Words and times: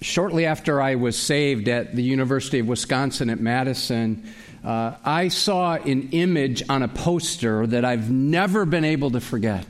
shortly 0.00 0.46
after 0.46 0.80
I 0.80 0.94
was 0.94 1.18
saved 1.18 1.68
at 1.68 1.94
the 1.94 2.02
University 2.02 2.58
of 2.58 2.68
Wisconsin 2.68 3.30
at 3.30 3.40
Madison, 3.40 4.32
uh, 4.64 4.94
I 5.04 5.28
saw 5.28 5.74
an 5.74 6.10
image 6.12 6.62
on 6.68 6.82
a 6.82 6.88
poster 6.88 7.66
that 7.66 7.84
I've 7.84 8.10
never 8.10 8.64
been 8.64 8.84
able 8.84 9.10
to 9.12 9.20
forget. 9.20 9.66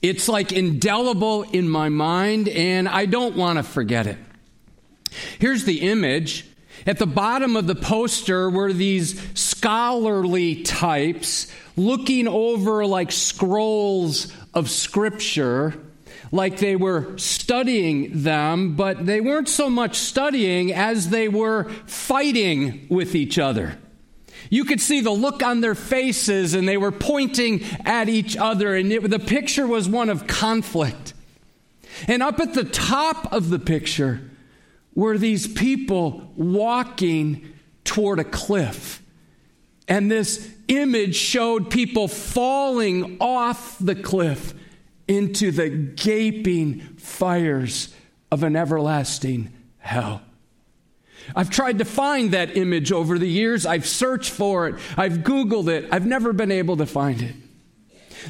It's 0.00 0.28
like 0.28 0.52
indelible 0.52 1.42
in 1.42 1.68
my 1.68 1.88
mind, 1.88 2.48
and 2.48 2.88
I 2.88 3.06
don't 3.06 3.36
want 3.36 3.58
to 3.58 3.62
forget 3.62 4.06
it. 4.06 4.18
Here's 5.38 5.64
the 5.64 5.82
image. 5.82 6.46
At 6.86 6.98
the 6.98 7.06
bottom 7.06 7.54
of 7.54 7.68
the 7.68 7.76
poster 7.76 8.50
were 8.50 8.72
these 8.72 9.20
scholarly 9.38 10.62
types 10.62 11.52
looking 11.76 12.26
over 12.26 12.84
like 12.84 13.12
scrolls 13.12 14.32
of 14.52 14.68
Scripture 14.68 15.74
like 16.32 16.58
they 16.58 16.74
were 16.74 17.16
studying 17.18 18.22
them, 18.22 18.74
but 18.74 19.04
they 19.04 19.20
weren't 19.20 19.50
so 19.50 19.68
much 19.68 19.96
studying 19.96 20.72
as 20.72 21.10
they 21.10 21.28
were 21.28 21.68
fighting 21.86 22.86
with 22.88 23.14
each 23.14 23.38
other. 23.38 23.78
You 24.48 24.64
could 24.64 24.80
see 24.80 25.02
the 25.02 25.10
look 25.10 25.42
on 25.42 25.60
their 25.60 25.74
faces, 25.74 26.54
and 26.54 26.66
they 26.66 26.78
were 26.78 26.90
pointing 26.90 27.62
at 27.84 28.08
each 28.08 28.36
other, 28.36 28.74
and 28.74 28.90
it, 28.90 29.08
the 29.08 29.18
picture 29.18 29.66
was 29.66 29.88
one 29.88 30.08
of 30.08 30.26
conflict. 30.26 31.12
And 32.08 32.22
up 32.22 32.40
at 32.40 32.54
the 32.54 32.64
top 32.64 33.32
of 33.32 33.50
the 33.50 33.58
picture 33.58 34.22
were 34.94 35.18
these 35.18 35.46
people 35.46 36.32
walking 36.34 37.52
toward 37.84 38.18
a 38.18 38.24
cliff. 38.24 39.02
And 39.86 40.10
this 40.10 40.50
image 40.68 41.16
showed 41.16 41.70
people 41.70 42.08
falling 42.08 43.18
off 43.20 43.76
the 43.78 43.94
cliff 43.94 44.54
into 45.08 45.50
the 45.50 45.68
gaping 45.68 46.80
fires 46.96 47.94
of 48.30 48.42
an 48.42 48.56
everlasting 48.56 49.52
hell. 49.78 50.22
I've 51.36 51.50
tried 51.50 51.78
to 51.78 51.84
find 51.84 52.32
that 52.32 52.56
image 52.56 52.90
over 52.92 53.18
the 53.18 53.28
years. 53.28 53.64
I've 53.66 53.86
searched 53.86 54.30
for 54.30 54.68
it. 54.68 54.76
I've 54.96 55.18
Googled 55.18 55.68
it. 55.68 55.88
I've 55.92 56.06
never 56.06 56.32
been 56.32 56.50
able 56.50 56.76
to 56.78 56.86
find 56.86 57.22
it. 57.22 57.34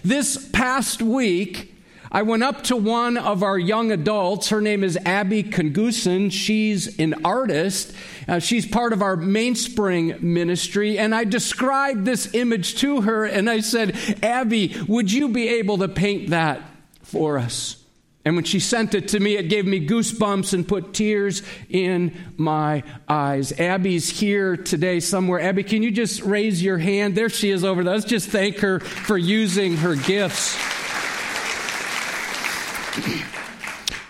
This 0.04 0.48
past 0.50 1.02
week, 1.02 1.71
I 2.14 2.20
went 2.20 2.42
up 2.42 2.64
to 2.64 2.76
one 2.76 3.16
of 3.16 3.42
our 3.42 3.58
young 3.58 3.90
adults. 3.90 4.50
Her 4.50 4.60
name 4.60 4.84
is 4.84 4.98
Abby 4.98 5.42
Kungusen. 5.42 6.30
She's 6.30 6.98
an 6.98 7.24
artist. 7.24 7.94
Uh, 8.28 8.38
she's 8.38 8.66
part 8.66 8.92
of 8.92 9.00
our 9.00 9.16
mainspring 9.16 10.16
ministry. 10.20 10.98
And 10.98 11.14
I 11.14 11.24
described 11.24 12.04
this 12.04 12.34
image 12.34 12.76
to 12.80 13.00
her 13.00 13.24
and 13.24 13.48
I 13.48 13.60
said, 13.60 13.96
Abby, 14.22 14.76
would 14.86 15.10
you 15.10 15.30
be 15.30 15.48
able 15.48 15.78
to 15.78 15.88
paint 15.88 16.30
that 16.30 16.60
for 17.00 17.38
us? 17.38 17.82
And 18.26 18.36
when 18.36 18.44
she 18.44 18.60
sent 18.60 18.94
it 18.94 19.08
to 19.08 19.18
me, 19.18 19.38
it 19.38 19.44
gave 19.44 19.64
me 19.64 19.84
goosebumps 19.84 20.52
and 20.52 20.68
put 20.68 20.92
tears 20.92 21.42
in 21.70 22.14
my 22.36 22.82
eyes. 23.08 23.58
Abby's 23.58 24.10
here 24.10 24.58
today 24.58 25.00
somewhere. 25.00 25.40
Abby, 25.40 25.64
can 25.64 25.82
you 25.82 25.90
just 25.90 26.20
raise 26.20 26.62
your 26.62 26.78
hand? 26.78 27.14
There 27.14 27.30
she 27.30 27.50
is 27.50 27.64
over 27.64 27.82
there. 27.82 27.94
Let's 27.94 28.04
just 28.04 28.28
thank 28.28 28.58
her 28.58 28.80
for 28.80 29.16
using 29.16 29.78
her 29.78 29.96
gifts. 29.96 30.71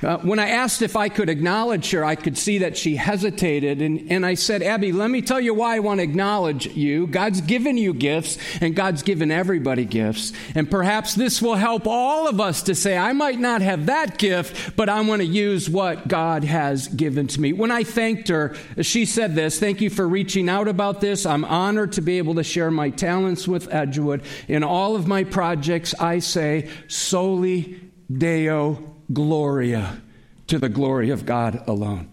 Uh, 0.03 0.19
when 0.19 0.41
I 0.41 0.49
asked 0.49 0.83
if 0.83 0.97
I 0.97 1.09
could 1.09 1.29
acknowledge 1.29 1.93
her, 1.93 2.05
I 2.05 2.17
could 2.17 2.37
see 2.37 2.59
that 2.59 2.77
she 2.77 2.97
hesitated. 2.97 3.81
And, 3.81 4.11
and 4.11 4.27
I 4.27 4.35
said, 4.35 4.61
Abby, 4.61 4.91
let 4.91 5.11
me 5.11 5.23
tell 5.23 5.41
you 5.41 5.55
why 5.55 5.77
I 5.77 5.79
want 5.79 5.99
to 5.99 6.05
acknowledge 6.05 6.67
you. 6.67 7.07
God's 7.07 7.41
given 7.41 7.77
you 7.77 7.95
gifts, 7.95 8.37
and 8.61 8.75
God's 8.75 9.03
given 9.03 9.31
everybody 9.31 9.85
gifts. 9.85 10.33
And 10.57 10.69
perhaps 10.69 11.15
this 11.15 11.41
will 11.41 11.55
help 11.55 11.87
all 11.87 12.27
of 12.27 12.41
us 12.41 12.65
to 12.65 12.75
say, 12.75 12.97
I 12.97 13.13
might 13.13 13.39
not 13.39 13.63
have 13.63 13.87
that 13.87 14.19
gift, 14.19 14.75
but 14.77 14.89
I 14.89 15.01
want 15.03 15.23
to 15.23 15.27
use 15.27 15.71
what 15.71 16.09
God 16.09 16.43
has 16.43 16.89
given 16.89 17.29
to 17.29 17.41
me. 17.41 17.53
When 17.53 17.71
I 17.71 17.85
thanked 17.85 18.29
her, 18.29 18.57
she 18.81 19.05
said 19.05 19.37
this 19.37 19.61
Thank 19.61 19.81
you 19.81 19.91
for 19.91 20.09
reaching 20.09 20.49
out 20.49 20.67
about 20.67 21.01
this. 21.01 21.25
I'm 21.25 21.45
honored 21.45 21.93
to 21.93 22.01
be 22.01 22.19
able 22.19 22.35
to 22.37 22.43
share 22.43 22.73
my 22.73 22.91
talents 22.91 23.47
with 23.47 23.73
Edgewood. 23.73 24.23
In 24.49 24.65
all 24.65 24.97
of 24.97 25.07
my 25.07 25.23
projects, 25.23 25.95
I 26.01 26.19
say, 26.19 26.69
Soli 26.89 27.82
Deo 28.19 28.95
Gloria, 29.13 30.01
to 30.47 30.59
the 30.59 30.69
glory 30.69 31.11
of 31.11 31.27
God 31.27 31.67
alone. 31.69 32.13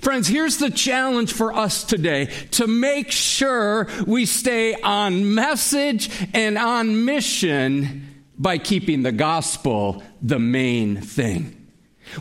Friends, 0.00 0.28
here's 0.28 0.58
the 0.58 0.70
challenge 0.70 1.32
for 1.32 1.52
us 1.52 1.84
today 1.84 2.26
to 2.52 2.66
make 2.66 3.10
sure 3.10 3.88
we 4.06 4.24
stay 4.24 4.74
on 4.74 5.34
message 5.34 6.10
and 6.32 6.56
on 6.56 7.04
mission 7.04 8.06
by 8.38 8.58
keeping 8.58 9.02
the 9.02 9.12
gospel 9.12 10.02
the 10.22 10.38
main 10.38 10.96
thing. 11.00 11.56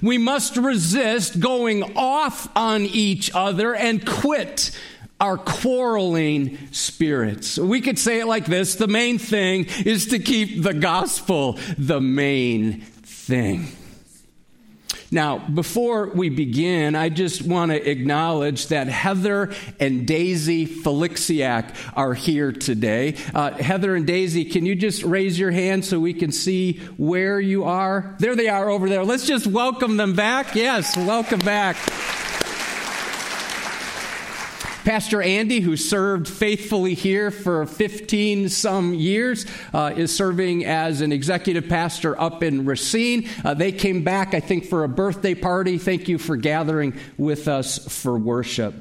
We 0.01 0.17
must 0.17 0.57
resist 0.57 1.39
going 1.39 1.95
off 1.95 2.49
on 2.55 2.81
each 2.81 3.31
other 3.33 3.75
and 3.75 4.05
quit 4.05 4.71
our 5.19 5.37
quarreling 5.37 6.57
spirits. 6.71 7.57
We 7.57 7.81
could 7.81 7.99
say 7.99 8.19
it 8.19 8.25
like 8.25 8.45
this 8.45 8.75
the 8.75 8.87
main 8.87 9.19
thing 9.19 9.65
is 9.85 10.07
to 10.07 10.19
keep 10.19 10.63
the 10.63 10.73
gospel 10.73 11.59
the 11.77 11.99
main 11.99 12.81
thing. 13.29 13.67
Now, 15.11 15.39
before 15.39 16.09
we 16.09 16.29
begin, 16.29 16.95
I 16.95 17.09
just 17.09 17.41
want 17.41 17.71
to 17.71 17.89
acknowledge 17.89 18.67
that 18.67 18.87
Heather 18.87 19.53
and 19.79 20.05
Daisy 20.05 20.67
Felixiak 20.67 21.75
are 21.95 22.13
here 22.13 22.51
today. 22.51 23.15
Uh, 23.33 23.51
Heather 23.51 23.95
and 23.95 24.05
Daisy, 24.05 24.45
can 24.45 24.65
you 24.65 24.75
just 24.75 25.03
raise 25.03 25.39
your 25.39 25.51
hand 25.51 25.85
so 25.85 25.99
we 25.99 26.13
can 26.13 26.31
see 26.31 26.73
where 26.97 27.39
you 27.39 27.63
are? 27.65 28.15
There 28.19 28.35
they 28.35 28.49
are 28.49 28.69
over 28.69 28.89
there. 28.89 29.03
Let's 29.03 29.25
just 29.25 29.47
welcome 29.47 29.97
them 29.97 30.15
back. 30.15 30.53
Yes, 30.53 30.95
welcome 30.97 31.39
back. 31.39 31.77
Pastor 34.85 35.21
Andy, 35.21 35.59
who 35.59 35.75
served 35.75 36.27
faithfully 36.27 36.93
here 36.93 37.31
for 37.31 37.65
15 37.65 38.47
some 38.49 38.93
years, 38.93 39.45
uh, 39.73 39.93
is 39.95 40.15
serving 40.15 40.65
as 40.65 41.01
an 41.01 41.11
executive 41.11 41.67
pastor 41.67 42.19
up 42.19 42.41
in 42.43 42.65
Racine. 42.65 43.27
Uh, 43.43 43.53
they 43.53 43.71
came 43.71 44.03
back, 44.03 44.33
I 44.33 44.39
think, 44.39 44.65
for 44.65 44.83
a 44.83 44.89
birthday 44.89 45.35
party. 45.35 45.77
Thank 45.77 46.07
you 46.07 46.17
for 46.17 46.37
gathering 46.37 46.97
with 47.17 47.47
us 47.47 48.01
for 48.01 48.17
worship. 48.17 48.73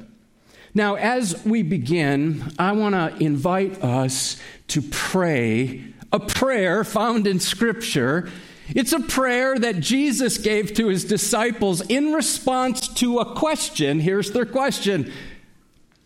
Now, 0.73 0.95
as 0.95 1.43
we 1.45 1.63
begin, 1.63 2.53
I 2.57 2.71
want 2.71 2.95
to 2.95 3.23
invite 3.23 3.83
us 3.83 4.37
to 4.69 4.81
pray 4.81 5.93
a 6.13 6.19
prayer 6.19 6.83
found 6.83 7.27
in 7.27 7.39
Scripture. 7.39 8.29
It's 8.69 8.93
a 8.93 8.99
prayer 8.99 9.57
that 9.57 9.79
Jesus 9.79 10.37
gave 10.37 10.73
to 10.75 10.87
his 10.87 11.03
disciples 11.03 11.81
in 11.81 12.13
response 12.13 12.87
to 12.95 13.19
a 13.19 13.35
question. 13.35 13.99
Here's 13.99 14.31
their 14.31 14.45
question 14.45 15.11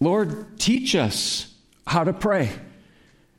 Lord, 0.03 0.59
teach 0.59 0.95
us 0.95 1.53
how 1.87 2.03
to 2.03 2.11
pray. 2.11 2.51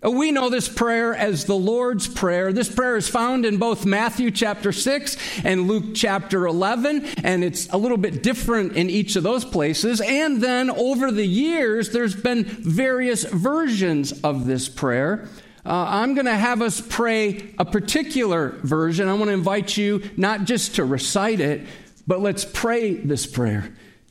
Uh, 0.04 0.10
we 0.10 0.32
know 0.32 0.48
this 0.48 0.68
prayer 0.68 1.14
as 1.14 1.44
the 1.44 1.54
Lord's 1.54 2.08
Prayer. 2.08 2.52
This 2.52 2.74
prayer 2.74 2.96
is 2.96 3.08
found 3.08 3.44
in 3.44 3.58
both 3.58 3.84
Matthew 3.84 4.30
chapter 4.30 4.72
6 4.72 5.16
and 5.44 5.68
Luke 5.68 5.94
chapter 5.94 6.46
11, 6.46 7.04
and 7.22 7.44
it's 7.44 7.68
a 7.68 7.76
little 7.76 7.98
bit 7.98 8.22
different 8.22 8.76
in 8.76 8.88
each 8.88 9.16
of 9.16 9.22
those 9.22 9.44
places. 9.44 10.00
And 10.00 10.42
then 10.42 10.70
over 10.70 11.10
the 11.10 11.26
years, 11.26 11.90
there's 11.90 12.16
been 12.16 12.44
various 12.44 13.24
versions 13.24 14.12
of 14.22 14.46
this 14.46 14.68
prayer. 14.68 15.28
Uh, 15.66 15.84
I'm 15.88 16.14
going 16.14 16.26
to 16.26 16.36
have 16.36 16.62
us 16.62 16.80
pray 16.80 17.54
a 17.58 17.64
particular 17.64 18.50
version. 18.62 19.08
I 19.08 19.14
want 19.14 19.26
to 19.26 19.32
invite 19.32 19.76
you 19.76 20.02
not 20.16 20.44
just 20.44 20.76
to 20.76 20.84
recite 20.84 21.40
it, 21.40 21.66
but 22.06 22.20
let's 22.20 22.44
pray 22.44 22.94
this 22.94 23.26
prayer 23.26 23.70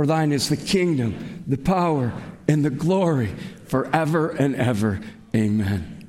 For 0.00 0.06
thine 0.06 0.32
is 0.32 0.48
the 0.48 0.56
kingdom, 0.56 1.44
the 1.46 1.58
power, 1.58 2.10
and 2.48 2.64
the 2.64 2.70
glory 2.70 3.34
forever 3.66 4.30
and 4.30 4.56
ever. 4.56 4.98
Amen. 5.36 6.08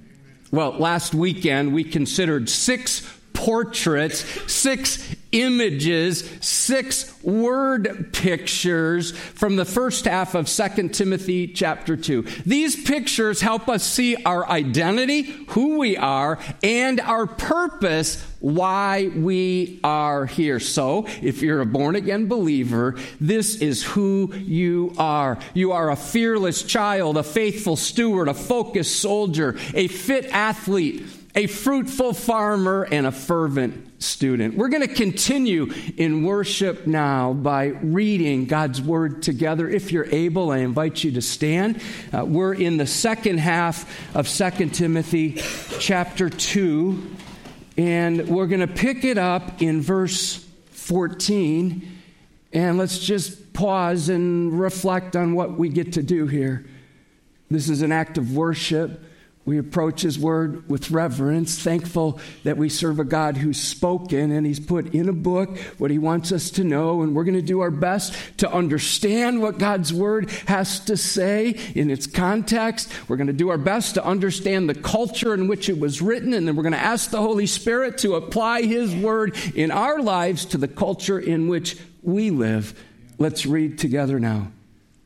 Well, 0.50 0.72
last 0.80 1.14
weekend 1.14 1.74
we 1.74 1.84
considered 1.84 2.48
six 2.48 3.02
portraits, 3.42 4.24
six 4.52 5.16
images, 5.32 6.30
six 6.42 7.12
word 7.24 8.14
pictures 8.14 9.12
from 9.12 9.56
the 9.56 9.66
first 9.66 10.06
half 10.06 10.36
of 10.36 10.48
2 10.48 10.90
Timothy 10.90 11.48
chapter 11.48 11.98
2. 11.98 12.22
These 12.46 12.84
pictures 12.84 13.42
help 13.42 13.68
us 13.68 13.84
see 13.84 14.16
our 14.26 14.48
identity, 14.48 15.24
who 15.50 15.80
we 15.80 15.98
are, 15.98 16.38
and 16.62 17.00
our 17.00 17.26
purpose, 17.26 18.24
why 18.42 19.10
we 19.16 19.80
are 19.84 20.28
here. 20.28 20.60
So, 20.60 21.08
if 21.24 21.42
you're 21.42 21.62
a 21.62 21.66
born 21.66 21.96
again 21.96 22.28
believer, 22.28 22.96
this 23.20 23.56
is 23.56 23.84
who 23.84 24.36
you 24.36 24.94
are. 25.00 25.40
You 25.56 25.72
are 25.72 25.90
a 25.90 25.96
fearless 25.96 26.62
child, 26.62 27.18
a 27.18 27.24
faithful 27.24 27.76
steward, 27.76 28.28
a 28.28 28.36
focused 28.36 29.02
soldier, 29.02 29.58
a 29.74 29.88
fit 29.88 30.26
athlete 30.26 31.06
a 31.36 31.48
fruitful 31.48 32.14
farmer, 32.14 32.84
and 32.84 33.08
a 33.08 33.12
fervent 33.12 34.04
student. 34.04 34.56
We're 34.56 34.70
going 34.70 34.88
to 34.88 34.94
continue 34.94 35.72
in 35.96 36.24
worship 36.24 36.88
now 36.88 37.34
by 37.34 37.68
reading 37.68 38.46
God's 38.46 38.82
word 38.82 39.24
together. 39.24 39.70
If 39.70 39.92
you're 39.92 40.08
able, 40.08 40.52
I 40.52 40.60
invite 40.60 41.04
you 41.04 41.12
to 41.14 41.22
stand. 41.22 41.82
Uh, 42.12 42.26
we're 42.26 42.54
in 42.54 42.78
the 42.78 42.88
second 42.88 43.40
half 43.40 44.16
of 44.16 44.28
2 44.28 44.70
Timothy 44.70 45.42
chapter 45.80 46.30
2, 46.30 47.16
and 47.78 48.28
we're 48.28 48.48
going 48.48 48.62
to 48.62 48.68
pick 48.68 49.06
it 49.06 49.18
up 49.18 49.62
in 49.62 49.82
verse 49.82 50.46
14. 50.72 51.88
And 52.54 52.78
let's 52.78 53.00
just 53.00 53.54
pause 53.54 54.10
and 54.10 54.60
reflect 54.60 55.16
on 55.16 55.34
what 55.34 55.58
we 55.58 55.70
get 55.70 55.94
to 55.94 56.04
do 56.04 56.28
here. 56.28 56.66
This 57.50 57.70
is 57.70 57.82
an 57.82 57.92
act 57.92 58.18
of 58.18 58.36
worship. 58.36 59.02
We 59.44 59.58
approach 59.58 60.02
His 60.02 60.20
Word 60.20 60.70
with 60.70 60.92
reverence, 60.92 61.62
thankful 61.62 62.20
that 62.44 62.58
we 62.58 62.70
serve 62.70 63.00
a 63.00 63.04
God 63.04 63.38
who's 63.38 63.60
spoken 63.60 64.32
and 64.32 64.46
He's 64.46 64.60
put 64.60 64.94
in 64.94 65.10
a 65.10 65.14
book 65.14 65.58
what 65.80 65.90
He 65.90 65.98
wants 65.98 66.32
us 66.32 66.52
to 66.52 66.64
know. 66.64 67.02
And 67.02 67.16
we're 67.16 67.24
going 67.24 67.34
to 67.34 67.42
do 67.42 67.62
our 67.62 67.72
best 67.72 68.14
to 68.38 68.52
understand 68.52 69.42
what 69.42 69.58
God's 69.58 69.92
Word 69.92 70.30
has 70.46 70.80
to 70.82 70.96
say 70.96 71.58
in 71.74 71.90
its 71.90 72.06
context. 72.06 72.92
We're 73.08 73.18
going 73.18 73.28
to 73.28 73.34
do 73.34 73.50
our 73.50 73.58
best 73.58 73.96
to 73.96 74.06
understand 74.06 74.70
the 74.70 74.76
culture 74.76 75.34
in 75.34 75.48
which 75.48 75.70
it 75.70 75.80
was 75.80 76.04
written. 76.04 76.34
And 76.34 76.48
then 76.48 76.56
we're 76.56 76.64
going 76.64 76.74
to 76.74 76.80
ask 76.80 77.10
the 77.10 77.22
Holy 77.22 77.48
Spirit 77.48 77.98
to 78.00 78.16
apply 78.16 78.62
His 78.62 78.96
Word 78.96 79.36
in 79.56 79.72
our 79.72 80.02
lives 80.02 80.46
to 80.46 80.60
the 80.60 80.68
culture 80.68 81.20
in 81.20 81.48
which 81.48 81.78
we 82.04 82.30
live. 82.30 82.80
Let's 83.18 83.48
read 83.48 83.80
together 83.80 84.20
now. 84.20 84.52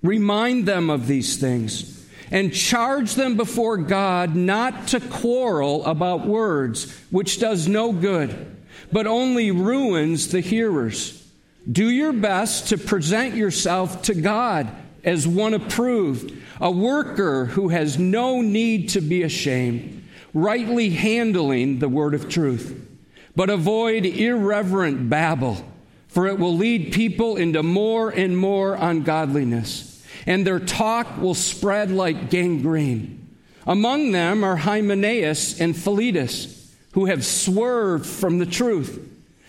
Remind 0.04 0.66
them 0.66 0.90
of 0.90 1.08
these 1.08 1.38
things 1.38 2.05
and 2.36 2.54
charge 2.54 3.16
them 3.16 3.38
before 3.38 3.78
God 3.78 4.36
not 4.36 4.90
to 4.90 5.00
quarrel 5.00 5.86
about 5.86 6.28
words, 6.28 6.94
which 7.10 7.40
does 7.40 7.70
no 7.70 7.94
good, 7.94 8.58
but 8.92 9.08
only 9.08 9.52
ruins 9.52 10.28
the 10.28 10.42
hearers. 10.42 11.26
Do 11.72 11.90
your 11.90 12.12
best 12.12 12.68
to 12.68 12.78
present 12.78 13.36
yourself 13.36 14.02
to 14.04 14.14
God 14.14 14.70
as 15.06 15.26
one 15.26 15.54
approved, 15.54 16.34
a 16.60 16.70
worker 16.70 17.46
who 17.46 17.70
has 17.70 17.98
no 17.98 18.42
need 18.42 18.90
to 18.90 19.00
be 19.00 19.24
ashamed, 19.24 20.06
rightly 20.34 20.90
handling 20.90 21.80
the 21.80 21.88
word 21.88 22.14
of 22.14 22.28
truth. 22.28 22.86
But 23.34 23.50
avoid 23.50 24.06
irreverent 24.06 25.10
babble, 25.10 25.64
for 26.10 26.28
it 26.28 26.38
will 26.38 26.58
lead 26.58 26.92
people 26.92 27.38
into 27.38 27.64
more 27.64 28.10
and 28.10 28.38
more 28.38 28.74
ungodliness 28.74 29.95
and 30.26 30.46
their 30.46 30.60
talk 30.60 31.20
will 31.20 31.36
spread 31.36 31.92
like 31.92 32.30
gangrene. 32.30 33.22
Among 33.68 34.12
them 34.12 34.44
are 34.44 34.56
Hymenaeus 34.56 35.60
and 35.60 35.76
Philetus, 35.76 36.74
who 36.94 37.06
have 37.06 37.26
swerved 37.26 38.06
from 38.06 38.38
the 38.38 38.46
truth, 38.46 39.00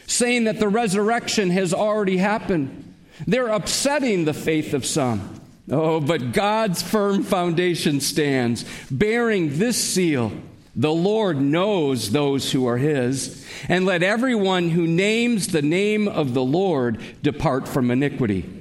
saying 0.06 0.44
that 0.44 0.58
the 0.58 0.68
resurrection 0.68 1.50
has 1.50 1.74
already 1.74 2.16
happened. 2.16 2.94
They're 3.26 3.48
upsetting 3.48 4.24
the 4.24 4.34
faith 4.34 4.74
of 4.74 4.86
some. 4.86 5.40
Oh, 5.70 6.00
but 6.00 6.32
God's 6.32 6.82
firm 6.82 7.24
foundation 7.24 8.00
stands, 8.00 8.64
bearing 8.90 9.58
this 9.58 9.82
seal. 9.82 10.32
The 10.76 10.92
Lord 10.92 11.40
knows 11.40 12.10
those 12.10 12.52
who 12.52 12.66
are 12.66 12.76
his, 12.76 13.46
and 13.68 13.86
let 13.86 14.02
everyone 14.02 14.68
who 14.70 14.86
names 14.86 15.48
the 15.48 15.62
name 15.62 16.06
of 16.06 16.34
the 16.34 16.44
Lord 16.44 17.00
depart 17.22 17.66
from 17.66 17.90
iniquity. 17.90 18.55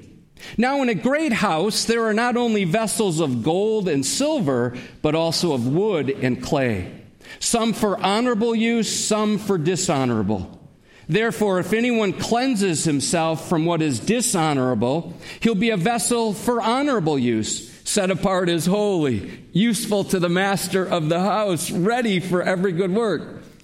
Now, 0.57 0.81
in 0.81 0.89
a 0.89 0.95
great 0.95 1.33
house, 1.33 1.85
there 1.85 2.05
are 2.05 2.13
not 2.13 2.37
only 2.37 2.65
vessels 2.65 3.19
of 3.19 3.43
gold 3.43 3.87
and 3.87 4.05
silver, 4.05 4.77
but 5.01 5.15
also 5.15 5.53
of 5.53 5.67
wood 5.67 6.09
and 6.09 6.41
clay, 6.41 7.03
some 7.39 7.73
for 7.73 7.97
honorable 8.03 8.55
use, 8.55 9.07
some 9.07 9.37
for 9.37 9.57
dishonorable. 9.57 10.51
Therefore, 11.07 11.59
if 11.59 11.71
anyone 11.73 12.13
cleanses 12.13 12.83
himself 12.83 13.47
from 13.47 13.65
what 13.65 13.81
is 13.81 13.99
dishonorable, 13.99 15.13
he'll 15.39 15.55
be 15.55 15.69
a 15.69 15.77
vessel 15.77 16.33
for 16.33 16.61
honorable 16.61 17.19
use, 17.19 17.71
set 17.83 18.09
apart 18.09 18.49
as 18.49 18.65
holy, 18.65 19.43
useful 19.53 20.03
to 20.05 20.19
the 20.19 20.29
master 20.29 20.83
of 20.83 21.09
the 21.09 21.19
house, 21.19 21.69
ready 21.69 22.19
for 22.19 22.41
every 22.41 22.71
good 22.71 22.91
work. 22.91 23.44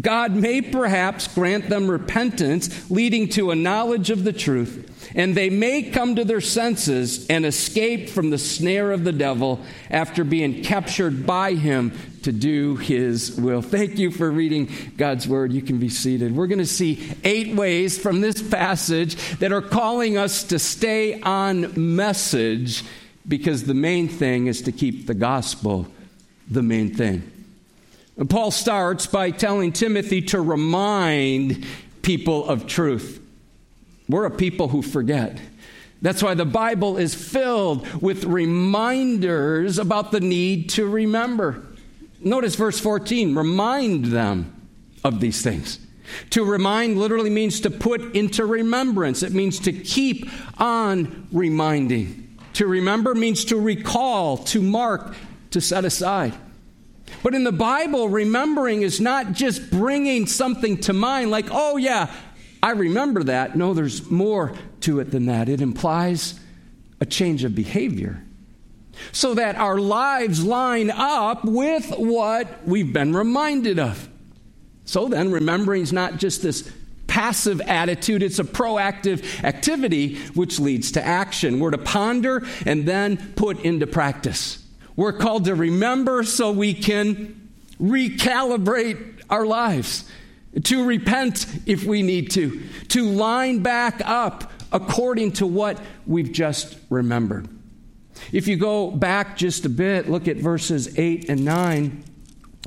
God 0.00 0.34
may 0.34 0.60
perhaps 0.60 1.28
grant 1.28 1.68
them 1.68 1.88
repentance 1.88 2.90
leading 2.90 3.28
to 3.30 3.52
a 3.52 3.54
knowledge 3.54 4.10
of 4.10 4.24
the 4.24 4.32
truth, 4.32 5.12
and 5.14 5.36
they 5.36 5.50
may 5.50 5.84
come 5.84 6.16
to 6.16 6.24
their 6.24 6.40
senses 6.40 7.28
and 7.28 7.46
escape 7.46 8.08
from 8.08 8.30
the 8.30 8.38
snare 8.38 8.90
of 8.90 9.04
the 9.04 9.12
devil 9.12 9.60
after 9.90 10.24
being 10.24 10.64
captured 10.64 11.24
by 11.24 11.54
him 11.54 11.92
to 12.22 12.32
do 12.32 12.74
his 12.76 13.36
will. 13.36 13.62
Thank 13.62 13.98
you 13.98 14.10
for 14.10 14.30
reading 14.30 14.68
God's 14.96 15.28
word. 15.28 15.52
You 15.52 15.62
can 15.62 15.78
be 15.78 15.88
seated. 15.88 16.34
We're 16.34 16.48
going 16.48 16.58
to 16.58 16.66
see 16.66 17.12
eight 17.22 17.54
ways 17.54 17.96
from 17.96 18.20
this 18.20 18.42
passage 18.42 19.14
that 19.38 19.52
are 19.52 19.62
calling 19.62 20.18
us 20.18 20.42
to 20.44 20.58
stay 20.58 21.20
on 21.20 21.72
message 21.96 22.82
because 23.28 23.64
the 23.64 23.74
main 23.74 24.08
thing 24.08 24.48
is 24.48 24.62
to 24.62 24.72
keep 24.72 25.06
the 25.06 25.14
gospel 25.14 25.86
the 26.50 26.62
main 26.62 26.94
thing. 26.94 27.30
Paul 28.28 28.50
starts 28.50 29.06
by 29.06 29.30
telling 29.30 29.72
Timothy 29.72 30.22
to 30.22 30.40
remind 30.40 31.66
people 32.02 32.48
of 32.48 32.66
truth. 32.66 33.20
We're 34.08 34.26
a 34.26 34.30
people 34.30 34.68
who 34.68 34.82
forget. 34.82 35.40
That's 36.00 36.22
why 36.22 36.34
the 36.34 36.44
Bible 36.44 36.96
is 36.96 37.14
filled 37.14 38.02
with 38.02 38.24
reminders 38.24 39.78
about 39.78 40.12
the 40.12 40.20
need 40.20 40.68
to 40.70 40.86
remember. 40.86 41.64
Notice 42.20 42.54
verse 42.54 42.78
14 42.78 43.34
remind 43.34 44.06
them 44.06 44.68
of 45.02 45.20
these 45.20 45.42
things. 45.42 45.80
To 46.30 46.44
remind 46.44 46.98
literally 46.98 47.30
means 47.30 47.60
to 47.60 47.70
put 47.70 48.14
into 48.14 48.44
remembrance, 48.44 49.22
it 49.22 49.32
means 49.32 49.58
to 49.60 49.72
keep 49.72 50.28
on 50.60 51.26
reminding. 51.32 52.38
To 52.54 52.66
remember 52.66 53.14
means 53.14 53.46
to 53.46 53.56
recall, 53.56 54.36
to 54.36 54.62
mark, 54.62 55.16
to 55.50 55.60
set 55.60 55.84
aside. 55.84 56.34
But 57.22 57.34
in 57.34 57.44
the 57.44 57.52
Bible, 57.52 58.08
remembering 58.08 58.82
is 58.82 59.00
not 59.00 59.32
just 59.32 59.70
bringing 59.70 60.26
something 60.26 60.78
to 60.82 60.92
mind 60.92 61.30
like, 61.30 61.46
oh, 61.50 61.76
yeah, 61.76 62.12
I 62.62 62.70
remember 62.70 63.24
that. 63.24 63.56
No, 63.56 63.74
there's 63.74 64.10
more 64.10 64.54
to 64.80 65.00
it 65.00 65.10
than 65.10 65.26
that. 65.26 65.48
It 65.48 65.60
implies 65.60 66.38
a 67.00 67.06
change 67.06 67.44
of 67.44 67.54
behavior 67.54 68.22
so 69.12 69.34
that 69.34 69.56
our 69.56 69.78
lives 69.78 70.44
line 70.44 70.90
up 70.90 71.44
with 71.44 71.90
what 71.90 72.66
we've 72.66 72.92
been 72.92 73.14
reminded 73.14 73.78
of. 73.78 74.08
So 74.84 75.08
then, 75.08 75.32
remembering 75.32 75.82
is 75.82 75.92
not 75.92 76.18
just 76.18 76.42
this 76.42 76.70
passive 77.06 77.60
attitude, 77.60 78.22
it's 78.22 78.38
a 78.38 78.44
proactive 78.44 79.44
activity 79.44 80.16
which 80.34 80.58
leads 80.58 80.92
to 80.92 81.04
action. 81.04 81.60
We're 81.60 81.70
to 81.70 81.78
ponder 81.78 82.46
and 82.66 82.86
then 82.86 83.34
put 83.36 83.60
into 83.60 83.86
practice. 83.86 84.63
We're 84.96 85.12
called 85.12 85.46
to 85.46 85.54
remember 85.54 86.22
so 86.24 86.52
we 86.52 86.74
can 86.74 87.50
recalibrate 87.80 89.22
our 89.28 89.44
lives, 89.44 90.08
to 90.62 90.84
repent 90.84 91.46
if 91.66 91.84
we 91.84 92.02
need 92.02 92.30
to, 92.32 92.62
to 92.88 93.10
line 93.10 93.62
back 93.62 94.00
up 94.04 94.52
according 94.72 95.32
to 95.32 95.46
what 95.46 95.80
we've 96.06 96.32
just 96.32 96.76
remembered. 96.90 97.48
If 98.32 98.46
you 98.48 98.56
go 98.56 98.90
back 98.90 99.36
just 99.36 99.64
a 99.64 99.68
bit, 99.68 100.08
look 100.08 100.28
at 100.28 100.36
verses 100.36 100.98
8 100.98 101.28
and 101.28 101.44
9. 101.44 102.04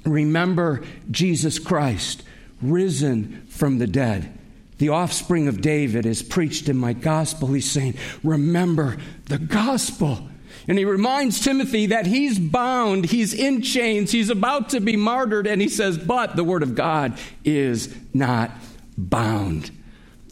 Remember 0.05 0.83
Jesus 1.09 1.59
Christ, 1.59 2.23
risen 2.61 3.45
from 3.47 3.77
the 3.77 3.87
dead. 3.87 4.37
The 4.77 4.89
offspring 4.89 5.47
of 5.47 5.61
David 5.61 6.05
is 6.05 6.21
preached 6.21 6.69
in 6.69 6.77
my 6.77 6.93
gospel. 6.93 7.47
He's 7.47 7.69
saying, 7.69 7.95
Remember 8.23 8.97
the 9.25 9.39
gospel. 9.39 10.29
And 10.67 10.77
he 10.77 10.83
reminds 10.83 11.39
Timothy 11.39 11.87
that 11.87 12.05
he's 12.05 12.37
bound, 12.37 13.05
he's 13.05 13.33
in 13.33 13.61
chains, 13.61 14.11
he's 14.11 14.29
about 14.29 14.69
to 14.69 14.81
be 14.81 14.97
martyred, 14.97 15.47
and 15.47 15.61
he 15.61 15.69
says, 15.69 15.97
But 15.97 16.35
the 16.35 16.43
word 16.43 16.61
of 16.61 16.75
God 16.75 17.17
is 17.45 17.95
not 18.13 18.51
bound. 18.97 19.71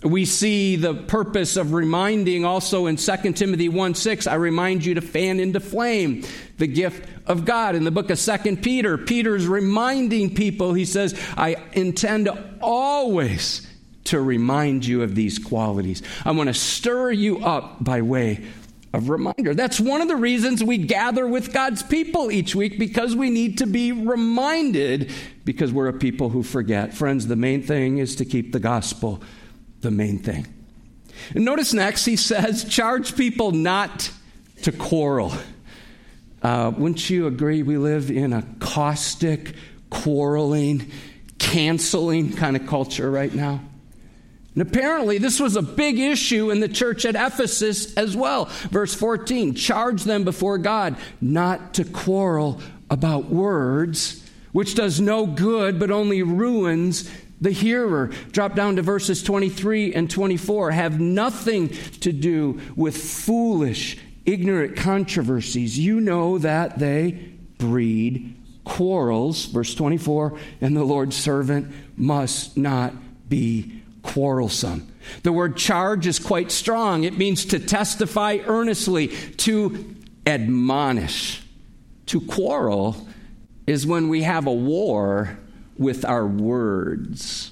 We 0.04 0.26
see 0.26 0.76
the 0.76 0.94
purpose 0.94 1.56
of 1.56 1.74
reminding 1.74 2.44
also 2.44 2.86
in 2.86 2.98
2 2.98 3.34
Timothy 3.34 3.70
1 3.70 3.96
6. 3.96 4.28
I 4.28 4.36
remind 4.36 4.86
you 4.86 4.96
to 4.96 5.02
fan 5.02 5.40
into 5.40 5.60
flame 5.60 6.24
the 6.58 6.68
gift 6.68 7.10
of 7.26 7.46
God. 7.46 7.76
In 7.76 7.86
the 7.86 7.92
book 7.92 8.10
of 8.10 8.20
2 8.20 8.58
Peter, 8.58 8.98
Peter's 8.98 9.48
reminding 9.48 10.36
people, 10.36 10.74
he 10.74 10.86
says, 10.86 11.20
I 11.38 11.56
intend 11.74 12.30
always 12.62 13.68
to 14.06 14.20
remind 14.20 14.86
you 14.86 15.02
of 15.02 15.16
these 15.16 15.40
qualities. 15.40 16.04
I 16.24 16.32
want 16.32 16.48
to 16.48 16.54
stir 16.54 17.12
you 17.12 17.44
up 17.44 17.84
by 17.84 18.02
way 18.02 18.46
of 18.96 19.10
reminder. 19.10 19.54
That's 19.54 19.80
one 19.80 20.02
of 20.02 20.08
the 20.08 20.16
reasons 20.16 20.64
we 20.64 20.78
gather 20.78 21.28
with 21.28 21.54
God's 21.54 21.84
people 21.84 22.32
each 22.32 22.56
week 22.56 22.80
because 22.80 23.16
we 23.16 23.30
need 23.30 23.58
to 23.60 23.68
be 23.68 23.92
reminded 23.92 25.12
because 25.44 25.72
we're 25.72 25.88
a 25.88 25.94
people 25.94 26.30
who 26.30 26.44
forget. 26.44 26.94
Friends, 26.94 27.28
the 27.28 27.36
main 27.36 27.62
thing 27.62 27.98
is 27.98 28.16
to 28.18 28.26
keep 28.26 28.52
the 28.52 28.60
gospel 28.60 29.22
the 29.82 29.92
main 29.92 30.20
thing. 30.20 30.48
And 31.34 31.46
notice 31.46 31.74
next, 31.74 32.06
he 32.06 32.16
says, 32.16 32.64
charge 32.66 33.16
people 33.16 33.52
not 33.52 34.12
to 34.64 34.72
quarrel. 34.72 35.32
Uh, 36.42 36.72
wouldn't 36.76 37.10
you 37.10 37.28
agree 37.28 37.64
we 37.64 37.78
live 37.78 38.12
in 38.12 38.34
a 38.34 38.44
caustic, 38.60 39.56
quarreling, 39.90 40.92
canceling 41.40 42.34
kind 42.34 42.56
of 42.56 42.68
culture 42.68 43.10
right 43.10 43.34
now? 43.34 43.62
And 44.56 44.62
apparently, 44.62 45.18
this 45.18 45.40
was 45.40 45.58
a 45.58 45.62
big 45.62 46.00
issue 46.00 46.50
in 46.50 46.62
the 46.62 46.70
church 46.70 47.04
at 47.04 47.16
Ephesus 47.16 47.94
as 47.96 48.16
well. 48.16 48.46
Verse 48.72 48.96
14 48.96 49.54
charge 49.54 50.04
them 50.04 50.24
before 50.24 50.58
God 50.58 50.96
not 51.20 51.74
to 51.76 51.84
quarrel 51.84 52.62
about 52.90 53.26
words, 53.26 54.28
which 54.54 54.76
does 54.76 55.02
no 55.02 55.26
good 55.26 55.78
but 55.78 55.92
only 55.92 56.24
ruins 56.24 57.10
the 57.42 57.52
hearer. 57.52 58.08
Drop 58.32 58.56
down 58.56 58.78
to 58.78 58.82
verses 58.82 59.22
23 59.22 59.94
and 59.94 60.10
24. 60.10 60.72
Have 60.72 61.02
nothing 61.02 61.70
to 62.00 62.14
do 62.14 62.62
with 62.78 62.96
foolish, 62.96 63.98
ignorant 64.26 64.78
controversies. 64.78 65.78
You 65.78 66.00
know 66.00 66.38
that 66.38 66.80
they 66.80 67.34
breed 67.58 68.42
quarrels. 68.64 69.48
Verse 69.48 69.76
24. 69.76 70.40
And 70.62 70.78
the 70.78 70.86
Lord's 70.86 71.18
servant 71.18 71.74
must 71.98 72.56
not 72.56 72.94
be 73.28 73.82
quarrelsome. 74.06 74.92
The 75.24 75.34
word 75.34 75.58
charge 75.58 76.08
is 76.08 76.20
quite 76.20 76.52
strong. 76.52 77.04
It 77.04 77.18
means 77.18 77.46
to 77.46 77.60
testify 77.60 78.40
earnestly, 78.46 79.08
to 79.08 79.96
admonish. 80.26 81.42
To 82.08 82.22
quarrel 82.22 82.96
is 83.68 83.86
when 83.86 84.10
we 84.10 84.24
have 84.24 84.48
a 84.48 84.54
war 84.54 85.38
with 85.78 86.06
our 86.06 86.26
words. 86.26 87.52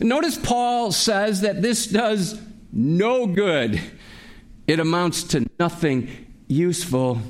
Notice 0.00 0.38
Paul 0.38 0.92
says 0.92 1.40
that 1.40 1.62
this 1.62 1.86
does 1.86 2.40
no 2.72 3.26
good, 3.26 3.80
it 4.66 4.78
amounts 4.78 5.24
to 5.24 5.48
nothing 5.58 6.08
useful, 6.46 7.20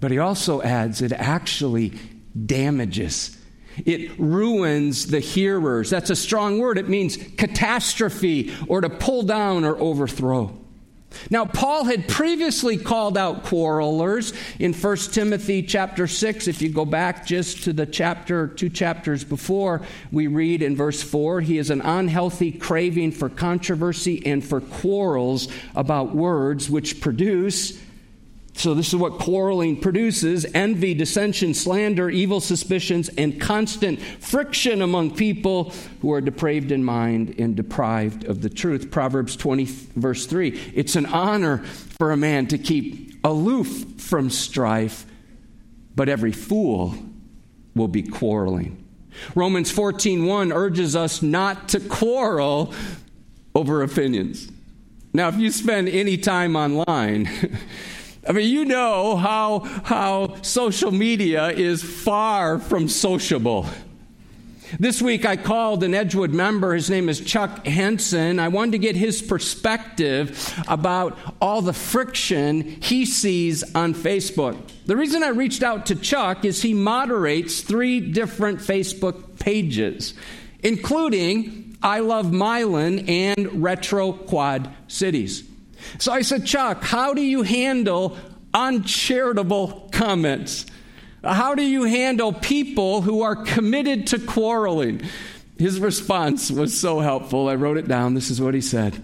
but 0.00 0.10
he 0.10 0.18
also 0.18 0.62
adds 0.62 1.02
it 1.02 1.12
actually 1.12 1.92
damages. 2.46 3.36
It 3.84 4.18
ruins 4.18 5.06
the 5.06 5.20
hearers. 5.20 5.90
That's 5.90 6.10
a 6.10 6.16
strong 6.16 6.58
word. 6.58 6.78
It 6.78 6.88
means 6.88 7.16
catastrophe 7.16 8.54
or 8.68 8.80
to 8.80 8.90
pull 8.90 9.22
down 9.22 9.64
or 9.64 9.76
overthrow. 9.76 10.58
Now, 11.30 11.44
Paul 11.44 11.84
had 11.84 12.08
previously 12.08 12.76
called 12.76 13.16
out 13.16 13.44
quarrelers 13.44 14.34
in 14.58 14.72
1 14.72 14.96
Timothy 14.96 15.62
chapter 15.62 16.06
6. 16.06 16.48
If 16.48 16.60
you 16.62 16.70
go 16.70 16.84
back 16.84 17.26
just 17.26 17.64
to 17.64 17.72
the 17.72 17.86
chapter, 17.86 18.48
two 18.48 18.68
chapters 18.68 19.24
before, 19.24 19.82
we 20.12 20.26
read 20.26 20.62
in 20.62 20.76
verse 20.76 21.02
4 21.02 21.40
he 21.40 21.58
is 21.58 21.70
an 21.70 21.80
unhealthy 21.80 22.52
craving 22.52 23.12
for 23.12 23.28
controversy 23.28 24.24
and 24.26 24.44
for 24.44 24.60
quarrels 24.60 25.48
about 25.74 26.14
words, 26.14 26.68
which 26.68 27.00
produce 27.00 27.80
so, 28.64 28.72
this 28.72 28.88
is 28.88 28.96
what 28.96 29.18
quarreling 29.18 29.76
produces 29.76 30.46
envy, 30.54 30.94
dissension, 30.94 31.52
slander, 31.52 32.08
evil 32.08 32.40
suspicions, 32.40 33.10
and 33.10 33.38
constant 33.38 34.00
friction 34.00 34.80
among 34.80 35.16
people 35.16 35.70
who 36.00 36.10
are 36.14 36.22
depraved 36.22 36.72
in 36.72 36.82
mind 36.82 37.34
and 37.38 37.54
deprived 37.56 38.24
of 38.24 38.40
the 38.40 38.48
truth. 38.48 38.90
Proverbs 38.90 39.36
20, 39.36 39.66
verse 39.66 40.24
3. 40.24 40.58
It's 40.74 40.96
an 40.96 41.04
honor 41.04 41.58
for 41.58 42.10
a 42.10 42.16
man 42.16 42.46
to 42.46 42.56
keep 42.56 43.22
aloof 43.22 44.00
from 44.00 44.30
strife, 44.30 45.04
but 45.94 46.08
every 46.08 46.32
fool 46.32 46.94
will 47.74 47.88
be 47.88 48.02
quarreling. 48.02 48.82
Romans 49.34 49.70
14:1 49.70 50.54
urges 50.54 50.96
us 50.96 51.20
not 51.20 51.68
to 51.68 51.80
quarrel 51.80 52.72
over 53.54 53.82
opinions. 53.82 54.48
Now, 55.12 55.28
if 55.28 55.36
you 55.36 55.50
spend 55.50 55.90
any 55.90 56.16
time 56.16 56.56
online, 56.56 57.28
I 58.26 58.32
mean, 58.32 58.48
you 58.48 58.64
know 58.64 59.16
how, 59.16 59.60
how 59.84 60.40
social 60.42 60.90
media 60.90 61.48
is 61.48 61.82
far 61.82 62.58
from 62.58 62.88
sociable. 62.88 63.66
This 64.80 65.02
week 65.02 65.24
I 65.24 65.36
called 65.36 65.84
an 65.84 65.94
Edgewood 65.94 66.32
member. 66.32 66.74
His 66.74 66.88
name 66.88 67.08
is 67.08 67.20
Chuck 67.20 67.66
Henson. 67.66 68.40
I 68.40 68.48
wanted 68.48 68.72
to 68.72 68.78
get 68.78 68.96
his 68.96 69.20
perspective 69.20 70.54
about 70.66 71.18
all 71.40 71.60
the 71.60 71.74
friction 71.74 72.62
he 72.80 73.04
sees 73.04 73.62
on 73.74 73.94
Facebook. 73.94 74.56
The 74.86 74.96
reason 74.96 75.22
I 75.22 75.28
reached 75.28 75.62
out 75.62 75.86
to 75.86 75.94
Chuck 75.94 76.44
is 76.44 76.62
he 76.62 76.74
moderates 76.74 77.60
three 77.60 78.00
different 78.00 78.58
Facebook 78.60 79.38
pages, 79.38 80.14
including 80.62 81.76
I 81.82 82.00
Love 82.00 82.32
Milan 82.32 83.00
and 83.00 83.62
Retro 83.62 84.12
Quad 84.12 84.74
Cities. 84.88 85.44
So 85.98 86.12
I 86.12 86.22
said, 86.22 86.46
Chuck, 86.46 86.82
how 86.82 87.14
do 87.14 87.22
you 87.22 87.42
handle 87.42 88.16
uncharitable 88.52 89.88
comments? 89.92 90.66
How 91.22 91.54
do 91.54 91.62
you 91.62 91.84
handle 91.84 92.32
people 92.32 93.00
who 93.02 93.22
are 93.22 93.36
committed 93.36 94.08
to 94.08 94.18
quarreling? 94.18 95.02
His 95.58 95.80
response 95.80 96.50
was 96.50 96.78
so 96.78 97.00
helpful. 97.00 97.48
I 97.48 97.54
wrote 97.54 97.78
it 97.78 97.88
down. 97.88 98.14
This 98.14 98.30
is 98.30 98.40
what 98.40 98.54
he 98.54 98.60
said 98.60 99.00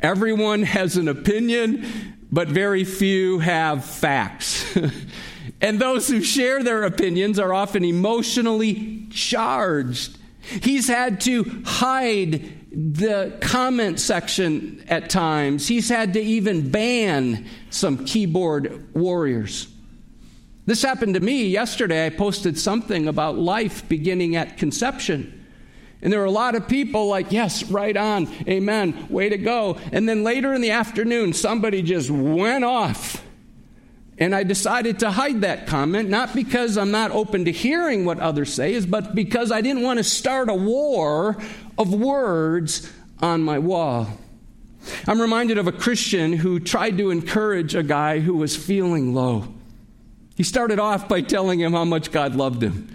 Everyone 0.00 0.62
has 0.62 0.96
an 0.96 1.08
opinion, 1.08 2.16
but 2.30 2.48
very 2.48 2.84
few 2.84 3.38
have 3.38 3.84
facts. 3.84 4.76
and 5.60 5.80
those 5.80 6.06
who 6.08 6.20
share 6.20 6.62
their 6.62 6.84
opinions 6.84 7.38
are 7.38 7.52
often 7.52 7.84
emotionally 7.84 9.06
charged. 9.10 10.18
He's 10.62 10.86
had 10.86 11.20
to 11.22 11.62
hide 11.64 12.55
the 12.76 13.38
comment 13.40 13.98
section 13.98 14.84
at 14.88 15.08
times. 15.08 15.66
He's 15.66 15.88
had 15.88 16.12
to 16.12 16.20
even 16.20 16.70
ban 16.70 17.46
some 17.70 18.04
keyboard 18.04 18.94
warriors. 18.94 19.68
This 20.66 20.82
happened 20.82 21.14
to 21.14 21.20
me 21.20 21.48
yesterday. 21.48 22.04
I 22.04 22.10
posted 22.10 22.58
something 22.58 23.08
about 23.08 23.38
life 23.38 23.88
beginning 23.88 24.36
at 24.36 24.58
conception. 24.58 25.46
And 26.02 26.12
there 26.12 26.20
were 26.20 26.26
a 26.26 26.30
lot 26.30 26.54
of 26.54 26.68
people 26.68 27.08
like, 27.08 27.32
yes, 27.32 27.64
right 27.64 27.96
on, 27.96 28.28
amen, 28.46 29.06
way 29.08 29.30
to 29.30 29.38
go. 29.38 29.78
And 29.90 30.06
then 30.06 30.22
later 30.22 30.52
in 30.52 30.60
the 30.60 30.72
afternoon, 30.72 31.32
somebody 31.32 31.80
just 31.80 32.10
went 32.10 32.64
off. 32.64 33.22
And 34.18 34.34
I 34.34 34.44
decided 34.44 34.98
to 35.00 35.10
hide 35.10 35.42
that 35.42 35.66
comment, 35.66 36.08
not 36.08 36.34
because 36.34 36.76
I'm 36.76 36.90
not 36.90 37.10
open 37.10 37.46
to 37.46 37.52
hearing 37.52 38.04
what 38.04 38.18
others 38.18 38.52
say, 38.52 38.74
is 38.74 38.86
but 38.86 39.14
because 39.14 39.50
I 39.52 39.60
didn't 39.60 39.82
want 39.82 39.98
to 39.98 40.04
start 40.04 40.48
a 40.48 40.54
war 40.54 41.36
of 41.78 41.92
words 41.92 42.92
on 43.20 43.42
my 43.42 43.58
wall. 43.58 44.08
I'm 45.06 45.20
reminded 45.20 45.58
of 45.58 45.66
a 45.66 45.72
Christian 45.72 46.32
who 46.32 46.60
tried 46.60 46.98
to 46.98 47.10
encourage 47.10 47.74
a 47.74 47.82
guy 47.82 48.20
who 48.20 48.36
was 48.36 48.56
feeling 48.56 49.14
low. 49.14 49.48
He 50.36 50.42
started 50.42 50.78
off 50.78 51.08
by 51.08 51.22
telling 51.22 51.60
him 51.60 51.72
how 51.72 51.84
much 51.84 52.12
God 52.12 52.34
loved 52.36 52.62
him. 52.62 52.94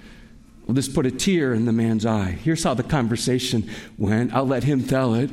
Well, 0.65 0.75
this 0.75 0.87
put 0.87 1.05
a 1.05 1.11
tear 1.11 1.53
in 1.53 1.65
the 1.65 1.71
man's 1.71 2.05
eye. 2.05 2.31
Here's 2.31 2.63
how 2.63 2.75
the 2.75 2.83
conversation 2.83 3.69
went. 3.97 4.33
I'll 4.33 4.47
let 4.47 4.63
him 4.63 4.83
tell 4.83 5.15
it. 5.15 5.29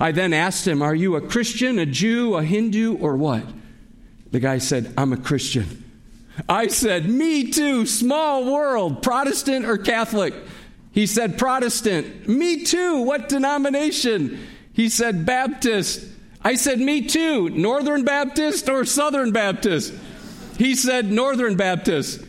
I 0.00 0.12
then 0.12 0.32
asked 0.32 0.66
him, 0.66 0.82
Are 0.82 0.94
you 0.94 1.16
a 1.16 1.20
Christian, 1.20 1.78
a 1.78 1.86
Jew, 1.86 2.36
a 2.36 2.44
Hindu, 2.44 2.96
or 2.96 3.16
what? 3.16 3.44
The 4.30 4.40
guy 4.40 4.58
said, 4.58 4.94
I'm 4.96 5.12
a 5.12 5.16
Christian. 5.16 5.84
I 6.48 6.68
said, 6.68 7.08
Me 7.08 7.50
too, 7.50 7.86
small 7.86 8.50
world, 8.50 9.02
Protestant 9.02 9.66
or 9.66 9.78
Catholic? 9.78 10.34
He 10.98 11.06
said, 11.06 11.38
Protestant. 11.38 12.26
Me 12.26 12.64
too. 12.64 13.02
What 13.02 13.28
denomination? 13.28 14.44
He 14.72 14.88
said, 14.88 15.24
Baptist. 15.24 16.04
I 16.42 16.56
said, 16.56 16.80
Me 16.80 17.06
too. 17.06 17.50
Northern 17.50 18.04
Baptist 18.04 18.68
or 18.68 18.84
Southern 18.84 19.30
Baptist? 19.30 19.94
He 20.56 20.74
said, 20.74 21.08
Northern 21.08 21.56
Baptist. 21.56 22.20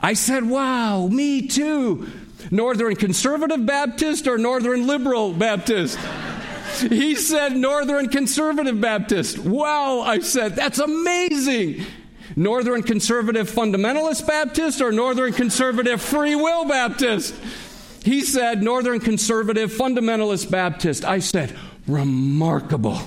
I 0.00 0.14
said, 0.14 0.48
Wow, 0.48 1.08
me 1.08 1.48
too. 1.48 2.08
Northern 2.50 2.96
Conservative 2.96 3.66
Baptist 3.66 4.26
or 4.26 4.38
Northern 4.38 4.86
Liberal 4.86 5.34
Baptist? 5.34 5.98
He 6.80 7.16
said 7.16 7.54
Northern 7.54 8.08
Conservative 8.08 8.80
Baptist. 8.80 9.38
Wow, 9.38 10.00
I 10.00 10.20
said, 10.20 10.56
that's 10.56 10.78
amazing. 10.78 11.84
Northern 12.36 12.82
Conservative 12.82 13.50
Fundamentalist 13.50 14.26
Baptist 14.26 14.80
or 14.80 14.92
Northern 14.92 15.34
Conservative 15.34 16.00
Free 16.00 16.34
Will 16.34 16.64
Baptist? 16.64 17.34
He 18.04 18.20
said 18.20 18.62
Northern 18.62 19.00
Conservative 19.00 19.72
Fundamentalist 19.72 20.50
Baptist. 20.50 21.06
I 21.06 21.20
said, 21.20 21.56
remarkable. 21.88 22.98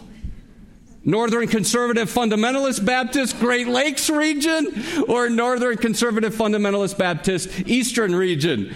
Northern 1.03 1.47
Conservative 1.47 2.11
Fundamentalist 2.11 2.83
Baptist 2.83 3.39
Great 3.39 3.67
Lakes 3.67 4.09
region 4.09 4.83
or 5.07 5.29
Northern 5.29 5.77
Conservative 5.77 6.33
Fundamentalist 6.33 6.97
Baptist 6.97 7.47
Eastern 7.67 8.15
region? 8.15 8.75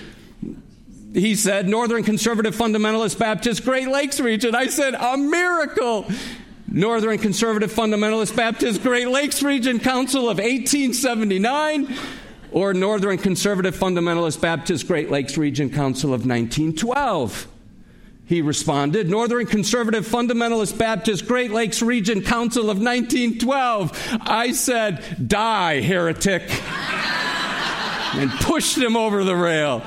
He 1.11 1.35
said 1.35 1.67
Northern 1.67 2.03
Conservative 2.03 2.55
Fundamentalist 2.55 3.17
Baptist 3.17 3.65
Great 3.65 3.87
Lakes 3.87 4.19
region. 4.19 4.53
I 4.53 4.67
said, 4.67 4.93
a 4.93 5.17
miracle. 5.17 6.05
Northern 6.67 7.17
Conservative 7.17 7.73
Fundamentalist 7.73 8.35
Baptist 8.35 8.83
Great 8.83 9.07
Lakes 9.07 9.41
Region 9.41 9.79
Council 9.79 10.29
of 10.29 10.37
1879 10.37 11.93
or 12.51 12.74
Northern 12.74 13.17
Conservative 13.17 13.75
Fundamentalist 13.75 14.41
Baptist 14.41 14.88
Great 14.88 15.10
Lakes 15.10 15.38
Region 15.38 15.70
Council 15.70 16.13
of 16.13 16.25
1912? 16.25 17.48
He 18.25 18.41
responded, 18.41 19.10
Northern 19.10 19.46
Conservative 19.46 20.08
Fundamentalist 20.08 20.77
Baptist 20.77 21.27
Great 21.27 21.51
Lakes 21.51 21.81
Region 21.81 22.22
Council 22.22 22.70
of 22.70 22.77
1912. 22.77 24.20
I 24.22 24.53
said, 24.53 25.27
Die, 25.27 25.81
heretic, 25.81 26.43
and 28.13 28.31
pushed 28.39 28.77
him 28.77 28.96
over 28.96 29.24
the 29.24 29.36
rail. 29.36 29.81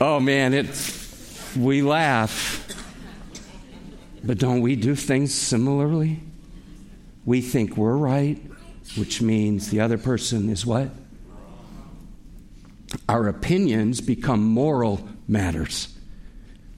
Oh 0.00 0.20
man, 0.20 0.54
it, 0.54 0.66
we 1.56 1.82
laugh. 1.82 2.62
But 4.22 4.38
don't 4.38 4.60
we 4.60 4.76
do 4.76 4.94
things 4.94 5.32
similarly? 5.32 6.20
We 7.24 7.40
think 7.40 7.76
we're 7.76 7.96
right, 7.96 8.42
which 8.94 9.20
means 9.20 9.70
the 9.70 9.80
other 9.80 9.98
person 9.98 10.48
is 10.48 10.64
what? 10.64 10.90
Our 13.08 13.28
opinions 13.28 14.00
become 14.00 14.42
moral 14.42 15.06
matters. 15.28 15.88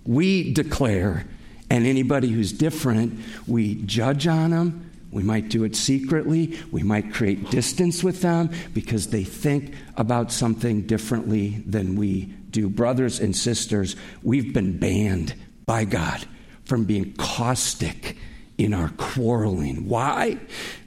We 0.04 0.52
declare, 0.52 1.26
and 1.70 1.86
anybody 1.86 2.28
who's 2.28 2.52
different, 2.52 3.20
we 3.46 3.76
judge 3.82 4.26
on 4.26 4.50
them. 4.50 4.90
We 5.10 5.22
might 5.22 5.48
do 5.48 5.64
it 5.64 5.74
secretly. 5.76 6.58
We 6.70 6.82
might 6.82 7.12
create 7.12 7.50
distance 7.50 8.04
with 8.04 8.20
them 8.20 8.50
because 8.74 9.08
they 9.08 9.24
think 9.24 9.74
about 9.96 10.32
something 10.32 10.82
differently 10.82 11.62
than 11.66 11.96
we 11.96 12.26
do. 12.50 12.68
Brothers 12.68 13.20
and 13.20 13.34
sisters, 13.34 13.96
we've 14.22 14.52
been 14.52 14.78
banned 14.78 15.34
by 15.66 15.84
God 15.84 16.26
from 16.64 16.84
being 16.84 17.14
caustic 17.14 18.16
in 18.58 18.74
our 18.74 18.90
quarreling. 18.90 19.88
Why? 19.88 20.38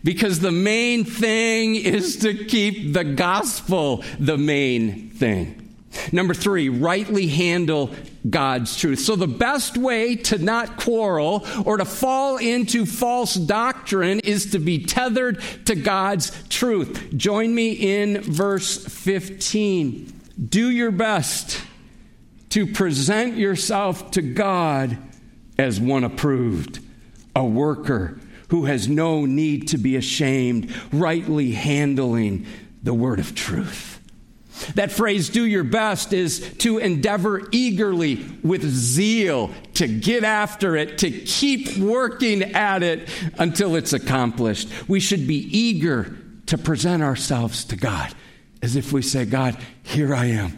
Because 0.04 0.42
the 0.42 0.52
main 0.52 1.06
thing 1.06 1.76
is 1.76 2.18
to 2.18 2.46
keep 2.46 2.94
the 2.94 3.06
gospel 3.06 4.04
the 4.20 4.38
main 4.38 5.10
thing. 5.10 5.58
Number 6.12 6.34
three, 6.34 6.70
rightly 6.70 7.28
handle 7.28 7.92
God's 8.30 8.78
truth. 8.78 9.00
So, 9.00 9.16
the 9.16 9.28
best 9.28 9.78
way 9.78 10.16
to 10.16 10.38
not 10.38 10.78
quarrel 10.78 11.46
or 11.66 11.78
to 11.78 11.86
fall 11.86 12.38
into 12.38 12.86
false 12.86 13.34
doctrine 13.34 14.20
is 14.22 14.52
to 14.52 14.60
be 14.60 14.86
tethered 14.86 15.42
to 15.66 15.76
God's 15.76 16.32
truth. 16.48 17.14
Join 17.18 17.54
me 17.54 17.72
in 17.72 18.22
verse 18.22 18.86
15. 18.86 20.14
Do 20.48 20.70
your 20.70 20.92
best 20.92 21.62
to 22.50 22.68
present 22.68 23.36
yourself 23.38 24.12
to 24.12 24.22
God 24.22 24.98
as 25.58 25.80
one 25.80 26.04
approved, 26.04 26.80
a 27.36 27.44
worker 27.44 28.20
who 28.50 28.66
has 28.66 28.88
no 28.88 29.26
need 29.26 29.68
to 29.70 29.78
be 29.78 29.96
ashamed, 29.96 30.74
rightly 30.92 31.52
handling 31.52 32.46
the 32.84 32.94
word 32.94 33.20
of 33.20 33.34
truth. 33.34 34.00
That 34.76 34.92
phrase, 34.92 35.30
do 35.30 35.46
your 35.46 35.64
best, 35.64 36.14
is 36.14 36.54
to 36.60 36.78
endeavor 36.78 37.48
eagerly 37.52 38.26
with 38.44 38.64
zeal, 38.64 39.50
to 39.76 39.88
get 39.88 40.24
after 40.24 40.76
it, 40.76 41.00
to 41.00 41.10
keep 41.10 41.78
working 41.78 42.44
at 42.44 42.84
it 42.84 43.10
until 43.40 43.76
it's 43.76 43.94
accomplished. 43.94 44.70
We 44.88 45.00
should 45.00 45.26
be 45.26 45.48
eager 45.58 46.16
to 46.48 46.58
present 46.58 47.02
ourselves 47.02 47.66
to 47.66 47.76
God 47.76 48.14
as 48.62 48.76
if 48.76 48.94
we 48.94 49.02
say, 49.02 49.26
God, 49.26 49.58
here 49.84 50.14
I 50.14 50.26
am. 50.26 50.58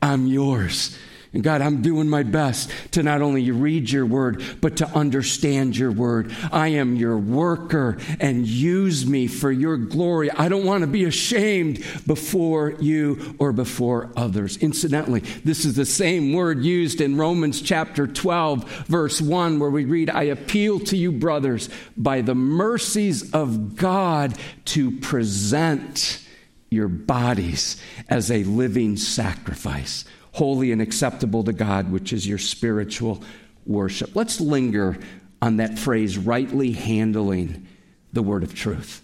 I'm 0.00 0.26
yours. 0.26 0.96
And 1.34 1.42
God, 1.42 1.62
I'm 1.62 1.80
doing 1.80 2.10
my 2.10 2.24
best 2.24 2.70
to 2.90 3.02
not 3.02 3.22
only 3.22 3.50
read 3.50 3.90
your 3.90 4.04
word, 4.04 4.42
but 4.60 4.76
to 4.76 4.86
understand 4.88 5.76
your 5.76 5.90
word. 5.90 6.34
I 6.52 6.68
am 6.68 6.94
your 6.94 7.16
worker 7.16 7.96
and 8.20 8.46
use 8.46 9.06
me 9.06 9.28
for 9.28 9.50
your 9.50 9.78
glory. 9.78 10.30
I 10.30 10.48
don't 10.48 10.66
want 10.66 10.82
to 10.82 10.86
be 10.86 11.04
ashamed 11.04 11.82
before 12.06 12.72
you 12.80 13.34
or 13.38 13.52
before 13.52 14.10
others. 14.14 14.58
Incidentally, 14.58 15.20
this 15.42 15.64
is 15.64 15.74
the 15.74 15.86
same 15.86 16.34
word 16.34 16.62
used 16.62 17.00
in 17.00 17.16
Romans 17.16 17.62
chapter 17.62 18.06
12, 18.06 18.86
verse 18.86 19.22
1, 19.22 19.58
where 19.58 19.70
we 19.70 19.86
read, 19.86 20.10
I 20.10 20.24
appeal 20.24 20.80
to 20.80 20.98
you, 20.98 21.12
brothers, 21.12 21.70
by 21.96 22.20
the 22.20 22.34
mercies 22.34 23.32
of 23.32 23.74
God 23.76 24.36
to 24.66 24.90
present 25.00 26.20
your 26.68 26.88
bodies 26.88 27.82
as 28.10 28.30
a 28.30 28.44
living 28.44 28.98
sacrifice 28.98 30.04
holy 30.32 30.72
and 30.72 30.82
acceptable 30.82 31.44
to 31.44 31.52
God, 31.52 31.92
which 31.92 32.12
is 32.12 32.26
your 32.26 32.38
spiritual 32.38 33.22
worship. 33.66 34.16
Let's 34.16 34.40
linger 34.40 34.98
on 35.40 35.58
that 35.58 35.78
phrase, 35.78 36.18
rightly 36.18 36.72
handling 36.72 37.66
the 38.12 38.22
word 38.22 38.42
of 38.42 38.54
truth. 38.54 39.02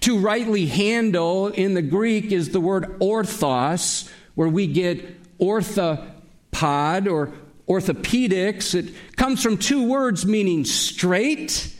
To 0.00 0.18
rightly 0.18 0.66
handle 0.66 1.48
in 1.48 1.74
the 1.74 1.82
Greek 1.82 2.32
is 2.32 2.50
the 2.50 2.60
word 2.60 2.98
orthos, 3.00 4.10
where 4.34 4.48
we 4.48 4.66
get 4.66 5.38
orthopod 5.38 7.10
or 7.10 7.32
orthopedics. 7.68 8.74
It 8.74 8.94
comes 9.16 9.42
from 9.42 9.58
two 9.58 9.88
words 9.88 10.24
meaning 10.26 10.64
straight 10.64 11.74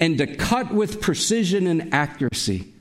and 0.00 0.18
to 0.18 0.36
cut 0.36 0.72
with 0.72 1.00
precision 1.00 1.66
and 1.66 1.92
accuracy. 1.92 2.72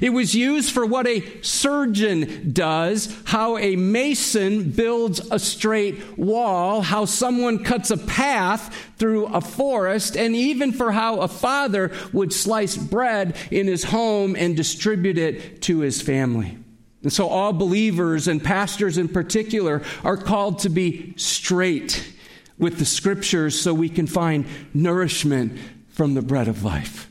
It 0.00 0.10
was 0.10 0.34
used 0.34 0.72
for 0.72 0.86
what 0.86 1.06
a 1.06 1.42
surgeon 1.42 2.52
does, 2.52 3.14
how 3.24 3.58
a 3.58 3.76
mason 3.76 4.70
builds 4.70 5.20
a 5.30 5.38
straight 5.38 6.18
wall, 6.18 6.82
how 6.82 7.04
someone 7.04 7.64
cuts 7.64 7.90
a 7.90 7.96
path 7.96 8.74
through 8.96 9.26
a 9.26 9.40
forest, 9.40 10.16
and 10.16 10.34
even 10.36 10.72
for 10.72 10.92
how 10.92 11.20
a 11.20 11.28
father 11.28 11.92
would 12.12 12.32
slice 12.32 12.76
bread 12.76 13.36
in 13.50 13.66
his 13.66 13.84
home 13.84 14.36
and 14.36 14.56
distribute 14.56 15.18
it 15.18 15.62
to 15.62 15.80
his 15.80 16.00
family. 16.00 16.58
And 17.02 17.12
so, 17.12 17.28
all 17.28 17.52
believers 17.52 18.28
and 18.28 18.42
pastors 18.42 18.98
in 18.98 19.08
particular 19.08 19.82
are 20.04 20.18
called 20.18 20.60
to 20.60 20.68
be 20.68 21.14
straight 21.16 22.12
with 22.58 22.78
the 22.78 22.84
scriptures 22.84 23.58
so 23.58 23.72
we 23.72 23.88
can 23.88 24.06
find 24.06 24.44
nourishment 24.74 25.58
from 25.88 26.14
the 26.14 26.22
bread 26.22 26.46
of 26.46 26.62
life. 26.62 27.09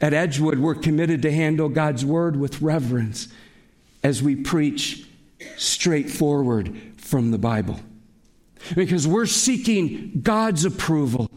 At 0.00 0.14
Edgewood, 0.14 0.58
we're 0.58 0.74
committed 0.74 1.22
to 1.22 1.32
handle 1.32 1.68
God's 1.68 2.04
word 2.04 2.36
with 2.36 2.62
reverence 2.62 3.28
as 4.02 4.22
we 4.22 4.34
preach 4.36 5.06
straightforward 5.56 6.80
from 6.96 7.30
the 7.30 7.38
Bible. 7.38 7.80
Because 8.74 9.06
we're 9.06 9.26
seeking 9.26 10.20
God's 10.22 10.64
approval. 10.64 11.30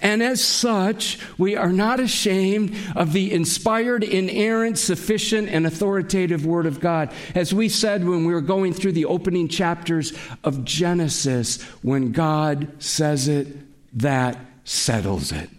And 0.00 0.22
as 0.22 0.42
such, 0.42 1.18
we 1.36 1.54
are 1.54 1.72
not 1.72 2.00
ashamed 2.00 2.74
of 2.96 3.12
the 3.12 3.32
inspired, 3.32 4.02
inerrant, 4.02 4.78
sufficient, 4.78 5.48
and 5.48 5.66
authoritative 5.66 6.46
Word 6.46 6.66
of 6.66 6.80
God. 6.80 7.12
As 7.34 7.52
we 7.52 7.68
said 7.68 8.06
when 8.06 8.24
we 8.24 8.32
were 8.32 8.40
going 8.40 8.72
through 8.72 8.92
the 8.92 9.04
opening 9.04 9.48
chapters 9.48 10.16
of 10.44 10.64
Genesis, 10.64 11.62
when 11.82 12.12
God 12.12 12.82
says 12.82 13.28
it, 13.28 13.48
that 13.98 14.38
settles 14.64 15.30
it. 15.30 15.50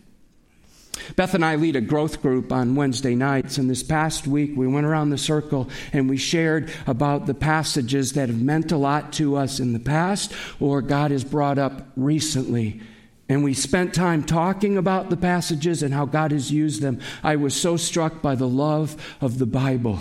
Beth 1.15 1.33
and 1.33 1.43
I 1.43 1.55
lead 1.55 1.75
a 1.75 1.81
growth 1.81 2.21
group 2.21 2.51
on 2.51 2.75
Wednesday 2.75 3.15
nights, 3.15 3.57
and 3.57 3.69
this 3.69 3.83
past 3.83 4.27
week 4.27 4.53
we 4.55 4.67
went 4.67 4.85
around 4.85 5.09
the 5.09 5.17
circle 5.17 5.69
and 5.91 6.09
we 6.09 6.17
shared 6.17 6.71
about 6.87 7.25
the 7.25 7.33
passages 7.33 8.13
that 8.13 8.29
have 8.29 8.41
meant 8.41 8.71
a 8.71 8.77
lot 8.77 9.13
to 9.13 9.35
us 9.35 9.59
in 9.59 9.73
the 9.73 9.79
past 9.79 10.33
or 10.59 10.81
God 10.81 11.11
has 11.11 11.23
brought 11.23 11.57
up 11.57 11.87
recently. 11.95 12.81
And 13.29 13.43
we 13.43 13.53
spent 13.53 13.93
time 13.93 14.23
talking 14.23 14.77
about 14.77 15.09
the 15.09 15.17
passages 15.17 15.81
and 15.81 15.93
how 15.93 16.05
God 16.05 16.31
has 16.31 16.51
used 16.51 16.81
them. 16.81 16.99
I 17.23 17.37
was 17.37 17.55
so 17.55 17.77
struck 17.77 18.21
by 18.21 18.35
the 18.35 18.47
love 18.47 19.17
of 19.21 19.39
the 19.39 19.45
Bible 19.45 19.99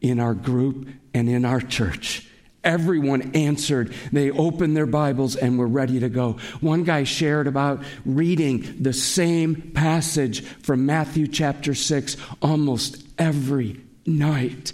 in 0.00 0.20
our 0.20 0.34
group 0.34 0.88
and 1.14 1.28
in 1.28 1.44
our 1.44 1.60
church. 1.60 2.28
Everyone 2.64 3.32
answered. 3.34 3.94
They 4.10 4.30
opened 4.30 4.76
their 4.76 4.86
Bibles 4.86 5.36
and 5.36 5.58
were 5.58 5.68
ready 5.68 6.00
to 6.00 6.08
go. 6.08 6.38
One 6.60 6.82
guy 6.84 7.04
shared 7.04 7.46
about 7.46 7.82
reading 8.04 8.82
the 8.82 8.92
same 8.92 9.72
passage 9.72 10.44
from 10.44 10.86
Matthew 10.86 11.28
chapter 11.28 11.74
6 11.74 12.16
almost 12.42 13.04
every 13.18 13.80
night 14.06 14.72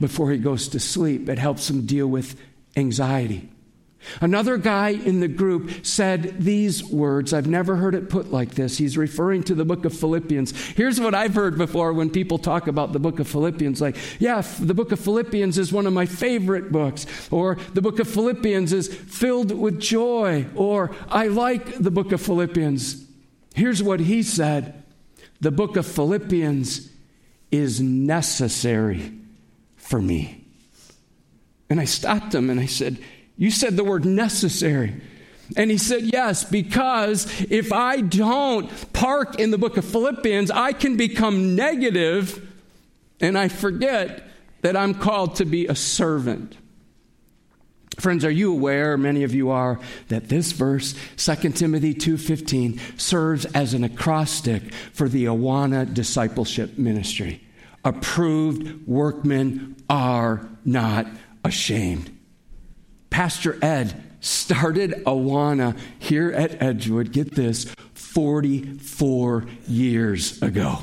before 0.00 0.30
he 0.30 0.38
goes 0.38 0.68
to 0.68 0.80
sleep. 0.80 1.28
It 1.28 1.38
helps 1.38 1.70
him 1.70 1.86
deal 1.86 2.06
with 2.06 2.40
anxiety. 2.76 3.48
Another 4.20 4.56
guy 4.56 4.90
in 4.90 5.20
the 5.20 5.28
group 5.28 5.84
said 5.84 6.40
these 6.40 6.84
words. 6.84 7.32
I've 7.32 7.46
never 7.46 7.76
heard 7.76 7.94
it 7.94 8.08
put 8.08 8.32
like 8.32 8.54
this. 8.54 8.78
He's 8.78 8.96
referring 8.96 9.42
to 9.44 9.54
the 9.54 9.64
book 9.64 9.84
of 9.84 9.96
Philippians. 9.96 10.52
Here's 10.70 11.00
what 11.00 11.14
I've 11.14 11.34
heard 11.34 11.58
before 11.58 11.92
when 11.92 12.10
people 12.10 12.38
talk 12.38 12.66
about 12.66 12.92
the 12.92 12.98
book 12.98 13.20
of 13.20 13.28
Philippians 13.28 13.80
like, 13.80 13.96
yeah, 14.18 14.42
the 14.60 14.74
book 14.74 14.92
of 14.92 15.00
Philippians 15.00 15.58
is 15.58 15.72
one 15.72 15.86
of 15.86 15.92
my 15.92 16.06
favorite 16.06 16.72
books, 16.72 17.06
or 17.30 17.56
the 17.74 17.82
book 17.82 17.98
of 17.98 18.08
Philippians 18.08 18.72
is 18.72 18.88
filled 18.88 19.52
with 19.52 19.80
joy, 19.80 20.46
or 20.54 20.94
I 21.08 21.28
like 21.28 21.78
the 21.78 21.90
book 21.90 22.12
of 22.12 22.20
Philippians. 22.20 23.04
Here's 23.54 23.82
what 23.82 24.00
he 24.00 24.22
said 24.22 24.82
the 25.40 25.50
book 25.50 25.76
of 25.76 25.86
Philippians 25.86 26.90
is 27.50 27.80
necessary 27.80 29.12
for 29.76 30.00
me. 30.00 30.44
And 31.68 31.80
I 31.80 31.84
stopped 31.84 32.34
him 32.34 32.50
and 32.50 32.60
I 32.60 32.66
said, 32.66 32.98
you 33.36 33.50
said 33.50 33.76
the 33.76 33.84
word 33.84 34.04
necessary. 34.04 35.00
And 35.56 35.70
he 35.70 35.78
said, 35.78 36.02
Yes, 36.02 36.44
because 36.44 37.26
if 37.50 37.72
I 37.72 38.00
don't 38.00 38.92
park 38.92 39.38
in 39.38 39.50
the 39.50 39.58
book 39.58 39.76
of 39.76 39.84
Philippians, 39.84 40.50
I 40.50 40.72
can 40.72 40.96
become 40.96 41.54
negative 41.54 42.42
and 43.20 43.38
I 43.38 43.48
forget 43.48 44.28
that 44.62 44.76
I'm 44.76 44.94
called 44.94 45.36
to 45.36 45.44
be 45.44 45.66
a 45.66 45.74
servant. 45.74 46.56
Friends, 47.98 48.24
are 48.26 48.30
you 48.30 48.52
aware, 48.52 48.98
many 48.98 49.22
of 49.22 49.34
you 49.34 49.50
are, 49.50 49.80
that 50.08 50.28
this 50.28 50.52
verse, 50.52 50.94
2 51.16 51.52
Timothy 51.52 51.94
2:15, 51.94 52.78
serves 52.98 53.46
as 53.46 53.72
an 53.72 53.84
acrostic 53.84 54.74
for 54.92 55.08
the 55.08 55.24
Awana 55.24 55.92
discipleship 55.92 56.76
ministry. 56.76 57.40
Approved 57.84 58.86
workmen 58.86 59.76
are 59.88 60.46
not 60.64 61.06
ashamed. 61.42 62.15
Pastor 63.10 63.58
Ed 63.62 64.02
started 64.20 65.04
Awana 65.04 65.78
here 65.98 66.30
at 66.32 66.60
Edgewood, 66.62 67.12
get 67.12 67.34
this, 67.34 67.64
44 67.94 69.46
years 69.68 70.40
ago. 70.42 70.78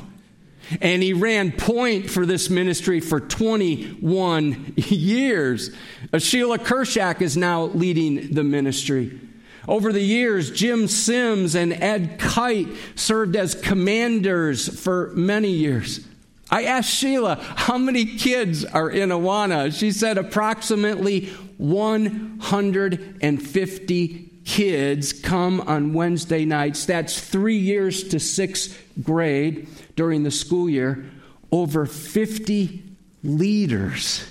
And 0.80 1.02
he 1.02 1.12
ran 1.12 1.52
point 1.52 2.10
for 2.10 2.24
this 2.24 2.48
ministry 2.48 3.00
for 3.00 3.20
21 3.20 4.74
years. 4.76 5.70
Uh, 6.12 6.18
Sheila 6.18 6.58
Kershak 6.58 7.20
is 7.20 7.36
now 7.36 7.64
leading 7.64 8.32
the 8.32 8.44
ministry. 8.44 9.20
Over 9.66 9.92
the 9.92 10.02
years, 10.02 10.50
Jim 10.50 10.88
Sims 10.88 11.54
and 11.54 11.72
Ed 11.72 12.18
Kite 12.18 12.68
served 12.94 13.36
as 13.36 13.54
commanders 13.54 14.68
for 14.82 15.10
many 15.14 15.50
years. 15.50 16.06
I 16.50 16.64
asked 16.64 16.90
Sheila, 16.90 17.36
how 17.36 17.78
many 17.78 18.04
kids 18.04 18.64
are 18.64 18.90
in 18.90 19.10
Awana? 19.10 19.72
She 19.76 19.92
said 19.92 20.18
approximately 20.18 21.26
150 21.56 24.30
kids 24.44 25.12
come 25.12 25.60
on 25.62 25.94
Wednesday 25.94 26.44
nights. 26.44 26.86
That's 26.86 27.18
three 27.18 27.56
years 27.56 28.04
to 28.08 28.20
sixth 28.20 28.80
grade 29.02 29.66
during 29.96 30.22
the 30.22 30.30
school 30.30 30.68
year. 30.68 31.10
Over 31.50 31.86
50 31.86 32.82
leaders 33.22 34.30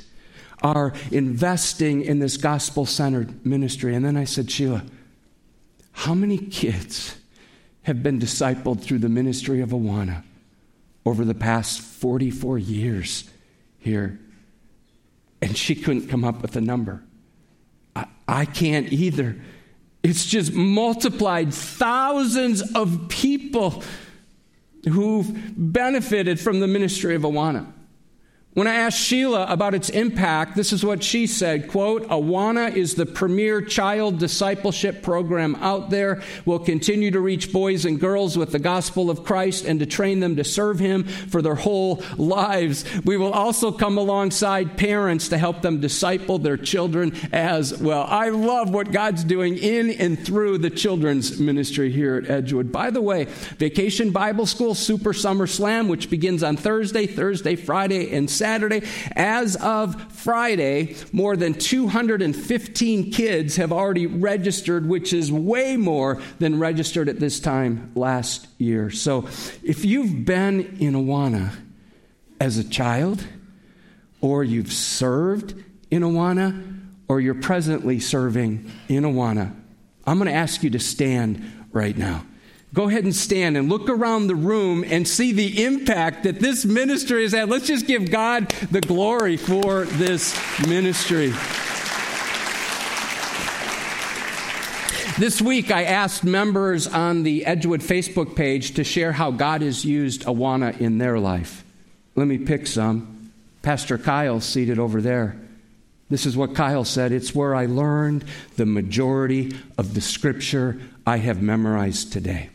are 0.61 0.93
investing 1.11 2.03
in 2.03 2.19
this 2.19 2.37
gospel 2.37 2.85
centered 2.85 3.43
ministry. 3.45 3.95
And 3.95 4.05
then 4.05 4.15
I 4.15 4.25
said, 4.25 4.51
Sheila, 4.51 4.83
how 5.91 6.13
many 6.13 6.37
kids 6.37 7.15
have 7.83 8.03
been 8.03 8.19
discipled 8.19 8.81
through 8.81 8.99
the 8.99 9.09
ministry 9.09 9.61
of 9.61 9.69
Awana 9.69 10.23
over 11.05 11.25
the 11.25 11.35
past 11.35 11.81
44 11.81 12.57
years 12.57 13.29
here? 13.77 14.19
And 15.41 15.57
she 15.57 15.75
couldn't 15.75 16.07
come 16.07 16.23
up 16.23 16.41
with 16.41 16.55
a 16.55 16.61
number. 16.61 17.03
I 18.27 18.45
can't 18.45 18.91
either. 18.91 19.35
It's 20.01 20.25
just 20.25 20.53
multiplied 20.53 21.53
thousands 21.53 22.61
of 22.73 23.07
people 23.09 23.83
who've 24.85 25.29
benefited 25.55 26.39
from 26.39 26.59
the 26.59 26.67
ministry 26.67 27.15
of 27.15 27.21
Awana. 27.23 27.71
When 28.53 28.67
I 28.67 28.75
asked 28.75 28.99
Sheila 28.99 29.47
about 29.47 29.73
its 29.73 29.89
impact, 29.89 30.55
this 30.55 30.71
is 30.71 30.85
what 30.85 31.03
she 31.03 31.25
said, 31.25 31.69
quote, 31.69 32.07
Awana 32.09 32.75
is 32.75 32.93
the 32.93 33.05
premier 33.07 33.61
child 33.61 34.19
discipleship 34.19 35.01
program 35.01 35.55
out 35.55 35.89
there. 35.89 36.21
We'll 36.45 36.59
continue 36.59 37.09
to 37.09 37.19
reach 37.19 37.51
boys 37.51 37.83
and 37.83 37.99
girls 37.99 38.37
with 38.37 38.51
the 38.51 38.59
gospel 38.59 39.09
of 39.09 39.23
Christ 39.23 39.65
and 39.65 39.79
to 39.79 39.87
train 39.87 40.19
them 40.19 40.35
to 40.35 40.43
serve 40.43 40.77
him 40.77 41.05
for 41.05 41.41
their 41.41 41.55
whole 41.55 42.03
lives. 42.15 42.85
We 43.03 43.17
will 43.17 43.33
also 43.33 43.71
come 43.71 43.97
alongside 43.97 44.77
parents 44.77 45.29
to 45.29 45.39
help 45.39 45.63
them 45.63 45.81
disciple 45.81 46.37
their 46.37 46.57
children 46.57 47.15
as 47.31 47.75
well. 47.79 48.05
I 48.07 48.29
love 48.29 48.69
what 48.69 48.91
God's 48.91 49.23
doing 49.23 49.57
in 49.57 49.89
and 49.89 50.23
through 50.23 50.59
the 50.59 50.69
children's 50.69 51.39
ministry 51.39 51.91
here 51.91 52.17
at 52.17 52.29
Edgewood. 52.29 52.71
By 52.71 52.91
the 52.91 53.01
way, 53.01 53.23
Vacation 53.57 54.11
Bible 54.11 54.45
School 54.45 54.75
Super 54.75 55.11
Summer 55.11 55.47
Slam, 55.47 55.87
which 55.87 56.11
begins 56.11 56.43
on 56.43 56.55
Thursday, 56.55 57.07
Thursday, 57.07 57.55
Friday, 57.55 58.15
and 58.15 58.29
Saturday 58.29 58.42
Saturday. 58.43 58.81
As 59.15 59.55
of 59.55 60.11
Friday, 60.11 60.97
more 61.13 61.37
than 61.37 61.53
215 61.53 63.09
kids 63.09 63.55
have 63.55 63.71
already 63.71 64.05
registered, 64.05 64.85
which 64.85 65.13
is 65.13 65.31
way 65.31 65.77
more 65.77 66.21
than 66.39 66.59
registered 66.59 67.07
at 67.07 67.21
this 67.21 67.39
time 67.39 67.93
last 67.95 68.49
year. 68.57 68.89
So 68.89 69.29
if 69.63 69.85
you've 69.85 70.25
been 70.25 70.75
in 70.81 70.93
Awana 70.93 71.55
as 72.41 72.57
a 72.57 72.65
child, 72.65 73.25
or 74.19 74.43
you've 74.43 74.73
served 74.73 75.55
in 75.89 76.01
Awana, 76.01 76.81
or 77.07 77.21
you're 77.21 77.35
presently 77.35 78.01
serving 78.01 78.69
in 78.89 79.05
Awana, 79.05 79.55
I'm 80.05 80.17
going 80.17 80.29
to 80.29 80.35
ask 80.35 80.63
you 80.63 80.69
to 80.71 80.79
stand 80.79 81.69
right 81.71 81.97
now. 81.97 82.25
Go 82.73 82.89
ahead 82.89 83.03
and 83.03 83.15
stand 83.15 83.55
and 83.55 83.69
look 83.69 83.87
around 83.87 84.25
the 84.25 84.35
room 84.35 84.83
and 84.83 85.07
see 85.07 85.31
the 85.31 85.63
impact 85.63 86.23
that 86.23 86.39
this 86.39 86.65
ministry 86.65 87.21
has 87.21 87.31
had. 87.31 87.47
Let's 87.47 87.67
just 87.67 87.85
give 87.85 88.09
God 88.09 88.49
the 88.71 88.81
glory 88.81 89.37
for 89.37 89.85
this 89.85 90.35
ministry. 90.67 91.31
This 95.19 95.39
week, 95.39 95.69
I 95.69 95.83
asked 95.83 96.23
members 96.23 96.87
on 96.87 97.21
the 97.21 97.45
Edgewood 97.45 97.81
Facebook 97.81 98.35
page 98.35 98.73
to 98.73 98.83
share 98.83 99.11
how 99.11 99.29
God 99.29 99.61
has 99.61 99.85
used 99.85 100.23
Awana 100.23 100.81
in 100.81 100.97
their 100.97 101.19
life. 101.19 101.63
Let 102.15 102.25
me 102.25 102.39
pick 102.39 102.65
some. 102.65 103.31
Pastor 103.61 103.99
Kyle, 103.99 104.41
seated 104.41 104.79
over 104.79 104.99
there. 104.99 105.39
This 106.09 106.25
is 106.25 106.35
what 106.35 106.55
Kyle 106.55 106.83
said 106.83 107.11
It's 107.11 107.35
where 107.35 107.53
I 107.53 107.67
learned 107.67 108.25
the 108.55 108.65
majority 108.65 109.55
of 109.77 109.93
the 109.93 110.01
scripture 110.01 110.81
I 111.05 111.17
have 111.17 111.39
memorized 111.39 112.11
today. 112.11 112.49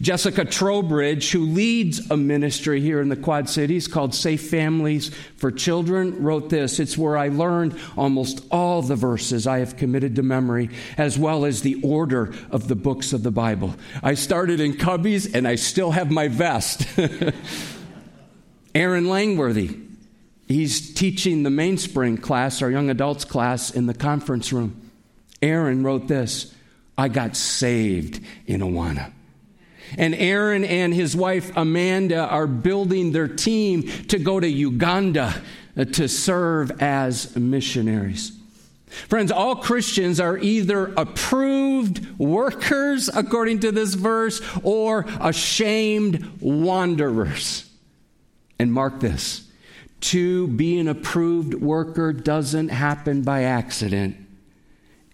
Jessica 0.00 0.44
Trowbridge, 0.44 1.30
who 1.30 1.46
leads 1.46 2.10
a 2.10 2.16
ministry 2.16 2.80
here 2.80 3.00
in 3.00 3.08
the 3.08 3.16
Quad 3.16 3.48
Cities 3.48 3.88
called 3.88 4.14
Safe 4.14 4.48
Families 4.50 5.10
for 5.36 5.50
Children, 5.50 6.22
wrote 6.22 6.50
this 6.50 6.78
It's 6.78 6.96
where 6.96 7.16
I 7.16 7.28
learned 7.28 7.78
almost 7.96 8.44
all 8.50 8.82
the 8.82 8.96
verses 8.96 9.46
I 9.46 9.58
have 9.58 9.76
committed 9.76 10.16
to 10.16 10.22
memory, 10.22 10.70
as 10.96 11.18
well 11.18 11.44
as 11.44 11.62
the 11.62 11.80
order 11.82 12.32
of 12.50 12.68
the 12.68 12.76
books 12.76 13.12
of 13.12 13.22
the 13.22 13.30
Bible. 13.30 13.74
I 14.02 14.14
started 14.14 14.60
in 14.60 14.74
Cubbies 14.74 15.34
and 15.34 15.46
I 15.46 15.56
still 15.56 15.90
have 15.90 16.10
my 16.10 16.28
vest. 16.28 16.86
Aaron 18.74 19.08
Langworthy, 19.08 19.76
he's 20.46 20.94
teaching 20.94 21.42
the 21.42 21.50
mainspring 21.50 22.18
class, 22.18 22.62
our 22.62 22.70
young 22.70 22.90
adults 22.90 23.24
class, 23.24 23.70
in 23.70 23.86
the 23.86 23.94
conference 23.94 24.52
room. 24.52 24.80
Aaron 25.42 25.82
wrote 25.82 26.06
this 26.06 26.54
I 26.96 27.08
got 27.08 27.34
saved 27.34 28.20
in 28.46 28.60
Awana. 28.60 29.12
And 29.98 30.14
Aaron 30.14 30.64
and 30.64 30.94
his 30.94 31.16
wife 31.16 31.50
Amanda 31.56 32.26
are 32.26 32.46
building 32.46 33.12
their 33.12 33.28
team 33.28 33.82
to 34.08 34.18
go 34.18 34.40
to 34.40 34.48
Uganda 34.48 35.34
uh, 35.76 35.84
to 35.84 36.08
serve 36.08 36.82
as 36.82 37.36
missionaries. 37.36 38.32
Friends, 39.08 39.30
all 39.30 39.56
Christians 39.56 40.18
are 40.18 40.36
either 40.38 40.92
approved 40.96 42.18
workers, 42.18 43.08
according 43.08 43.60
to 43.60 43.70
this 43.70 43.94
verse, 43.94 44.40
or 44.64 45.06
ashamed 45.20 46.40
wanderers. 46.40 47.70
And 48.58 48.72
mark 48.72 49.00
this 49.00 49.48
to 50.00 50.48
be 50.48 50.78
an 50.78 50.88
approved 50.88 51.54
worker 51.54 52.12
doesn't 52.12 52.68
happen 52.68 53.22
by 53.22 53.44
accident. 53.44 54.16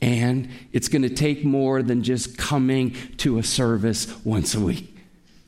And 0.00 0.50
it's 0.72 0.88
going 0.88 1.02
to 1.02 1.10
take 1.10 1.44
more 1.44 1.82
than 1.82 2.02
just 2.02 2.36
coming 2.36 2.94
to 3.18 3.38
a 3.38 3.42
service 3.42 4.12
once 4.24 4.54
a 4.54 4.60
week. 4.60 4.92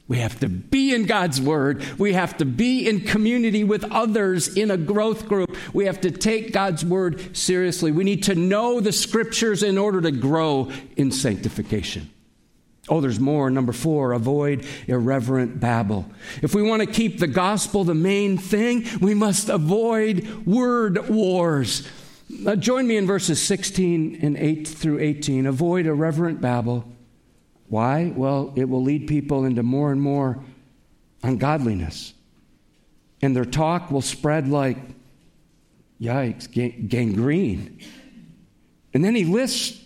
We 0.09 0.19
have 0.19 0.41
to 0.41 0.49
be 0.49 0.95
in 0.95 1.05
God's 1.05 1.39
Word. 1.39 1.85
We 1.99 2.15
have 2.15 2.39
to 2.39 2.47
be 2.47 2.89
in 2.89 3.01
community 3.01 3.63
with 3.63 3.85
others 3.93 4.57
in 4.57 4.71
a 4.71 4.79
growth 4.79 5.29
group. 5.29 5.55
We 5.75 5.85
have 5.85 6.01
to 6.01 6.11
take 6.11 6.55
God's 6.55 6.83
Word 6.83 7.37
seriously. 7.37 7.93
We 7.93 8.05
need 8.05 8.23
to 8.25 8.35
know 8.35 8.81
the 8.81 8.93
Scriptures 8.93 9.63
in 9.63 9.77
order 9.77 10.01
to 10.01 10.11
grow 10.11 10.73
in 10.97 11.13
sanctification. 11.13 12.11
Oh, 12.89 13.03
there's 13.03 13.21
more. 13.21 13.51
Number 13.51 13.75
four, 13.75 14.13
avoid 14.13 14.65
irreverent 14.87 15.61
babble. 15.61 16.07
If 16.41 16.55
we 16.55 16.63
want 16.63 16.81
to 16.81 16.87
keep 16.87 17.19
the 17.19 17.27
gospel 17.27 17.85
the 17.85 17.95
main 17.95 18.39
thing, 18.39 18.87
we 19.03 19.13
must 19.13 19.51
avoid 19.51 20.47
word 20.47 21.11
wars. 21.11 21.87
Uh, 22.47 22.57
join 22.57 22.87
me 22.87 22.97
in 22.97 23.07
verses 23.07 23.41
16 23.41 24.19
and 24.23 24.37
8 24.37 24.69
through 24.69 24.99
18. 24.99 25.47
Avoid 25.47 25.87
irreverent 25.87 26.41
babble. 26.41 26.85
Why? 27.69 28.13
Well, 28.15 28.53
it 28.55 28.69
will 28.69 28.83
lead 28.83 29.07
people 29.07 29.45
into 29.45 29.63
more 29.63 29.93
and 29.93 30.01
more 30.01 30.43
ungodliness. 31.23 32.13
And 33.23 33.35
their 33.35 33.45
talk 33.45 33.91
will 33.91 34.03
spread 34.03 34.49
like, 34.49 34.79
yikes, 36.01 36.51
gangrene. 36.89 37.81
And 38.93 39.05
then 39.05 39.15
he 39.15 39.25
lists 39.25 39.85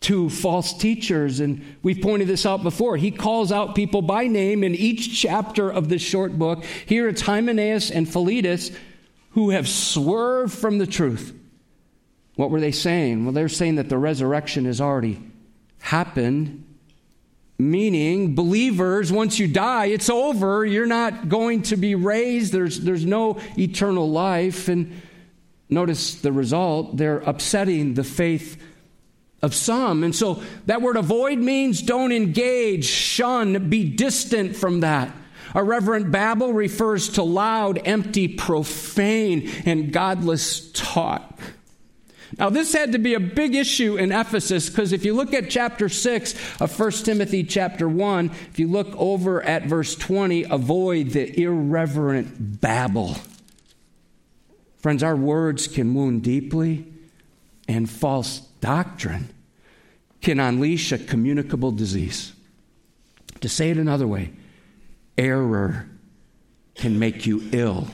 two 0.00 0.30
false 0.30 0.72
teachers, 0.72 1.40
and 1.40 1.64
we've 1.82 2.00
pointed 2.00 2.28
this 2.28 2.46
out 2.46 2.62
before. 2.62 2.96
He 2.96 3.10
calls 3.10 3.50
out 3.50 3.74
people 3.74 4.02
by 4.02 4.28
name 4.28 4.62
in 4.62 4.74
each 4.74 5.20
chapter 5.20 5.68
of 5.68 5.88
this 5.88 6.02
short 6.02 6.38
book. 6.38 6.64
Here 6.86 7.08
it's 7.08 7.22
Hymenaeus 7.22 7.90
and 7.90 8.08
Philetus 8.08 8.70
who 9.30 9.50
have 9.50 9.68
swerved 9.68 10.52
from 10.52 10.78
the 10.78 10.86
truth. 10.86 11.34
What 12.36 12.50
were 12.50 12.60
they 12.60 12.72
saying? 12.72 13.24
Well, 13.24 13.32
they're 13.32 13.48
saying 13.48 13.76
that 13.76 13.88
the 13.88 13.98
resurrection 13.98 14.66
has 14.66 14.80
already 14.80 15.20
happened. 15.80 16.62
Meaning, 17.58 18.34
believers, 18.34 19.10
once 19.10 19.38
you 19.38 19.48
die, 19.48 19.86
it's 19.86 20.10
over. 20.10 20.64
You're 20.66 20.86
not 20.86 21.30
going 21.30 21.62
to 21.62 21.76
be 21.76 21.94
raised. 21.94 22.52
There's, 22.52 22.78
there's 22.80 23.06
no 23.06 23.40
eternal 23.58 24.10
life. 24.10 24.68
And 24.68 25.00
notice 25.70 26.16
the 26.16 26.32
result. 26.32 26.98
They're 26.98 27.20
upsetting 27.20 27.94
the 27.94 28.04
faith 28.04 28.62
of 29.40 29.54
some. 29.54 30.04
And 30.04 30.14
so 30.14 30.42
that 30.66 30.82
word 30.82 30.96
avoid 30.96 31.38
means 31.38 31.80
don't 31.80 32.12
engage, 32.12 32.84
shun, 32.84 33.70
be 33.70 33.88
distant 33.88 34.54
from 34.54 34.80
that. 34.80 35.14
Irreverent 35.54 36.10
babble 36.10 36.52
refers 36.52 37.08
to 37.10 37.22
loud, 37.22 37.80
empty, 37.86 38.28
profane, 38.28 39.50
and 39.64 39.90
godless 39.92 40.70
talk. 40.72 41.35
Now, 42.38 42.50
this 42.50 42.72
had 42.72 42.92
to 42.92 42.98
be 42.98 43.14
a 43.14 43.20
big 43.20 43.54
issue 43.54 43.96
in 43.96 44.12
Ephesus 44.12 44.68
because 44.68 44.92
if 44.92 45.04
you 45.04 45.14
look 45.14 45.32
at 45.32 45.48
chapter 45.48 45.88
6 45.88 46.60
of 46.60 46.78
1 46.78 46.90
Timothy 46.90 47.44
chapter 47.44 47.88
1, 47.88 48.30
if 48.50 48.58
you 48.58 48.68
look 48.68 48.94
over 48.96 49.42
at 49.42 49.66
verse 49.66 49.94
20, 49.94 50.44
avoid 50.44 51.10
the 51.10 51.40
irreverent 51.40 52.60
babble. 52.60 53.16
Friends, 54.78 55.02
our 55.02 55.16
words 55.16 55.66
can 55.66 55.94
wound 55.94 56.22
deeply, 56.22 56.86
and 57.68 57.88
false 57.88 58.40
doctrine 58.60 59.28
can 60.20 60.40
unleash 60.40 60.92
a 60.92 60.98
communicable 60.98 61.72
disease. 61.72 62.32
To 63.40 63.48
say 63.48 63.70
it 63.70 63.78
another 63.78 64.06
way, 64.06 64.32
error 65.16 65.88
can 66.74 66.98
make 66.98 67.26
you 67.26 67.48
ill. 67.52 67.88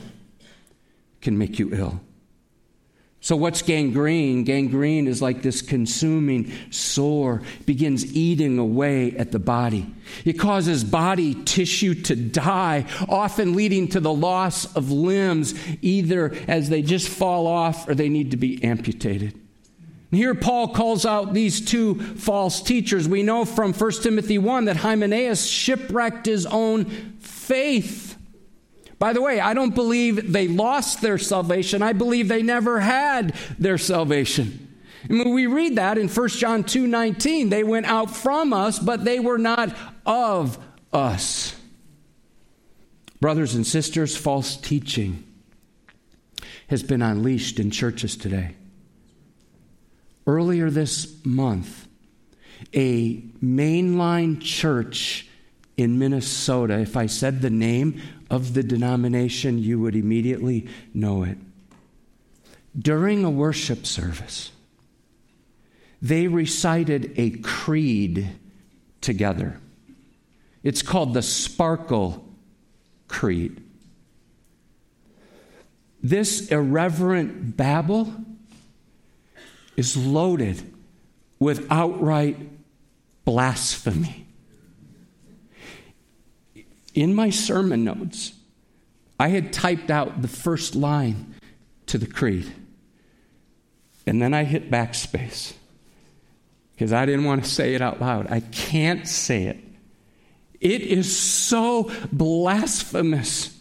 Can 1.21 1.37
make 1.37 1.59
you 1.59 1.73
ill. 1.73 2.01
So, 3.23 3.37
what's 3.37 3.61
gangrene? 3.61 4.43
Gangrene 4.43 5.07
is 5.07 5.21
like 5.21 5.43
this 5.43 5.61
consuming 5.61 6.51
sore, 6.71 7.41
begins 7.65 8.13
eating 8.13 8.59
away 8.59 9.15
at 9.15 9.31
the 9.31 9.39
body. 9.39 9.89
It 10.25 10.33
causes 10.33 10.83
body 10.83 11.33
tissue 11.33 11.93
to 11.93 12.17
die, 12.17 12.85
often 13.07 13.55
leading 13.55 13.87
to 13.87 14.01
the 14.01 14.13
loss 14.13 14.65
of 14.75 14.91
limbs, 14.91 15.55
either 15.81 16.35
as 16.49 16.67
they 16.67 16.81
just 16.81 17.07
fall 17.07 17.47
off 17.47 17.87
or 17.87 17.95
they 17.95 18.09
need 18.09 18.31
to 18.31 18.37
be 18.37 18.61
amputated. 18.61 19.33
And 20.11 20.17
here, 20.19 20.35
Paul 20.35 20.73
calls 20.73 21.05
out 21.05 21.33
these 21.33 21.63
two 21.63 22.01
false 22.15 22.61
teachers. 22.61 23.07
We 23.07 23.23
know 23.23 23.45
from 23.45 23.71
1 23.71 23.91
Timothy 24.03 24.37
1 24.37 24.65
that 24.65 24.75
Hymenaeus 24.75 25.47
shipwrecked 25.47 26.25
his 26.25 26.45
own 26.45 26.83
faith. 27.21 28.02
By 29.03 29.11
the 29.11 29.21
way, 29.21 29.41
I 29.41 29.53
don't 29.53 29.75
believe 29.75 30.31
they 30.31 30.47
lost 30.47 31.01
their 31.01 31.17
salvation. 31.17 31.81
I 31.81 31.91
believe 31.91 32.29
they 32.29 32.41
never 32.41 32.79
had 32.79 33.35
their 33.59 33.77
salvation. 33.77 34.77
And 35.09 35.19
when 35.19 35.33
we 35.33 35.45
read 35.45 35.75
that 35.75 35.97
in 35.97 36.07
1 36.07 36.29
John 36.29 36.63
2 36.63 36.87
19, 36.87 37.49
they 37.49 37.65
went 37.65 37.85
out 37.85 38.15
from 38.15 38.53
us, 38.53 38.79
but 38.79 39.03
they 39.03 39.19
were 39.19 39.37
not 39.37 39.75
of 40.05 40.57
us. 40.93 41.53
Brothers 43.19 43.55
and 43.55 43.67
sisters, 43.67 44.15
false 44.15 44.55
teaching 44.55 45.25
has 46.67 46.81
been 46.81 47.01
unleashed 47.01 47.59
in 47.59 47.71
churches 47.71 48.15
today. 48.15 48.55
Earlier 50.25 50.69
this 50.69 51.13
month, 51.25 51.89
a 52.73 53.17
mainline 53.43 54.39
church 54.39 55.27
in 55.75 55.99
Minnesota, 55.99 56.79
if 56.79 56.95
I 56.95 57.07
said 57.07 57.41
the 57.41 57.49
name 57.49 58.01
of 58.33 58.55
the 58.55 58.63
denomination, 58.63 59.59
you 59.59 59.79
would 59.79 59.95
immediately 59.95 60.67
know 60.91 61.21
it. 61.21 61.37
During 62.75 63.23
a 63.23 63.29
worship 63.29 63.85
service, 63.85 64.51
they 66.01 66.27
recited 66.27 67.13
a 67.15 67.29
creed 67.29 68.27
together. 69.01 69.59
It's 70.63 70.81
called 70.81 71.13
the 71.13 71.21
Sparkle 71.21 72.27
Creed. 73.07 73.63
This 76.01 76.47
irreverent 76.49 77.55
babble 77.55 78.11
is 79.77 79.95
loaded 79.95 80.73
with 81.37 81.67
outright 81.69 82.37
blasphemy 83.25 84.22
in 86.93 87.13
my 87.13 87.29
sermon 87.29 87.83
notes, 87.83 88.33
I 89.19 89.29
had 89.29 89.53
typed 89.53 89.89
out 89.89 90.21
the 90.21 90.27
first 90.27 90.75
line 90.75 91.35
to 91.87 91.97
the 91.97 92.07
creed. 92.07 92.51
And 94.05 94.21
then 94.21 94.33
I 94.33 94.43
hit 94.43 94.69
backspace 94.69 95.53
because 96.73 96.91
I 96.91 97.05
didn't 97.05 97.25
want 97.25 97.43
to 97.43 97.49
say 97.49 97.75
it 97.75 97.81
out 97.81 98.01
loud. 98.01 98.31
I 98.31 98.41
can't 98.41 99.07
say 99.07 99.43
it. 99.45 99.57
It 100.59 100.81
is 100.81 101.15
so 101.15 101.91
blasphemous. 102.11 103.57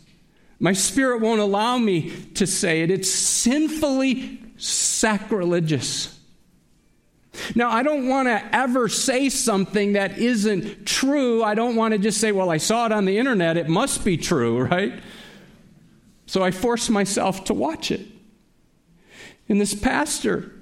My 0.58 0.72
spirit 0.72 1.20
won't 1.20 1.40
allow 1.40 1.78
me 1.78 2.10
to 2.34 2.46
say 2.46 2.82
it. 2.82 2.90
It's 2.90 3.10
sinfully 3.10 4.40
sacrilegious. 4.56 6.18
Now, 7.54 7.70
I 7.70 7.82
don't 7.82 8.08
want 8.08 8.28
to 8.28 8.54
ever 8.54 8.88
say 8.88 9.28
something 9.28 9.94
that 9.94 10.18
isn't 10.18 10.86
true. 10.86 11.42
I 11.42 11.54
don't 11.54 11.76
want 11.76 11.92
to 11.92 11.98
just 11.98 12.20
say, 12.20 12.30
well, 12.30 12.50
I 12.50 12.58
saw 12.58 12.86
it 12.86 12.92
on 12.92 13.04
the 13.04 13.18
internet. 13.18 13.56
It 13.56 13.68
must 13.68 14.04
be 14.04 14.16
true, 14.16 14.62
right? 14.64 15.00
So 16.26 16.42
I 16.42 16.50
force 16.50 16.88
myself 16.88 17.44
to 17.44 17.54
watch 17.54 17.90
it. 17.90 18.06
And 19.48 19.60
this 19.60 19.74
pastor 19.74 20.52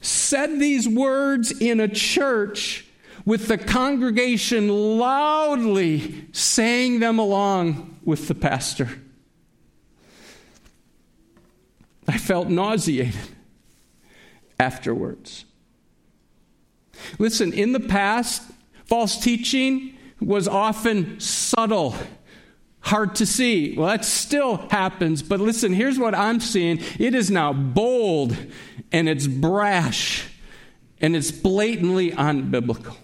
said 0.00 0.58
these 0.58 0.88
words 0.88 1.52
in 1.60 1.80
a 1.80 1.88
church 1.88 2.86
with 3.24 3.48
the 3.48 3.58
congregation 3.58 4.68
loudly 4.98 6.26
saying 6.32 7.00
them 7.00 7.18
along 7.18 7.98
with 8.04 8.28
the 8.28 8.34
pastor. 8.34 8.88
I 12.08 12.18
felt 12.18 12.48
nauseated 12.48 13.16
afterwards. 14.60 15.44
Listen, 17.18 17.52
in 17.52 17.72
the 17.72 17.80
past, 17.80 18.42
false 18.84 19.18
teaching 19.18 19.96
was 20.20 20.48
often 20.48 21.20
subtle, 21.20 21.94
hard 22.80 23.14
to 23.16 23.26
see. 23.26 23.76
Well, 23.76 23.88
that 23.88 24.04
still 24.04 24.56
happens, 24.70 25.22
but 25.22 25.40
listen, 25.40 25.72
here's 25.72 25.98
what 25.98 26.14
I'm 26.14 26.40
seeing 26.40 26.80
it 26.98 27.14
is 27.14 27.30
now 27.30 27.52
bold 27.52 28.36
and 28.92 29.08
it's 29.08 29.26
brash 29.26 30.28
and 31.00 31.14
it's 31.14 31.30
blatantly 31.30 32.12
unbiblical. 32.12 32.96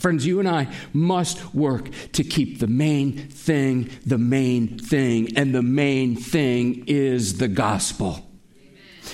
Friends, 0.00 0.26
you 0.26 0.38
and 0.40 0.48
I 0.48 0.72
must 0.94 1.54
work 1.54 1.90
to 2.12 2.24
keep 2.24 2.58
the 2.58 2.66
main 2.66 3.12
thing 3.28 3.90
the 4.06 4.16
main 4.16 4.78
thing, 4.78 5.36
and 5.36 5.54
the 5.54 5.62
main 5.62 6.16
thing 6.16 6.84
is 6.86 7.36
the 7.36 7.48
gospel. 7.48 8.29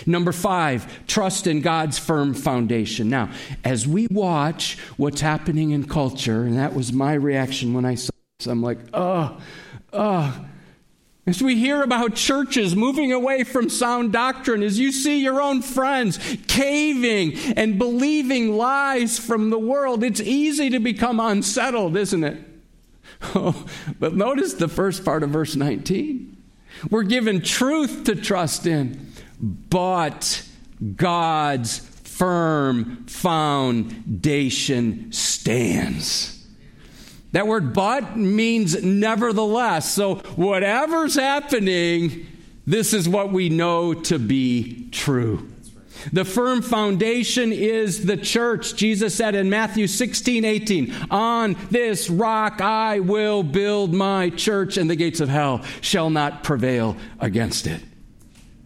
Number 0.05 0.33
five, 0.33 1.07
trust 1.07 1.47
in 1.47 1.61
God's 1.61 1.99
firm 1.99 2.35
foundation. 2.35 3.09
Now, 3.09 3.31
as 3.65 3.87
we 3.87 4.07
watch 4.11 4.79
what's 4.97 5.21
happening 5.21 5.71
in 5.71 5.89
culture, 5.89 6.43
and 6.43 6.57
that 6.59 6.75
was 6.75 6.93
my 6.93 7.15
reaction 7.15 7.73
when 7.73 7.85
I 7.85 7.95
saw 7.95 8.13
this, 8.39 8.47
I'm 8.47 8.63
like, 8.63 8.79
oh, 8.93 9.41
oh. 9.93 10.45
As 11.29 11.43
we 11.43 11.57
hear 11.57 11.83
about 11.83 12.15
churches 12.15 12.77
moving 12.77 13.11
away 13.11 13.43
from 13.43 13.69
sound 13.69 14.13
doctrine, 14.13 14.63
as 14.63 14.79
you 14.79 14.93
see 14.93 15.21
your 15.21 15.41
own 15.41 15.61
friends 15.61 16.19
caving 16.47 17.37
and 17.57 17.79
believing 17.79 18.57
lies 18.57 19.19
from 19.19 19.51
the 19.51 19.59
world, 19.59 20.05
it's 20.05 20.21
easy 20.21 20.71
to 20.71 20.79
become 20.79 21.19
unsettled, 21.19 21.97
isn't 21.97 22.25
it? 22.25 22.39
Oh, 23.35 23.67
but 23.99 24.15
notice 24.15 24.53
the 24.53 24.69
first 24.69 25.03
part 25.03 25.23
of 25.23 25.31
verse 25.31 25.57
19. 25.57 26.37
We're 26.91 27.03
given 27.03 27.41
truth 27.41 28.05
to 28.05 28.15
trust 28.15 28.67
in 28.67 29.06
but 29.41 30.43
God's 30.97 31.79
firm 31.79 33.05
foundation 33.07 34.13
stands. 35.13 36.33
That 37.33 37.47
word 37.47 37.75
but 37.75 38.17
means 38.17 38.83
nevertheless. 38.83 39.93
So, 39.93 40.17
whatever's 40.37 41.15
happening, 41.15 42.27
This 42.67 42.93
is 42.93 43.09
what 43.09 43.31
we 43.33 43.49
know 43.49 43.95
to 43.95 44.19
be 44.19 44.89
true. 44.91 45.49
The 46.13 46.25
firm 46.25 46.63
foundation 46.63 47.53
is 47.53 48.07
the 48.07 48.17
church. 48.17 48.75
Jesus 48.75 49.15
said 49.15 49.35
in 49.35 49.49
Matthew 49.49 49.87
16, 49.87 50.45
18, 50.45 50.95
On 51.11 51.57
this 51.71 52.11
rock 52.11 52.61
I 52.61 53.01
will 53.01 53.43
build 53.43 53.95
my 53.95 54.31
church, 54.31 54.77
and 54.77 54.91
the 54.91 54.97
gates 54.97 55.21
of 55.21 55.29
hell 55.29 55.65
shall 55.81 56.11
not 56.11 56.43
prevail 56.43 56.97
against 57.21 57.67
it. 57.67 57.81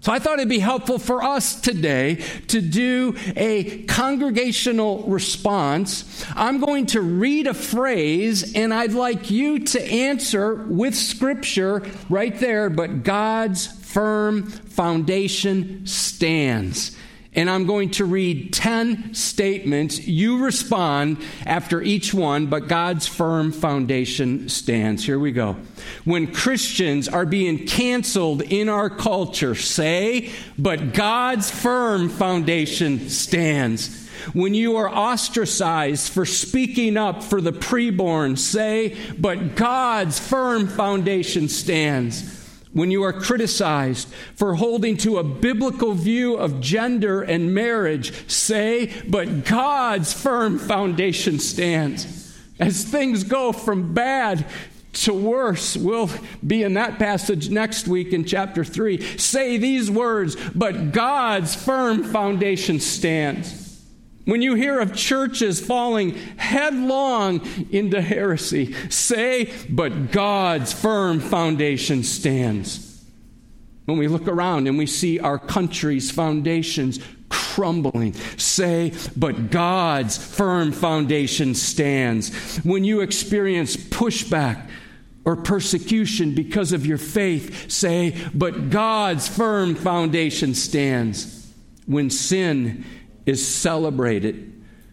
So 0.02 0.12
I 0.12 0.18
thought 0.18 0.38
it'd 0.38 0.48
be 0.48 0.60
helpful 0.60 0.98
for 0.98 1.22
us 1.22 1.60
today 1.60 2.16
to 2.48 2.62
do 2.62 3.14
a 3.36 3.82
congregational 3.82 5.02
response. 5.02 6.24
I'm 6.34 6.58
going 6.58 6.86
to 6.86 7.02
read 7.02 7.46
a 7.46 7.52
phrase 7.52 8.54
and 8.54 8.72
I'd 8.72 8.94
like 8.94 9.30
you 9.30 9.58
to 9.58 9.82
answer 9.82 10.54
with 10.54 10.94
scripture 10.94 11.86
right 12.08 12.38
there, 12.38 12.70
but 12.70 13.02
God's 13.04 13.66
firm 13.66 14.46
foundation 14.46 15.86
stands 15.86 16.96
and 17.34 17.48
I'm 17.48 17.64
going 17.66 17.90
to 17.92 18.04
read 18.04 18.52
10 18.52 19.14
statements. 19.14 20.00
You 20.06 20.44
respond 20.44 21.18
after 21.46 21.80
each 21.80 22.12
one, 22.12 22.46
but 22.46 22.66
God's 22.66 23.06
firm 23.06 23.52
foundation 23.52 24.48
stands. 24.48 25.04
Here 25.04 25.18
we 25.18 25.30
go. 25.30 25.56
When 26.04 26.32
Christians 26.34 27.08
are 27.08 27.26
being 27.26 27.66
canceled 27.66 28.42
in 28.42 28.68
our 28.68 28.90
culture, 28.90 29.54
say, 29.54 30.32
but 30.58 30.92
God's 30.92 31.50
firm 31.50 32.08
foundation 32.08 33.08
stands. 33.08 34.08
When 34.32 34.52
you 34.52 34.76
are 34.76 34.88
ostracized 34.88 36.12
for 36.12 36.26
speaking 36.26 36.96
up 36.96 37.22
for 37.22 37.40
the 37.40 37.52
preborn, 37.52 38.38
say, 38.38 38.96
but 39.18 39.54
God's 39.54 40.18
firm 40.18 40.66
foundation 40.66 41.48
stands 41.48 42.39
when 42.72 42.90
you 42.90 43.02
are 43.02 43.12
criticized 43.12 44.08
for 44.36 44.54
holding 44.54 44.96
to 44.98 45.18
a 45.18 45.24
biblical 45.24 45.92
view 45.92 46.36
of 46.36 46.60
gender 46.60 47.22
and 47.22 47.54
marriage, 47.54 48.12
say, 48.30 48.92
but 49.08 49.44
God's 49.44 50.12
firm 50.12 50.58
foundation 50.58 51.38
stands. 51.38 52.38
As 52.60 52.84
things 52.84 53.24
go 53.24 53.52
from 53.52 53.94
bad 53.94 54.46
to 54.92 55.14
worse, 55.14 55.76
we'll 55.76 56.10
be 56.46 56.62
in 56.62 56.74
that 56.74 56.98
passage 56.98 57.48
next 57.48 57.88
week 57.88 58.12
in 58.12 58.24
chapter 58.24 58.64
3. 58.64 59.00
Say 59.18 59.56
these 59.56 59.90
words, 59.90 60.36
but 60.54 60.92
God's 60.92 61.54
firm 61.54 62.04
foundation 62.04 62.80
stands. 62.80 63.69
When 64.30 64.42
you 64.42 64.54
hear 64.54 64.78
of 64.78 64.94
churches 64.94 65.60
falling 65.60 66.14
headlong 66.36 67.40
into 67.72 68.00
heresy, 68.00 68.74
say, 68.88 69.52
but 69.68 70.12
God's 70.12 70.72
firm 70.72 71.18
foundation 71.18 72.04
stands. 72.04 73.04
When 73.86 73.98
we 73.98 74.06
look 74.06 74.28
around 74.28 74.68
and 74.68 74.78
we 74.78 74.86
see 74.86 75.18
our 75.18 75.36
country's 75.36 76.12
foundations 76.12 77.00
crumbling, 77.28 78.12
say, 78.36 78.92
but 79.16 79.50
God's 79.50 80.16
firm 80.16 80.70
foundation 80.70 81.56
stands. 81.56 82.58
When 82.58 82.84
you 82.84 83.00
experience 83.00 83.76
pushback, 83.76 84.70
or 85.24 85.36
persecution 85.36 86.36
because 86.36 86.72
of 86.72 86.86
your 86.86 86.98
faith, 86.98 87.68
say, 87.70 88.16
but 88.32 88.70
God's 88.70 89.26
firm 89.26 89.74
foundation 89.74 90.54
stands. 90.54 91.52
When 91.86 92.10
sin 92.10 92.84
is 93.30 93.46
celebrated. 93.46 94.52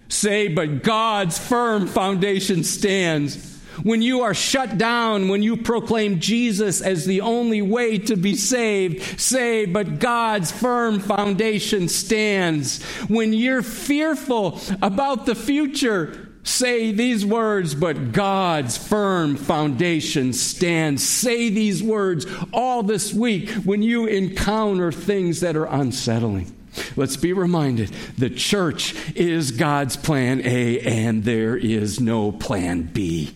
Say, 0.10 0.47
but 0.47 0.84
God's 0.84 1.38
firm 1.38 1.88
foundation 1.88 2.63
stands. 2.63 3.56
When 3.84 4.02
you 4.02 4.21
are 4.21 4.34
shut 4.34 4.78
down, 4.78 5.28
when 5.28 5.43
you 5.43 5.58
proclaim 5.58 6.19
Jesus 6.19 6.82
as 6.82 7.06
the 7.06 7.21
only 7.21 7.62
way 7.62 8.00
to 8.00 8.15
be 8.15 8.36
saved, 8.36 9.19
say, 9.19 9.65
but 9.65 10.00
God's 10.00 10.52
firm 10.52 11.00
foundation 11.00 11.88
stands. 11.88 12.82
When 13.08 13.34
you're 13.34 13.62
fearful 13.62 14.60
about 14.82 15.26
the 15.26 15.36
future, 15.36 16.30
say 16.43 16.91
these 16.91 17.23
words, 17.23 17.76
but 17.76 18.13
God's 18.13 18.78
firm 18.78 19.36
foundation 19.36 20.34
stands. 20.34 21.04
Say 21.08 21.50
these 21.50 21.84
words 21.84 22.26
all 22.52 22.82
this 22.82 23.13
week 23.13 23.50
when 23.50 23.84
you 23.84 24.08
encounter 24.08 24.91
things 24.91 25.41
that 25.41 25.56
are 25.56 25.65
unsettling. 25.65 26.57
Let's 26.96 27.18
be 27.18 27.34
reminded 27.34 27.90
the 28.18 28.30
church 28.30 28.96
is 29.16 29.52
God's 29.52 29.98
plan 29.98 30.42
A 30.44 30.80
and 30.80 31.24
there 31.24 31.56
is 31.56 32.00
no 32.00 32.32
plan 32.32 32.84
B. 32.84 33.34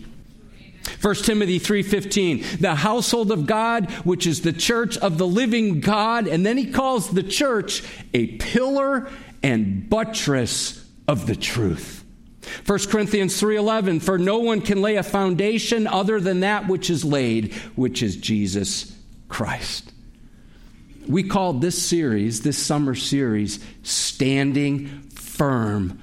1 1.00 1.14
Timothy 1.24 1.58
3:15 1.58 2.60
the 2.60 2.74
household 2.74 3.32
of 3.32 3.46
God 3.46 3.90
which 4.04 4.26
is 4.26 4.42
the 4.42 4.52
church 4.52 4.96
of 4.98 5.18
the 5.18 5.26
living 5.26 5.80
God 5.80 6.26
and 6.26 6.44
then 6.44 6.56
he 6.56 6.70
calls 6.70 7.10
the 7.10 7.22
church 7.22 7.82
a 8.14 8.26
pillar 8.38 9.08
and 9.42 9.88
buttress 9.88 10.84
of 11.08 11.26
the 11.26 11.36
truth. 11.36 12.04
1 12.66 12.78
Corinthians 12.90 13.40
3:11 13.40 14.00
for 14.00 14.18
no 14.18 14.38
one 14.38 14.60
can 14.60 14.82
lay 14.82 14.96
a 14.96 15.02
foundation 15.02 15.86
other 15.86 16.20
than 16.20 16.40
that 16.40 16.68
which 16.68 16.90
is 16.90 17.04
laid 17.04 17.52
which 17.76 18.02
is 18.02 18.16
Jesus 18.16 18.92
Christ. 19.28 19.91
We 21.08 21.22
called 21.22 21.60
this 21.60 21.80
series, 21.80 22.42
this 22.42 22.58
summer 22.58 22.94
series, 22.94 23.58
Standing 23.82 24.86
Firm 25.10 26.00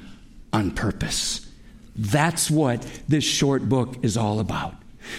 on 0.51 0.71
Purpose. 0.71 1.47
That's 1.95 2.49
what 2.49 2.85
this 3.07 3.23
short 3.23 3.67
book 3.67 3.97
is 4.03 4.17
all 4.17 4.39
about. 4.39 4.75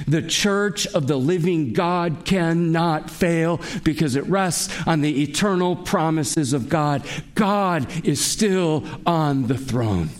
The 0.06 0.22
church 0.22 0.86
of 0.88 1.06
the 1.06 1.16
living 1.16 1.72
God 1.72 2.24
cannot 2.24 3.10
fail 3.10 3.60
because 3.82 4.16
it 4.16 4.24
rests 4.26 4.72
on 4.86 5.00
the 5.00 5.22
eternal 5.22 5.76
promises 5.76 6.52
of 6.52 6.68
God. 6.68 7.02
God 7.34 8.06
is 8.06 8.24
still 8.24 8.84
on 9.04 9.46
the 9.46 9.58
throne. 9.58 10.10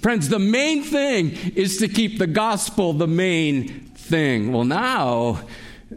Friends, 0.00 0.28
the 0.28 0.38
main 0.38 0.82
thing 0.82 1.30
is 1.54 1.78
to 1.78 1.88
keep 1.88 2.18
the 2.18 2.26
gospel 2.26 2.92
the 2.92 3.06
main 3.06 3.90
thing. 3.94 4.52
Well, 4.52 4.64
now 4.64 5.40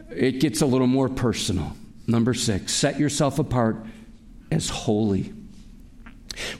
it 0.10 0.40
gets 0.40 0.62
a 0.62 0.66
little 0.66 0.88
more 0.88 1.10
personal. 1.10 1.76
Number 2.08 2.34
six, 2.34 2.74
set 2.74 2.98
yourself 2.98 3.38
apart 3.38 3.86
as 4.50 4.70
holy. 4.70 5.34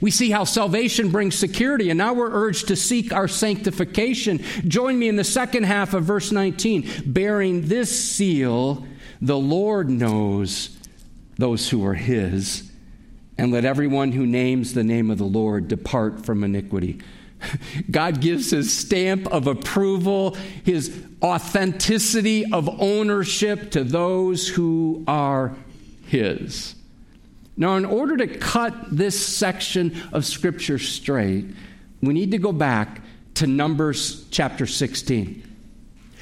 We 0.00 0.10
see 0.10 0.30
how 0.30 0.44
salvation 0.44 1.10
brings 1.10 1.36
security, 1.36 1.90
and 1.90 1.98
now 1.98 2.12
we're 2.12 2.30
urged 2.30 2.68
to 2.68 2.76
seek 2.76 3.12
our 3.12 3.28
sanctification. 3.28 4.40
Join 4.66 4.98
me 4.98 5.08
in 5.08 5.16
the 5.16 5.24
second 5.24 5.64
half 5.64 5.94
of 5.94 6.04
verse 6.04 6.32
19. 6.32 7.04
Bearing 7.06 7.68
this 7.68 7.98
seal, 7.98 8.86
the 9.20 9.38
Lord 9.38 9.88
knows 9.88 10.76
those 11.36 11.70
who 11.70 11.84
are 11.86 11.94
his, 11.94 12.70
and 13.38 13.52
let 13.52 13.64
everyone 13.64 14.12
who 14.12 14.26
names 14.26 14.74
the 14.74 14.84
name 14.84 15.10
of 15.10 15.18
the 15.18 15.24
Lord 15.24 15.68
depart 15.68 16.26
from 16.26 16.42
iniquity. 16.42 17.00
God 17.90 18.20
gives 18.20 18.50
his 18.50 18.76
stamp 18.76 19.28
of 19.28 19.46
approval, 19.46 20.36
his 20.64 21.04
authenticity 21.22 22.50
of 22.52 22.68
ownership 22.80 23.70
to 23.72 23.84
those 23.84 24.48
who 24.48 25.04
are 25.06 25.54
his. 26.06 26.74
Now, 27.56 27.76
in 27.76 27.84
order 27.84 28.16
to 28.18 28.26
cut 28.26 28.74
this 28.90 29.18
section 29.18 30.00
of 30.12 30.24
Scripture 30.24 30.78
straight, 30.78 31.46
we 32.00 32.14
need 32.14 32.30
to 32.30 32.38
go 32.38 32.52
back 32.52 33.02
to 33.34 33.46
Numbers 33.46 34.26
chapter 34.30 34.66
16. 34.66 35.42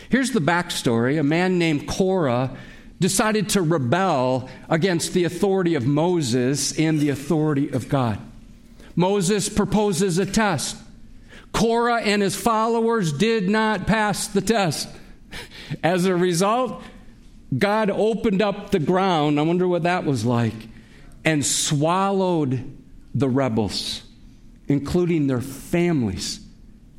Here's 0.09 0.30
the 0.30 0.40
backstory 0.40 1.18
a 1.18 1.22
man 1.22 1.59
named 1.59 1.87
Korah 1.87 2.56
decided 3.00 3.50
to 3.50 3.62
rebel 3.62 4.48
against 4.70 5.12
the 5.12 5.24
authority 5.24 5.74
of 5.74 5.87
Moses 5.87 6.78
and 6.78 6.98
the 6.98 7.11
authority 7.11 7.70
of 7.70 7.88
God. 7.88 8.18
Moses 8.94 9.48
proposes 9.50 10.18
a 10.18 10.24
test. 10.24 10.76
Korah 11.52 12.02
and 12.02 12.22
his 12.22 12.37
followers 12.37 13.12
did 13.12 13.48
not 13.48 13.87
pass 13.87 14.28
the 14.28 14.40
test. 14.40 14.88
As 15.82 16.04
a 16.04 16.14
result, 16.14 16.82
God 17.56 17.90
opened 17.90 18.42
up 18.42 18.70
the 18.70 18.78
ground. 18.78 19.38
I 19.38 19.42
wonder 19.42 19.66
what 19.66 19.85
that 19.85 20.04
was 20.04 20.24
like. 20.24 20.54
And 21.24 21.44
swallowed 21.44 22.76
the 23.14 23.28
rebels, 23.28 24.02
including 24.68 25.26
their 25.26 25.40
families 25.40 26.40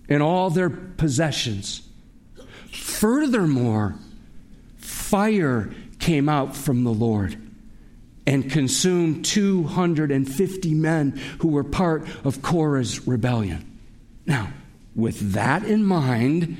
and 0.09 0.23
all 0.23 0.49
their 0.49 0.69
possessions. 0.69 1.87
Furthermore, 2.71 3.95
fire 4.77 5.73
came 5.99 6.27
out 6.29 6.55
from 6.55 6.83
the 6.83 6.93
Lord 6.93 7.37
and 8.25 8.51
consumed 8.51 9.23
250 9.23 10.73
men 10.73 11.11
who 11.39 11.47
were 11.47 11.63
part 11.63 12.05
of 12.25 12.41
Korah's 12.41 13.07
rebellion. 13.07 13.76
Now, 14.27 14.49
with 14.95 15.31
that 15.31 15.63
in 15.63 15.83
mind, 15.83 16.57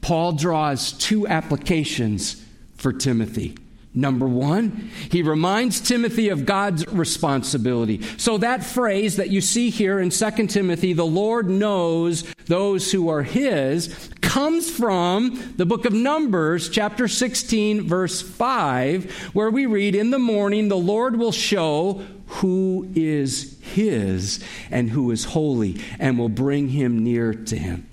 Paul 0.00 0.32
draws 0.32 0.92
two 0.92 1.26
applications 1.26 2.44
for 2.76 2.92
Timothy. 2.92 3.56
Number 3.96 4.26
one, 4.26 4.90
he 5.10 5.22
reminds 5.22 5.80
Timothy 5.80 6.28
of 6.28 6.44
God's 6.44 6.84
responsibility. 6.88 8.02
So 8.16 8.38
that 8.38 8.64
phrase 8.64 9.16
that 9.16 9.30
you 9.30 9.40
see 9.40 9.70
here 9.70 10.00
in 10.00 10.10
2 10.10 10.48
Timothy, 10.48 10.92
the 10.92 11.06
Lord 11.06 11.48
knows 11.48 12.24
those 12.46 12.90
who 12.90 13.08
are 13.08 13.22
his, 13.22 14.10
comes 14.20 14.68
from 14.68 15.54
the 15.56 15.64
book 15.64 15.84
of 15.84 15.92
Numbers, 15.92 16.68
chapter 16.68 17.06
16, 17.06 17.82
verse 17.82 18.20
5, 18.20 19.12
where 19.32 19.50
we 19.50 19.64
read, 19.64 19.94
In 19.94 20.10
the 20.10 20.18
morning 20.18 20.66
the 20.66 20.76
Lord 20.76 21.14
will 21.14 21.30
show 21.30 22.04
who 22.26 22.90
is 22.96 23.56
his 23.60 24.42
and 24.72 24.90
who 24.90 25.12
is 25.12 25.24
holy, 25.26 25.80
and 26.00 26.18
will 26.18 26.28
bring 26.28 26.70
him 26.70 27.04
near 27.04 27.32
to 27.32 27.56
him. 27.56 27.86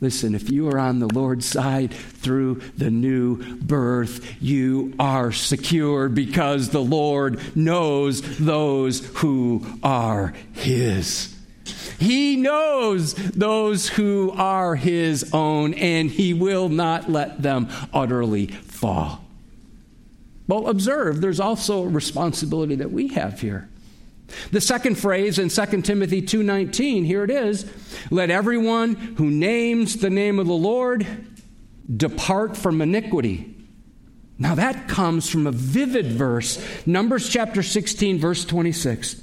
Listen, 0.00 0.34
if 0.34 0.50
you 0.50 0.68
are 0.68 0.78
on 0.78 0.98
the 0.98 1.12
Lord's 1.12 1.46
side 1.46 1.92
through 1.92 2.60
the 2.76 2.90
new 2.90 3.56
birth, 3.56 4.42
you 4.42 4.94
are 4.98 5.32
secure 5.32 6.10
because 6.10 6.68
the 6.68 6.82
Lord 6.82 7.40
knows 7.56 8.20
those 8.38 9.06
who 9.16 9.66
are 9.82 10.34
His. 10.52 11.34
He 11.98 12.36
knows 12.36 13.14
those 13.14 13.88
who 13.88 14.32
are 14.36 14.74
His 14.74 15.30
own, 15.32 15.72
and 15.74 16.10
He 16.10 16.34
will 16.34 16.68
not 16.68 17.10
let 17.10 17.40
them 17.40 17.68
utterly 17.94 18.48
fall. 18.48 19.24
Well, 20.46 20.68
observe, 20.68 21.22
there's 21.22 21.40
also 21.40 21.84
a 21.84 21.88
responsibility 21.88 22.74
that 22.76 22.92
we 22.92 23.08
have 23.08 23.40
here. 23.40 23.68
The 24.50 24.60
second 24.60 24.96
phrase 24.96 25.38
in 25.38 25.48
2 25.48 25.82
Timothy 25.82 26.22
2:19, 26.22 27.04
here 27.04 27.24
it 27.24 27.30
is, 27.30 27.64
let 28.10 28.30
everyone 28.30 28.94
who 29.16 29.30
names 29.30 29.98
the 29.98 30.10
name 30.10 30.38
of 30.38 30.46
the 30.46 30.54
Lord 30.54 31.06
depart 31.94 32.56
from 32.56 32.82
iniquity. 32.82 33.54
Now 34.38 34.54
that 34.54 34.88
comes 34.88 35.30
from 35.30 35.46
a 35.46 35.52
vivid 35.52 36.06
verse, 36.06 36.62
Numbers 36.84 37.28
chapter 37.28 37.62
16 37.62 38.18
verse 38.18 38.44
26. 38.44 39.22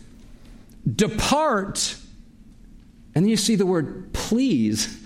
Depart. 0.96 1.98
And 3.16 3.30
you 3.30 3.38
see 3.38 3.56
the 3.56 3.66
word 3.66 4.12
please. 4.14 5.03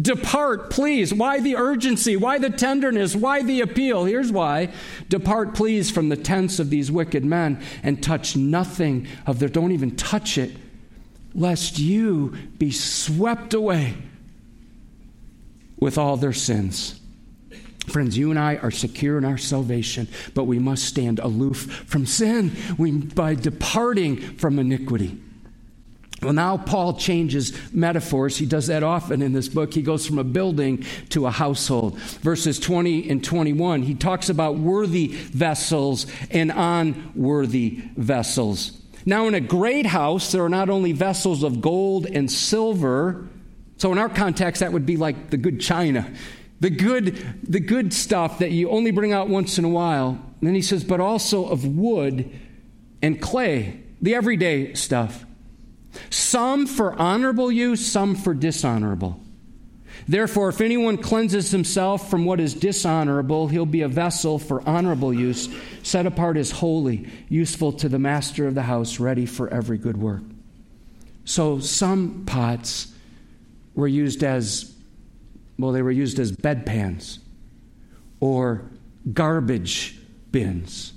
Depart, 0.00 0.70
please. 0.70 1.12
Why 1.12 1.40
the 1.40 1.56
urgency? 1.56 2.16
Why 2.16 2.38
the 2.38 2.50
tenderness? 2.50 3.16
Why 3.16 3.42
the 3.42 3.60
appeal? 3.60 4.04
Here's 4.04 4.30
why. 4.30 4.72
Depart, 5.08 5.54
please, 5.54 5.90
from 5.90 6.08
the 6.08 6.16
tents 6.16 6.58
of 6.60 6.70
these 6.70 6.90
wicked 6.90 7.24
men 7.24 7.60
and 7.82 8.02
touch 8.02 8.36
nothing 8.36 9.08
of 9.26 9.38
their, 9.40 9.48
don't 9.48 9.72
even 9.72 9.96
touch 9.96 10.38
it, 10.38 10.52
lest 11.34 11.78
you 11.78 12.36
be 12.58 12.70
swept 12.70 13.54
away 13.54 13.96
with 15.78 15.98
all 15.98 16.16
their 16.16 16.32
sins. 16.32 17.00
Friends, 17.88 18.18
you 18.18 18.30
and 18.30 18.38
I 18.38 18.56
are 18.56 18.70
secure 18.70 19.18
in 19.18 19.24
our 19.24 19.38
salvation, 19.38 20.08
but 20.34 20.44
we 20.44 20.58
must 20.58 20.84
stand 20.84 21.18
aloof 21.18 21.84
from 21.86 22.06
sin 22.06 22.54
we, 22.76 22.92
by 22.92 23.34
departing 23.34 24.16
from 24.16 24.58
iniquity. 24.58 25.18
Well, 26.22 26.32
now 26.32 26.56
Paul 26.56 26.94
changes 26.94 27.52
metaphors. 27.72 28.36
He 28.36 28.46
does 28.46 28.66
that 28.66 28.82
often 28.82 29.22
in 29.22 29.32
this 29.32 29.48
book. 29.48 29.72
He 29.72 29.82
goes 29.82 30.04
from 30.04 30.18
a 30.18 30.24
building 30.24 30.84
to 31.10 31.26
a 31.26 31.30
household. 31.30 31.96
Verses 31.98 32.58
20 32.58 33.08
and 33.08 33.22
21, 33.22 33.82
he 33.82 33.94
talks 33.94 34.28
about 34.28 34.56
worthy 34.56 35.08
vessels 35.08 36.06
and 36.30 36.52
unworthy 36.54 37.82
vessels. 37.96 38.72
Now, 39.06 39.28
in 39.28 39.34
a 39.34 39.40
great 39.40 39.86
house, 39.86 40.32
there 40.32 40.44
are 40.44 40.48
not 40.48 40.68
only 40.68 40.92
vessels 40.92 41.44
of 41.44 41.60
gold 41.60 42.06
and 42.06 42.30
silver. 42.30 43.28
So, 43.76 43.92
in 43.92 43.98
our 43.98 44.08
context, 44.08 44.60
that 44.60 44.72
would 44.72 44.86
be 44.86 44.96
like 44.96 45.30
the 45.30 45.36
good 45.36 45.60
china, 45.60 46.12
the 46.58 46.70
good, 46.70 47.16
the 47.44 47.60
good 47.60 47.94
stuff 47.94 48.40
that 48.40 48.50
you 48.50 48.70
only 48.70 48.90
bring 48.90 49.12
out 49.12 49.28
once 49.28 49.56
in 49.56 49.64
a 49.64 49.68
while. 49.68 50.10
And 50.10 50.48
then 50.48 50.54
he 50.56 50.62
says, 50.62 50.82
but 50.82 50.98
also 50.98 51.46
of 51.46 51.64
wood 51.64 52.28
and 53.00 53.22
clay, 53.22 53.80
the 54.02 54.16
everyday 54.16 54.74
stuff 54.74 55.24
some 56.10 56.66
for 56.66 56.92
honorable 56.94 57.50
use, 57.50 57.84
some 57.84 58.14
for 58.14 58.34
dishonorable. 58.34 59.20
Therefore, 60.06 60.48
if 60.48 60.60
anyone 60.60 60.96
cleanses 60.96 61.50
himself 61.50 62.08
from 62.08 62.24
what 62.24 62.40
is 62.40 62.54
dishonorable, 62.54 63.48
he'll 63.48 63.66
be 63.66 63.82
a 63.82 63.88
vessel 63.88 64.38
for 64.38 64.66
honorable 64.66 65.12
use, 65.12 65.48
set 65.82 66.06
apart 66.06 66.36
as 66.36 66.50
holy, 66.50 67.08
useful 67.28 67.72
to 67.72 67.88
the 67.88 67.98
master 67.98 68.46
of 68.46 68.54
the 68.54 68.62
house, 68.62 69.00
ready 69.00 69.26
for 69.26 69.48
every 69.48 69.76
good 69.76 69.96
work. 69.96 70.22
So, 71.24 71.58
some 71.58 72.24
pots 72.26 72.92
were 73.74 73.88
used 73.88 74.24
as, 74.24 74.74
well, 75.58 75.72
they 75.72 75.82
were 75.82 75.90
used 75.90 76.18
as 76.18 76.32
bedpans 76.32 77.18
or 78.20 78.62
garbage 79.12 79.98
bins. 80.32 80.94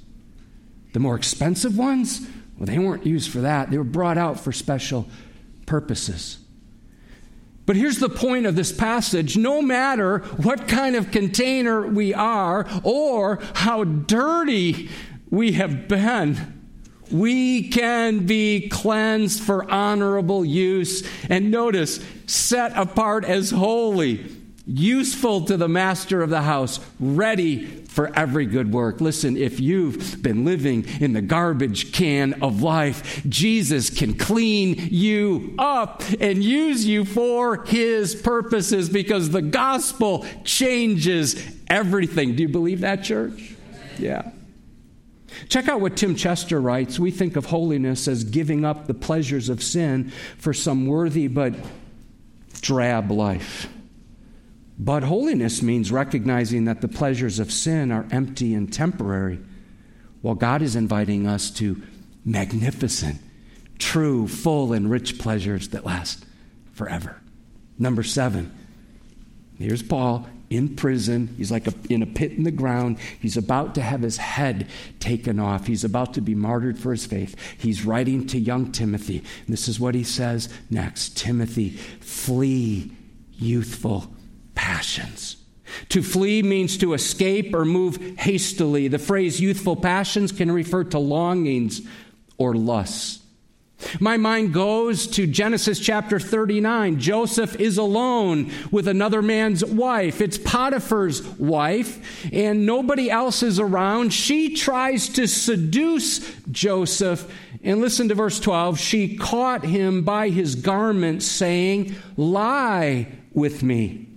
The 0.93 0.99
more 0.99 1.16
expensive 1.16 1.78
ones 1.78 2.28
well, 2.62 2.68
they 2.68 2.78
weren't 2.78 3.07
used 3.07 3.32
for 3.32 3.41
that, 3.41 3.72
they 3.72 3.78
were 3.80 3.84
brought 3.84 4.20
out 4.20 4.39
for 4.39 4.51
special 4.51 5.07
purposes. 5.66 6.38
But 7.66 7.76
here's 7.76 7.97
the 7.97 8.07
point 8.07 8.45
of 8.45 8.55
this 8.55 8.72
passage 8.72 9.36
no 9.36 9.64
matter 9.64 10.20
what 10.38 10.68
kind 10.68 10.95
of 10.95 11.09
container 11.09 11.88
we 11.88 12.14
are 12.14 12.68
or 12.84 13.39
how 13.55 13.84
dirty 13.84 14.91
we 15.32 15.53
have 15.53 15.88
been, 15.88 16.62
we 17.09 17.68
can 17.70 18.28
be 18.28 18.70
cleansed 18.70 19.41
for 19.41 19.68
honorable 19.72 20.45
use. 20.45 21.03
And 21.32 21.49
notice, 21.49 21.99
set 22.28 22.78
apart 22.78 23.26
as 23.26 23.49
holy 23.49 24.24
useful 24.68 25.45
to 25.45 25.57
the 25.57 25.68
master 25.68 26.22
of 26.22 26.30
the 26.30 26.43
house, 26.43 26.80
ready 26.99 27.80
for 27.92 28.10
every 28.18 28.46
good 28.46 28.72
work. 28.72 29.02
Listen, 29.02 29.36
if 29.36 29.60
you've 29.60 30.24
been 30.24 30.46
living 30.46 30.86
in 31.02 31.12
the 31.12 31.22
garbage 31.22 31.92
can 31.92 32.42
of 32.42 32.62
life, 32.62 33.22
Jesus 33.28 33.89
can 33.89 34.18
clean 34.18 34.76
you 34.89 35.54
up 35.60 36.02
and 36.22 36.42
use 36.42 36.86
you 36.86 37.04
for 37.04 37.66
his 37.66 38.16
purposes 38.16 38.89
because 38.89 39.32
the 39.32 39.42
gospel 39.42 40.26
changes 40.46 41.46
everything. 41.68 42.34
Do 42.38 42.44
you 42.44 42.50
believe 42.50 42.80
that, 42.80 43.04
church? 43.04 43.56
Yeah. 44.00 44.32
Check 45.50 45.68
out 45.68 45.82
what 45.82 45.98
Tim 45.98 46.16
Chester 46.16 46.62
writes. 46.62 46.98
We 46.98 47.12
think 47.12 47.36
of 47.36 47.48
holiness 47.48 48.08
as 48.08 48.24
giving 48.24 48.64
up 48.64 48.88
the 48.88 48.94
pleasures 48.94 49.50
of 49.50 49.62
sin 49.62 50.14
for 50.38 50.54
some 50.54 50.86
worthy 50.88 51.28
but 51.28 51.56
drab 52.62 53.12
life. 53.12 53.68
But 54.78 55.03
holiness 55.03 55.61
means 55.61 55.91
recognizing 55.91 56.65
that 56.65 56.82
the 56.82 56.88
pleasures 56.88 57.39
of 57.39 57.51
sin 57.51 57.91
are 57.91 58.07
empty 58.11 58.53
and 58.53 58.72
temporary, 58.72 59.39
while 60.22 60.36
God 60.36 60.61
is 60.61 60.76
inviting 60.76 61.28
us 61.28 61.51
to 61.51 61.82
magnificent, 62.26 63.19
true, 63.80 64.28
full, 64.28 64.74
and 64.74 64.89
rich 64.89 65.19
pleasures 65.19 65.69
that 65.69 65.86
last 65.86 66.26
forever. 66.74 67.22
Number 67.78 68.03
seven, 68.03 68.51
here's 69.57 69.84
Paul 69.84 70.28
in 70.49 70.76
prison. 70.76 71.34
He's 71.38 71.51
like 71.51 71.67
a, 71.67 71.74
in 71.89 72.03
a 72.03 72.07
pit 72.07 72.34
in 72.34 72.43
the 72.43 72.51
ground. 72.51 72.97
He's 73.19 73.38
about 73.38 73.76
to 73.76 73.82
have 73.82 74.01
his 74.01 74.17
head 74.17 74.67
taken 74.99 75.39
off. 75.39 75.65
He's 75.65 75.84
about 75.84 76.13
to 76.15 76.22
be 76.22 76.36
martyred 76.36 76.78
for 76.78 76.91
his 76.91 77.05
faith. 77.05 77.36
He's 77.57 77.86
writing 77.86 78.28
to 78.28 78.39
young 78.39 78.72
Timothy. 78.72 79.17
And 79.17 79.47
this 79.47 79.67
is 79.67 79.80
what 79.80 79.95
he 79.95 80.03
says 80.03 80.49
next 80.69 81.17
Timothy, 81.17 81.69
flee 81.69 82.91
youthful 83.32 84.13
passions. 84.56 85.38
To 85.89 86.04
flee 86.04 86.43
means 86.43 86.78
to 86.78 86.93
escape 86.93 87.54
or 87.54 87.66
move 87.66 87.97
hastily. 88.20 88.88
The 88.88 88.99
phrase 88.99 89.39
youthful 89.39 89.76
passions 89.76 90.32
can 90.32 90.52
refer 90.52 90.84
to 90.86 90.99
longings 90.99 91.82
or 92.38 92.54
lusts. 92.54 93.22
My 93.99 94.18
mind 94.18 94.54
goes 94.54 95.08
to 95.08 95.26
Genesis 95.26 95.80
chapter 95.80 96.20
39. 96.20 96.99
Joseph 96.99 97.60
is 97.60 97.78
alone 97.78 98.52
with 98.72 98.88
another 98.88 99.22
man's 99.22 99.66
wife. 99.66 100.22
It's 100.22 100.38
Potiphar's 100.38 101.24
wife, 101.24 102.32
and 102.32 102.66
nobody 102.66 103.10
else 103.10 103.41
is 103.43 103.60
around. 103.60 104.14
She 104.14 104.56
tries 104.56 105.10
to 105.10 105.28
seduce 105.28 106.20
Joseph. 106.52 107.32
And 107.64 107.82
listen 107.82 108.10
to 108.10 108.16
verse 108.16 108.39
12. 108.39 108.80
She 108.80 109.18
caught 109.18 109.64
him 109.64 110.04
by 110.04 110.30
his 110.30 110.56
garment, 110.56 111.24
saying, 111.24 111.95
Lie 112.18 113.08
with 113.34 113.64
me. 113.64 114.11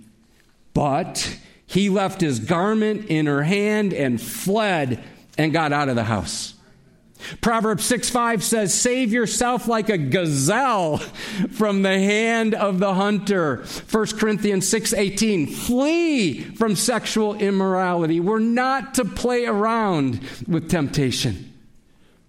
But 0.75 1.39
he 1.65 1.89
left 1.89 2.21
his 2.21 2.39
garment 2.39 3.05
in 3.05 3.25
her 3.25 3.41
hand 3.41 3.93
and 3.93 4.21
fled 4.21 5.03
and 5.37 5.51
got 5.51 5.73
out 5.73 5.89
of 5.89 5.95
the 5.95 6.03
house. 6.03 6.53
Proverbs 7.41 7.83
6 7.85 8.09
5 8.09 8.43
says, 8.43 8.73
Save 8.73 9.11
yourself 9.11 9.67
like 9.67 9.89
a 9.89 9.97
gazelle 9.97 10.97
from 10.97 11.81
the 11.81 11.97
hand 11.97 12.53
of 12.53 12.79
the 12.79 12.93
hunter. 12.93 13.65
1 13.89 14.05
Corinthians 14.17 14.67
6 14.67 14.93
18, 14.93 15.47
flee 15.47 16.41
from 16.41 16.75
sexual 16.75 17.33
immorality. 17.35 18.19
We're 18.19 18.39
not 18.39 18.95
to 18.95 19.05
play 19.05 19.45
around 19.45 20.19
with 20.45 20.69
temptation. 20.69 21.54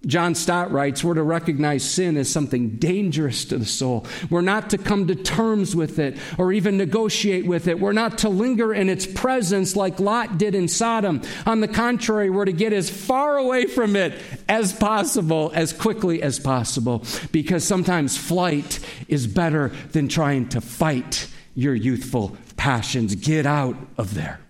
John 0.06 0.36
Stott 0.36 0.70
writes, 0.70 1.02
We're 1.02 1.14
to 1.14 1.22
recognize 1.22 1.82
sin 1.82 2.16
as 2.16 2.30
something 2.30 2.70
dangerous 2.76 3.44
to 3.46 3.58
the 3.58 3.66
soul. 3.66 4.06
We're 4.30 4.40
not 4.40 4.70
to 4.70 4.78
come 4.78 5.08
to 5.08 5.16
terms 5.16 5.74
with 5.74 5.98
it 5.98 6.16
or 6.38 6.52
even 6.52 6.76
negotiate 6.76 7.46
with 7.46 7.66
it. 7.66 7.80
We're 7.80 7.92
not 7.92 8.18
to 8.18 8.28
linger 8.28 8.72
in 8.72 8.88
its 8.88 9.06
presence 9.06 9.74
like 9.74 9.98
Lot 9.98 10.38
did 10.38 10.54
in 10.54 10.68
Sodom. 10.68 11.22
On 11.44 11.60
the 11.60 11.68
contrary, 11.68 12.30
we're 12.30 12.44
to 12.44 12.52
get 12.52 12.72
as 12.72 12.88
far 12.88 13.36
away 13.36 13.66
from 13.66 13.96
it 13.96 14.20
as 14.48 14.72
possible, 14.72 15.50
as 15.54 15.72
quickly 15.72 16.22
as 16.22 16.38
possible, 16.38 17.04
because 17.32 17.64
sometimes 17.64 18.16
flight 18.16 18.78
is 19.08 19.26
better 19.26 19.72
than 19.90 20.06
trying 20.06 20.48
to 20.50 20.60
fight 20.60 21.28
your 21.54 21.74
youthful 21.74 22.36
passions. 22.56 23.16
Get 23.16 23.44
out 23.44 23.76
of 23.98 24.14
there. 24.14 24.40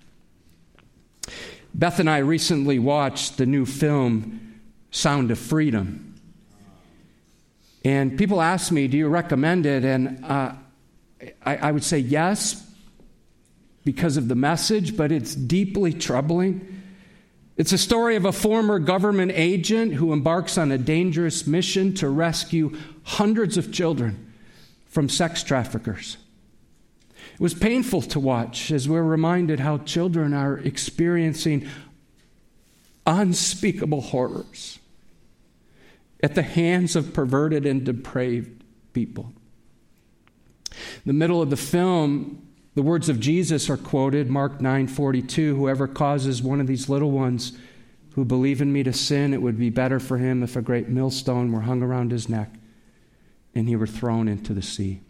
Beth 1.75 1.99
and 1.99 2.09
I 2.09 2.19
recently 2.19 2.79
watched 2.79 3.37
the 3.39 3.47
new 3.47 3.65
film 3.65 4.46
Sound 4.91 5.31
of 5.31 5.39
Freedom. 5.39 6.15
And 7.85 8.19
people 8.19 8.41
ask 8.41 8.73
me, 8.73 8.89
Do 8.89 8.97
you 8.97 9.09
recommend 9.09 9.67
it? 9.67 9.85
And 9.85 10.25
uh, 10.25 10.53
I, 11.45 11.57
I 11.57 11.73
would 11.73 11.85
say 11.85 11.99
yes, 11.99 12.67
because 13.85 14.17
of 14.17 14.27
the 14.27 14.35
message, 14.35 14.97
but 14.97 15.13
it's 15.13 15.35
deeply 15.35 15.93
troubling. 15.93 16.83
It's 17.57 17.73
a 17.73 17.79
story 17.79 18.17
of 18.17 18.25
a 18.25 18.33
former 18.33 18.81
government 18.81 19.31
agent 19.35 19.95
who 19.95 20.13
embarks 20.13 20.59
on 20.59 20.73
a 20.73 20.77
dangerous 20.77 21.47
mission 21.47 21.95
to 21.95 22.09
rescue 22.09 22.77
hundreds 23.05 23.57
of 23.57 23.73
children 23.73 24.35
from 24.87 25.09
sex 25.09 25.45
traffickers. 25.45 26.17
It 27.35 27.41
was 27.41 27.55
painful 27.55 28.03
to 28.03 28.19
watch 28.19 28.73
as 28.73 28.89
we're 28.89 29.03
reminded 29.03 29.61
how 29.61 29.79
children 29.79 30.35
are 30.35 30.59
experiencing 30.59 31.69
unspeakable 33.07 34.01
horrors 34.01 34.79
at 36.23 36.35
the 36.35 36.43
hands 36.43 36.97
of 36.97 37.13
perverted 37.13 37.67
and 37.67 37.85
depraved 37.85 38.65
people. 38.93 39.33
In 40.71 41.03
the 41.07 41.13
middle 41.13 41.41
of 41.41 41.51
the 41.51 41.57
film, 41.57 42.47
the 42.75 42.83
words 42.83 43.09
of 43.09 43.21
Jesus 43.21 43.71
are 43.71 43.77
quoted, 43.77 44.29
Mark 44.29 44.61
9:42, 44.61 45.57
whoever 45.57 45.87
causes 45.87 46.43
one 46.43 46.61
of 46.61 46.67
these 46.67 46.89
little 46.89 47.11
ones 47.11 47.53
who 48.15 48.25
believe 48.25 48.61
in 48.61 48.73
me 48.73 48.83
to 48.83 48.93
sin, 48.93 49.35
it 49.35 49.43
would 49.43 49.59
be 49.59 49.71
better 49.71 50.01
for 50.01 50.19
him 50.19 50.43
if 50.43 50.57
a 50.57 50.63
great 50.63 50.89
millstone 50.89 51.53
were 51.53 51.63
hung 51.63 51.83
around 51.83 52.11
his 52.11 52.29
neck 52.29 52.55
and 53.55 53.69
he 53.69 53.77
were 53.77 53.87
thrown 53.87 54.29
into 54.29 54.53
the 54.53 54.63
sea. 54.63 55.01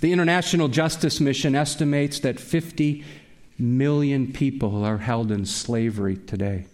The 0.00 0.12
International 0.12 0.68
Justice 0.68 1.20
Mission 1.20 1.54
estimates 1.54 2.20
that 2.20 2.40
50 2.40 3.04
million 3.60 4.32
people 4.32 4.84
are 4.84 4.98
held 4.98 5.30
in 5.30 5.44
slavery 5.44 6.16
today. 6.16 6.66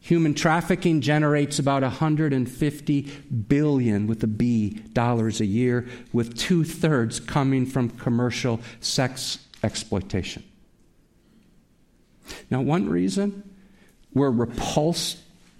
Human 0.00 0.34
trafficking 0.34 1.00
generates 1.00 1.58
about 1.58 1.82
150 1.82 3.02
billion 3.48 4.06
with 4.06 4.22
a 4.22 4.28
B 4.28 4.80
dollars 4.92 5.40
a 5.40 5.46
year, 5.46 5.88
with 6.12 6.38
two 6.38 6.62
thirds 6.62 7.18
coming 7.18 7.66
from 7.66 7.90
commercial 7.90 8.60
sex 8.80 9.38
exploitation. 9.64 10.44
Now, 12.50 12.60
one 12.60 12.88
reason 12.88 13.42
we're 14.14 14.30
repulsed 14.30 15.18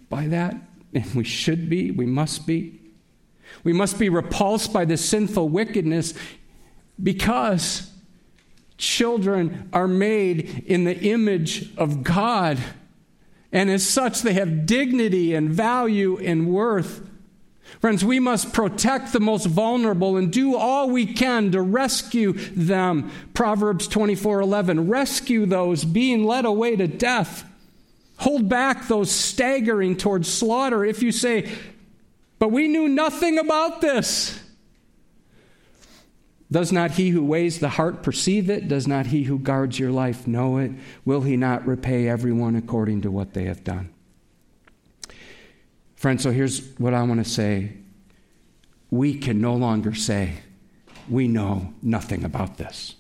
by 0.09 0.29
that, 0.29 0.57
and 0.95 1.15
we 1.15 1.25
should 1.25 1.69
be, 1.69 1.91
we 1.91 2.07
must 2.07 2.47
be, 2.47 2.81
we 3.65 3.73
must 3.73 3.99
be 3.99 4.09
repulsed 4.09 4.73
by 4.73 4.85
this 4.85 5.05
sinful 5.05 5.49
wickedness 5.49 6.15
because 7.03 7.91
children 8.79 9.69
are 9.73 9.89
made 9.89 10.65
in 10.67 10.85
the 10.85 10.99
image 10.99 11.77
of 11.77 12.03
God. 12.03 12.59
And 13.53 13.71
as 13.71 13.87
such, 13.87 14.23
they 14.23 14.35
have 14.35 14.67
dignity 14.67 15.35
and 15.35 15.51
value 15.51 16.19
and 16.19 16.49
worth. 16.49 17.09
Friends, 17.81 18.05
we 18.05 18.21
must 18.21 18.53
protect 18.53 19.13
the 19.13 19.21
most 19.21 19.47
vulnerable 19.47 20.17
and 20.17 20.33
do 20.33 20.57
all 20.57 20.89
we 20.89 21.07
can 21.07 21.51
to 21.53 21.61
rescue 21.61 22.33
them. 22.33 23.11
Proverbs 23.35 23.89
24:11 23.89 24.89
Rescue 24.89 25.47
those 25.47 25.85
being 25.85 26.25
led 26.25 26.45
away 26.45 26.77
to 26.77 26.87
death. 26.87 27.45
Hold 28.19 28.49
back 28.49 28.89
those 28.89 29.11
staggering 29.11 29.97
towards 29.97 30.33
slaughter. 30.33 30.85
If 30.85 31.03
you 31.03 31.13
say, 31.13 31.51
"But 32.39 32.51
we 32.51 32.67
knew 32.67 32.89
nothing 32.89 33.39
about 33.39 33.81
this." 33.81 34.39
Does 36.51 36.71
not 36.71 36.93
he 36.93 37.11
who 37.11 37.25
weighs 37.25 37.59
the 37.59 37.71
heart 37.71 38.03
perceive 38.03 38.49
it? 38.49 38.69
Does 38.69 38.87
not 38.87 39.07
he 39.07 39.25
who 39.25 39.39
guards 39.39 39.79
your 39.79 39.91
life 39.91 40.27
know 40.27 40.59
it? 40.59 40.71
Will 41.05 41.23
he 41.23 41.37
not 41.37 41.67
repay 41.67 42.09
everyone 42.09 42.55
according 42.55 43.01
to 43.03 43.11
what 43.11 43.35
they 43.35 43.45
have 43.45 43.65
done? 43.65 43.93
Friends, 45.97 46.23
so 46.23 46.31
here's 46.31 46.65
what 46.79 46.95
I 46.95 47.03
want 47.03 47.25
to 47.25 47.29
say. 47.29 47.73
We 48.91 49.19
can 49.19 49.41
no 49.41 49.55
longer 49.55 49.95
say, 49.95 50.35
we 51.09 51.27
know 51.27 51.75
nothing 51.83 52.25
about 52.25 52.59
this. 52.59 52.95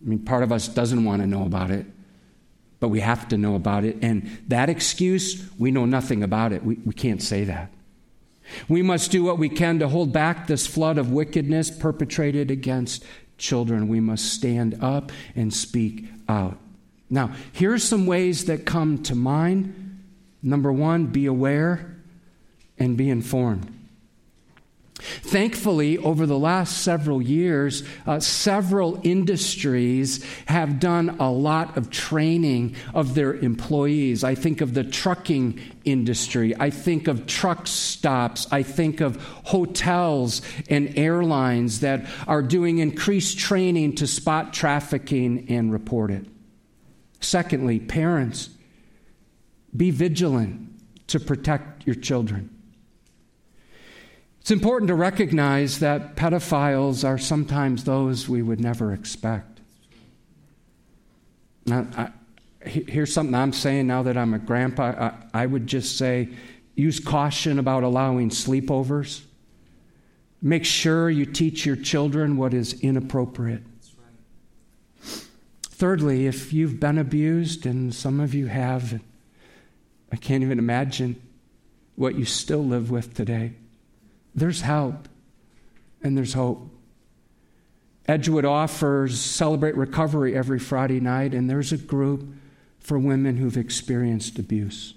I 0.00 0.08
mean, 0.08 0.20
part 0.20 0.44
of 0.44 0.52
us 0.52 0.68
doesn't 0.68 1.04
want 1.04 1.22
to 1.22 1.26
know 1.26 1.44
about 1.44 1.72
it, 1.72 1.86
but 2.78 2.88
we 2.88 3.00
have 3.00 3.26
to 3.28 3.36
know 3.36 3.56
about 3.56 3.84
it. 3.84 3.96
And 4.02 4.38
that 4.46 4.68
excuse, 4.68 5.48
we 5.58 5.72
know 5.72 5.84
nothing 5.84 6.22
about 6.22 6.52
it, 6.52 6.64
we, 6.64 6.76
we 6.84 6.94
can't 6.94 7.22
say 7.22 7.44
that. 7.44 7.72
We 8.68 8.82
must 8.82 9.10
do 9.10 9.24
what 9.24 9.38
we 9.38 9.48
can 9.48 9.78
to 9.78 9.88
hold 9.88 10.12
back 10.12 10.46
this 10.46 10.66
flood 10.66 10.98
of 10.98 11.10
wickedness 11.10 11.70
perpetrated 11.70 12.50
against 12.50 13.04
children. 13.36 13.88
We 13.88 14.00
must 14.00 14.32
stand 14.32 14.78
up 14.82 15.12
and 15.36 15.52
speak 15.52 16.06
out. 16.28 16.58
Now, 17.10 17.34
here 17.52 17.72
are 17.72 17.78
some 17.78 18.06
ways 18.06 18.46
that 18.46 18.66
come 18.66 19.02
to 19.04 19.14
mind. 19.14 20.04
Number 20.42 20.72
one, 20.72 21.06
be 21.06 21.26
aware 21.26 21.96
and 22.78 22.96
be 22.96 23.08
informed. 23.08 23.77
Thankfully, 24.98 25.96
over 25.98 26.26
the 26.26 26.38
last 26.38 26.78
several 26.78 27.22
years, 27.22 27.84
uh, 28.06 28.18
several 28.18 29.00
industries 29.04 30.24
have 30.46 30.80
done 30.80 31.16
a 31.20 31.30
lot 31.30 31.76
of 31.76 31.90
training 31.90 32.74
of 32.94 33.14
their 33.14 33.34
employees. 33.34 34.24
I 34.24 34.34
think 34.34 34.60
of 34.60 34.74
the 34.74 34.82
trucking 34.82 35.60
industry, 35.84 36.54
I 36.58 36.70
think 36.70 37.06
of 37.06 37.26
truck 37.26 37.68
stops, 37.68 38.48
I 38.50 38.64
think 38.64 39.00
of 39.00 39.22
hotels 39.44 40.42
and 40.68 40.98
airlines 40.98 41.80
that 41.80 42.06
are 42.26 42.42
doing 42.42 42.78
increased 42.78 43.38
training 43.38 43.94
to 43.96 44.06
spot 44.06 44.52
trafficking 44.52 45.46
and 45.48 45.72
report 45.72 46.10
it. 46.10 46.26
Secondly, 47.20 47.78
parents, 47.78 48.50
be 49.76 49.90
vigilant 49.90 50.72
to 51.08 51.20
protect 51.20 51.86
your 51.86 51.96
children. 51.96 52.57
It's 54.48 54.52
important 54.54 54.88
to 54.88 54.94
recognize 54.94 55.80
that 55.80 56.16
pedophiles 56.16 57.06
are 57.06 57.18
sometimes 57.18 57.84
those 57.84 58.30
we 58.30 58.40
would 58.40 58.60
never 58.60 58.94
expect. 58.94 59.60
Now, 61.66 61.86
I, 61.94 62.08
here's 62.66 63.12
something 63.12 63.34
I'm 63.34 63.52
saying 63.52 63.88
now 63.88 64.04
that 64.04 64.16
I'm 64.16 64.32
a 64.32 64.38
grandpa. 64.38 65.12
I, 65.34 65.42
I 65.42 65.44
would 65.44 65.66
just 65.66 65.98
say 65.98 66.30
use 66.74 66.98
caution 66.98 67.58
about 67.58 67.82
allowing 67.82 68.30
sleepovers. 68.30 69.20
Make 70.40 70.64
sure 70.64 71.10
you 71.10 71.26
teach 71.26 71.66
your 71.66 71.76
children 71.76 72.38
what 72.38 72.54
is 72.54 72.72
inappropriate. 72.80 73.64
Thirdly, 75.62 76.26
if 76.26 76.54
you've 76.54 76.80
been 76.80 76.96
abused, 76.96 77.66
and 77.66 77.94
some 77.94 78.18
of 78.18 78.32
you 78.32 78.46
have, 78.46 78.98
I 80.10 80.16
can't 80.16 80.42
even 80.42 80.58
imagine 80.58 81.20
what 81.96 82.14
you 82.14 82.24
still 82.24 82.64
live 82.64 82.90
with 82.90 83.12
today. 83.12 83.52
There's 84.38 84.60
help 84.60 85.08
and 86.02 86.16
there's 86.16 86.34
hope. 86.34 86.70
Edgewood 88.06 88.44
offers 88.44 89.20
Celebrate 89.20 89.76
Recovery 89.76 90.34
every 90.34 90.58
Friday 90.58 91.00
night, 91.00 91.34
and 91.34 91.50
there's 91.50 91.72
a 91.72 91.76
group 91.76 92.26
for 92.78 92.98
women 92.98 93.36
who've 93.36 93.56
experienced 93.56 94.38
abuse. 94.38 94.94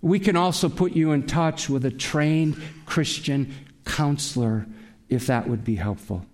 We 0.00 0.18
can 0.18 0.36
also 0.36 0.68
put 0.68 0.92
you 0.92 1.12
in 1.12 1.26
touch 1.26 1.68
with 1.68 1.84
a 1.84 1.90
trained 1.90 2.62
Christian 2.86 3.52
counselor 3.84 4.66
if 5.08 5.26
that 5.26 5.48
would 5.48 5.64
be 5.64 5.76
helpful. 5.76 6.24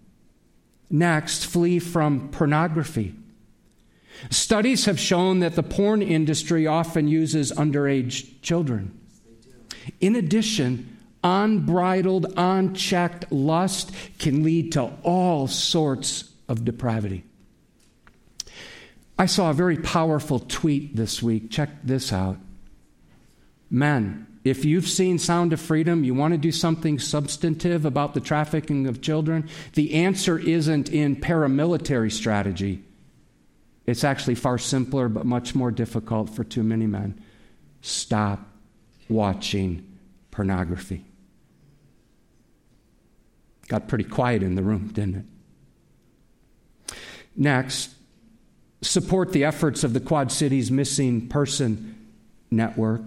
Next, 0.88 1.46
flee 1.46 1.78
from 1.78 2.28
pornography. 2.28 3.14
Studies 4.30 4.84
have 4.84 5.00
shown 5.00 5.40
that 5.40 5.56
the 5.56 5.62
porn 5.62 6.02
industry 6.02 6.66
often 6.66 7.08
uses 7.08 7.50
underage 7.52 8.40
children. 8.42 8.98
In 10.00 10.14
addition, 10.14 10.91
unbridled, 11.22 12.32
unchecked 12.36 13.30
lust 13.30 13.92
can 14.18 14.42
lead 14.42 14.72
to 14.72 14.92
all 15.02 15.46
sorts 15.46 16.30
of 16.48 16.64
depravity. 16.64 17.24
I 19.18 19.26
saw 19.26 19.50
a 19.50 19.54
very 19.54 19.76
powerful 19.76 20.40
tweet 20.40 20.96
this 20.96 21.22
week. 21.22 21.50
Check 21.50 21.70
this 21.84 22.12
out. 22.12 22.38
Men, 23.70 24.26
if 24.44 24.64
you've 24.64 24.88
seen 24.88 25.18
Sound 25.18 25.52
of 25.52 25.60
Freedom, 25.60 26.02
you 26.02 26.14
want 26.14 26.34
to 26.34 26.38
do 26.38 26.50
something 26.50 26.98
substantive 26.98 27.84
about 27.84 28.14
the 28.14 28.20
trafficking 28.20 28.86
of 28.88 29.00
children, 29.00 29.48
the 29.74 29.94
answer 29.94 30.38
isn't 30.38 30.88
in 30.88 31.16
paramilitary 31.16 32.10
strategy. 32.10 32.82
It's 33.86 34.04
actually 34.04 34.34
far 34.34 34.58
simpler, 34.58 35.08
but 35.08 35.26
much 35.26 35.54
more 35.54 35.70
difficult 35.70 36.30
for 36.30 36.44
too 36.44 36.62
many 36.62 36.86
men. 36.86 37.20
stop 37.84 38.48
watching 39.08 39.84
pornography. 40.30 41.04
Got 43.68 43.88
pretty 43.88 44.04
quiet 44.04 44.42
in 44.42 44.54
the 44.54 44.62
room, 44.62 44.88
didn't 44.88 45.26
it? 46.88 46.94
Next, 47.36 47.90
support 48.82 49.32
the 49.32 49.44
efforts 49.44 49.84
of 49.84 49.92
the 49.92 50.00
Quad 50.00 50.30
Cities 50.30 50.70
Missing 50.70 51.28
Person 51.28 52.12
Network. 52.50 53.02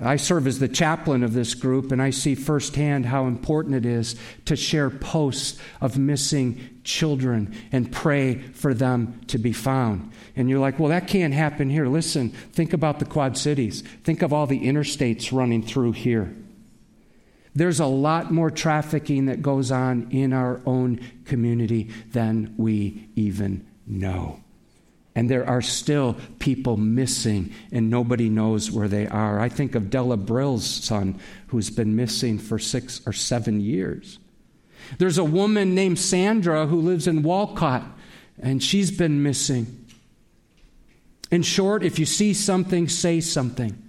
I 0.00 0.14
serve 0.14 0.46
as 0.46 0.60
the 0.60 0.68
chaplain 0.68 1.24
of 1.24 1.32
this 1.32 1.54
group, 1.54 1.90
and 1.90 2.00
I 2.00 2.10
see 2.10 2.36
firsthand 2.36 3.06
how 3.06 3.26
important 3.26 3.74
it 3.74 3.84
is 3.84 4.14
to 4.44 4.54
share 4.54 4.90
posts 4.90 5.58
of 5.80 5.98
missing 5.98 6.80
children 6.84 7.52
and 7.72 7.90
pray 7.90 8.36
for 8.36 8.74
them 8.74 9.20
to 9.26 9.38
be 9.38 9.52
found. 9.52 10.12
And 10.36 10.48
you're 10.48 10.60
like, 10.60 10.78
well, 10.78 10.90
that 10.90 11.08
can't 11.08 11.34
happen 11.34 11.68
here. 11.68 11.88
Listen, 11.88 12.28
think 12.28 12.72
about 12.72 13.00
the 13.00 13.06
Quad 13.06 13.36
Cities, 13.36 13.82
think 14.04 14.22
of 14.22 14.32
all 14.32 14.46
the 14.46 14.60
interstates 14.60 15.36
running 15.36 15.62
through 15.62 15.92
here. 15.92 16.32
There's 17.58 17.80
a 17.80 17.86
lot 17.86 18.30
more 18.30 18.52
trafficking 18.52 19.26
that 19.26 19.42
goes 19.42 19.72
on 19.72 20.12
in 20.12 20.32
our 20.32 20.60
own 20.64 21.00
community 21.24 21.90
than 22.12 22.54
we 22.56 23.08
even 23.16 23.66
know. 23.84 24.38
And 25.16 25.28
there 25.28 25.44
are 25.44 25.60
still 25.60 26.16
people 26.38 26.76
missing, 26.76 27.52
and 27.72 27.90
nobody 27.90 28.28
knows 28.28 28.70
where 28.70 28.86
they 28.86 29.08
are. 29.08 29.40
I 29.40 29.48
think 29.48 29.74
of 29.74 29.90
Della 29.90 30.16
Brill's 30.16 30.64
son, 30.64 31.18
who's 31.48 31.68
been 31.68 31.96
missing 31.96 32.38
for 32.38 32.60
six 32.60 33.00
or 33.04 33.12
seven 33.12 33.60
years. 33.60 34.20
There's 34.98 35.18
a 35.18 35.24
woman 35.24 35.74
named 35.74 35.98
Sandra 35.98 36.68
who 36.68 36.80
lives 36.80 37.08
in 37.08 37.24
Walcott, 37.24 37.82
and 38.38 38.62
she's 38.62 38.92
been 38.92 39.24
missing. 39.24 39.84
In 41.32 41.42
short, 41.42 41.82
if 41.82 41.98
you 41.98 42.06
see 42.06 42.34
something, 42.34 42.88
say 42.88 43.20
something. 43.20 43.87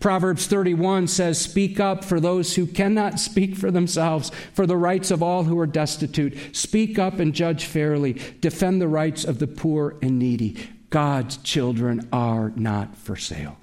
Proverbs 0.00 0.46
31 0.46 1.08
says, 1.08 1.40
Speak 1.40 1.80
up 1.80 2.04
for 2.04 2.20
those 2.20 2.54
who 2.54 2.66
cannot 2.66 3.20
speak 3.20 3.56
for 3.56 3.70
themselves, 3.70 4.30
for 4.52 4.66
the 4.66 4.76
rights 4.76 5.10
of 5.10 5.22
all 5.22 5.44
who 5.44 5.58
are 5.58 5.66
destitute. 5.66 6.56
Speak 6.56 6.98
up 6.98 7.18
and 7.18 7.34
judge 7.34 7.64
fairly. 7.64 8.14
Defend 8.40 8.80
the 8.80 8.88
rights 8.88 9.24
of 9.24 9.38
the 9.38 9.46
poor 9.46 9.96
and 10.02 10.18
needy. 10.18 10.56
God's 10.90 11.36
children 11.38 12.08
are 12.12 12.52
not 12.56 12.96
for 12.96 13.16
sale 13.16 13.58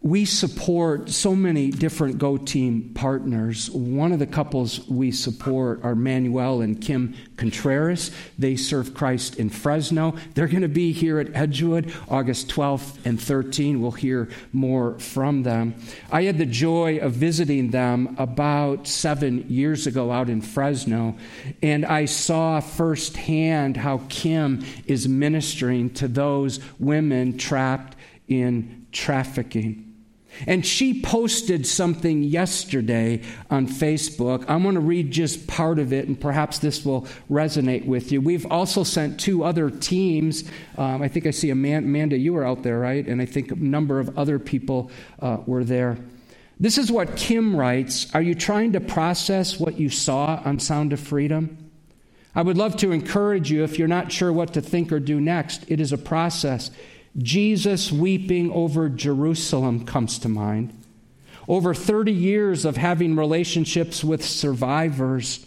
we 0.00 0.24
support 0.24 1.10
so 1.10 1.34
many 1.34 1.70
different 1.70 2.18
Go 2.18 2.36
Team 2.36 2.92
partners. 2.94 3.68
One 3.68 4.12
of 4.12 4.20
the 4.20 4.28
couples 4.28 4.86
we 4.88 5.10
support 5.10 5.82
are 5.82 5.96
Manuel 5.96 6.60
and 6.60 6.80
Kim 6.80 7.16
Contreras. 7.36 8.12
They 8.38 8.54
serve 8.54 8.94
Christ 8.94 9.36
in 9.40 9.50
Fresno. 9.50 10.14
They're 10.34 10.46
going 10.46 10.62
to 10.62 10.68
be 10.68 10.92
here 10.92 11.18
at 11.18 11.34
Edgewood 11.34 11.92
August 12.08 12.48
12th 12.48 13.04
and 13.04 13.18
13th. 13.18 13.80
We'll 13.80 13.90
hear 13.90 14.28
more 14.52 15.00
from 15.00 15.42
them. 15.42 15.74
I 16.12 16.22
had 16.22 16.38
the 16.38 16.46
joy 16.46 16.98
of 16.98 17.14
visiting 17.14 17.72
them 17.72 18.14
about 18.18 18.86
seven 18.86 19.46
years 19.48 19.88
ago 19.88 20.12
out 20.12 20.28
in 20.28 20.42
Fresno, 20.42 21.16
and 21.60 21.84
I 21.84 22.04
saw 22.04 22.60
firsthand 22.60 23.76
how 23.76 24.02
Kim 24.08 24.64
is 24.86 25.08
ministering 25.08 25.90
to 25.94 26.06
those 26.06 26.60
women 26.78 27.36
trapped 27.36 27.96
in 28.28 28.86
trafficking. 28.92 29.87
And 30.46 30.64
she 30.64 31.00
posted 31.00 31.66
something 31.66 32.22
yesterday 32.22 33.22
on 33.50 33.66
Facebook. 33.66 34.44
I'm 34.48 34.62
going 34.62 34.74
to 34.74 34.80
read 34.80 35.10
just 35.10 35.46
part 35.46 35.78
of 35.78 35.92
it, 35.92 36.08
and 36.08 36.20
perhaps 36.20 36.58
this 36.58 36.84
will 36.84 37.06
resonate 37.30 37.86
with 37.86 38.12
you. 38.12 38.20
We've 38.20 38.46
also 38.46 38.84
sent 38.84 39.18
two 39.18 39.44
other 39.44 39.70
teams. 39.70 40.44
Um, 40.76 41.02
I 41.02 41.08
think 41.08 41.26
I 41.26 41.30
see 41.30 41.50
Amanda, 41.50 42.16
you 42.16 42.32
were 42.32 42.46
out 42.46 42.62
there, 42.62 42.78
right? 42.78 43.06
And 43.06 43.20
I 43.20 43.26
think 43.26 43.50
a 43.50 43.56
number 43.56 43.98
of 43.98 44.18
other 44.18 44.38
people 44.38 44.90
uh, 45.20 45.38
were 45.46 45.64
there. 45.64 45.98
This 46.60 46.76
is 46.76 46.90
what 46.90 47.16
Kim 47.16 47.54
writes 47.54 48.12
Are 48.14 48.22
you 48.22 48.34
trying 48.34 48.72
to 48.72 48.80
process 48.80 49.60
what 49.60 49.78
you 49.78 49.88
saw 49.88 50.42
on 50.44 50.58
Sound 50.58 50.92
of 50.92 51.00
Freedom? 51.00 51.70
I 52.34 52.42
would 52.42 52.56
love 52.56 52.76
to 52.78 52.92
encourage 52.92 53.50
you 53.50 53.64
if 53.64 53.78
you're 53.78 53.88
not 53.88 54.12
sure 54.12 54.32
what 54.32 54.54
to 54.54 54.60
think 54.60 54.92
or 54.92 55.00
do 55.00 55.20
next. 55.20 55.64
It 55.68 55.80
is 55.80 55.92
a 55.92 55.98
process. 55.98 56.70
Jesus 57.16 57.90
weeping 57.90 58.50
over 58.52 58.88
Jerusalem 58.88 59.84
comes 59.84 60.18
to 60.20 60.28
mind. 60.28 60.74
Over 61.48 61.72
30 61.74 62.12
years 62.12 62.64
of 62.64 62.76
having 62.76 63.16
relationships 63.16 64.04
with 64.04 64.24
survivors. 64.24 65.46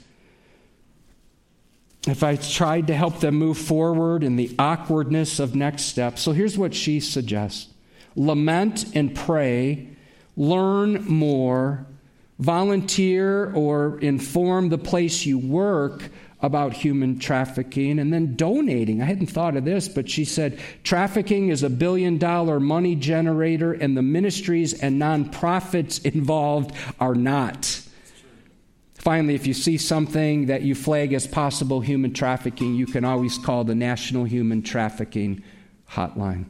If 2.08 2.24
I 2.24 2.36
tried 2.36 2.88
to 2.88 2.96
help 2.96 3.20
them 3.20 3.36
move 3.36 3.58
forward 3.58 4.24
in 4.24 4.36
the 4.36 4.56
awkwardness 4.58 5.40
of 5.40 5.54
next 5.54 5.84
steps. 5.84 6.22
So 6.22 6.32
here's 6.32 6.58
what 6.58 6.74
she 6.74 7.00
suggests 7.00 7.72
lament 8.16 8.96
and 8.96 9.16
pray, 9.16 9.88
learn 10.36 11.06
more, 11.06 11.86
volunteer 12.40 13.54
or 13.54 14.00
inform 14.00 14.70
the 14.70 14.78
place 14.78 15.26
you 15.26 15.38
work 15.38 16.10
about 16.42 16.74
human 16.74 17.20
trafficking 17.20 18.00
and 18.00 18.12
then 18.12 18.36
donating. 18.36 19.02
I 19.02 19.06
hadn't 19.06 19.28
thought 19.28 19.56
of 19.56 19.66
this, 19.66 19.88
but 19.88 20.10
she 20.10 20.26
said 20.26 20.60
trafficking 20.84 21.50
is 21.50 21.64
a 21.64 21.70
billion 21.70 22.18
dollar 22.18 22.60
money 22.60 22.96
generator, 22.96 23.74
and 23.74 23.96
the 23.96 24.02
ministries 24.02 24.74
and 24.74 25.02
nonprofits 25.02 26.04
involved 26.06 26.76
are 27.00 27.16
not. 27.16 27.82
Finally, 28.96 29.34
if 29.34 29.48
you 29.48 29.54
see 29.54 29.78
something 29.80 30.46
that 30.46 30.62
you 30.62 30.76
flag 30.76 31.12
as 31.14 31.26
possible 31.26 31.82
human 31.82 32.14
trafficking, 32.14 32.76
you 32.76 32.86
can 32.86 33.04
always 33.04 33.38
call 33.40 33.64
the 33.64 33.74
National 33.74 34.26
Human 34.26 34.62
Trafficking 34.62 35.44
Hotline. 35.90 36.46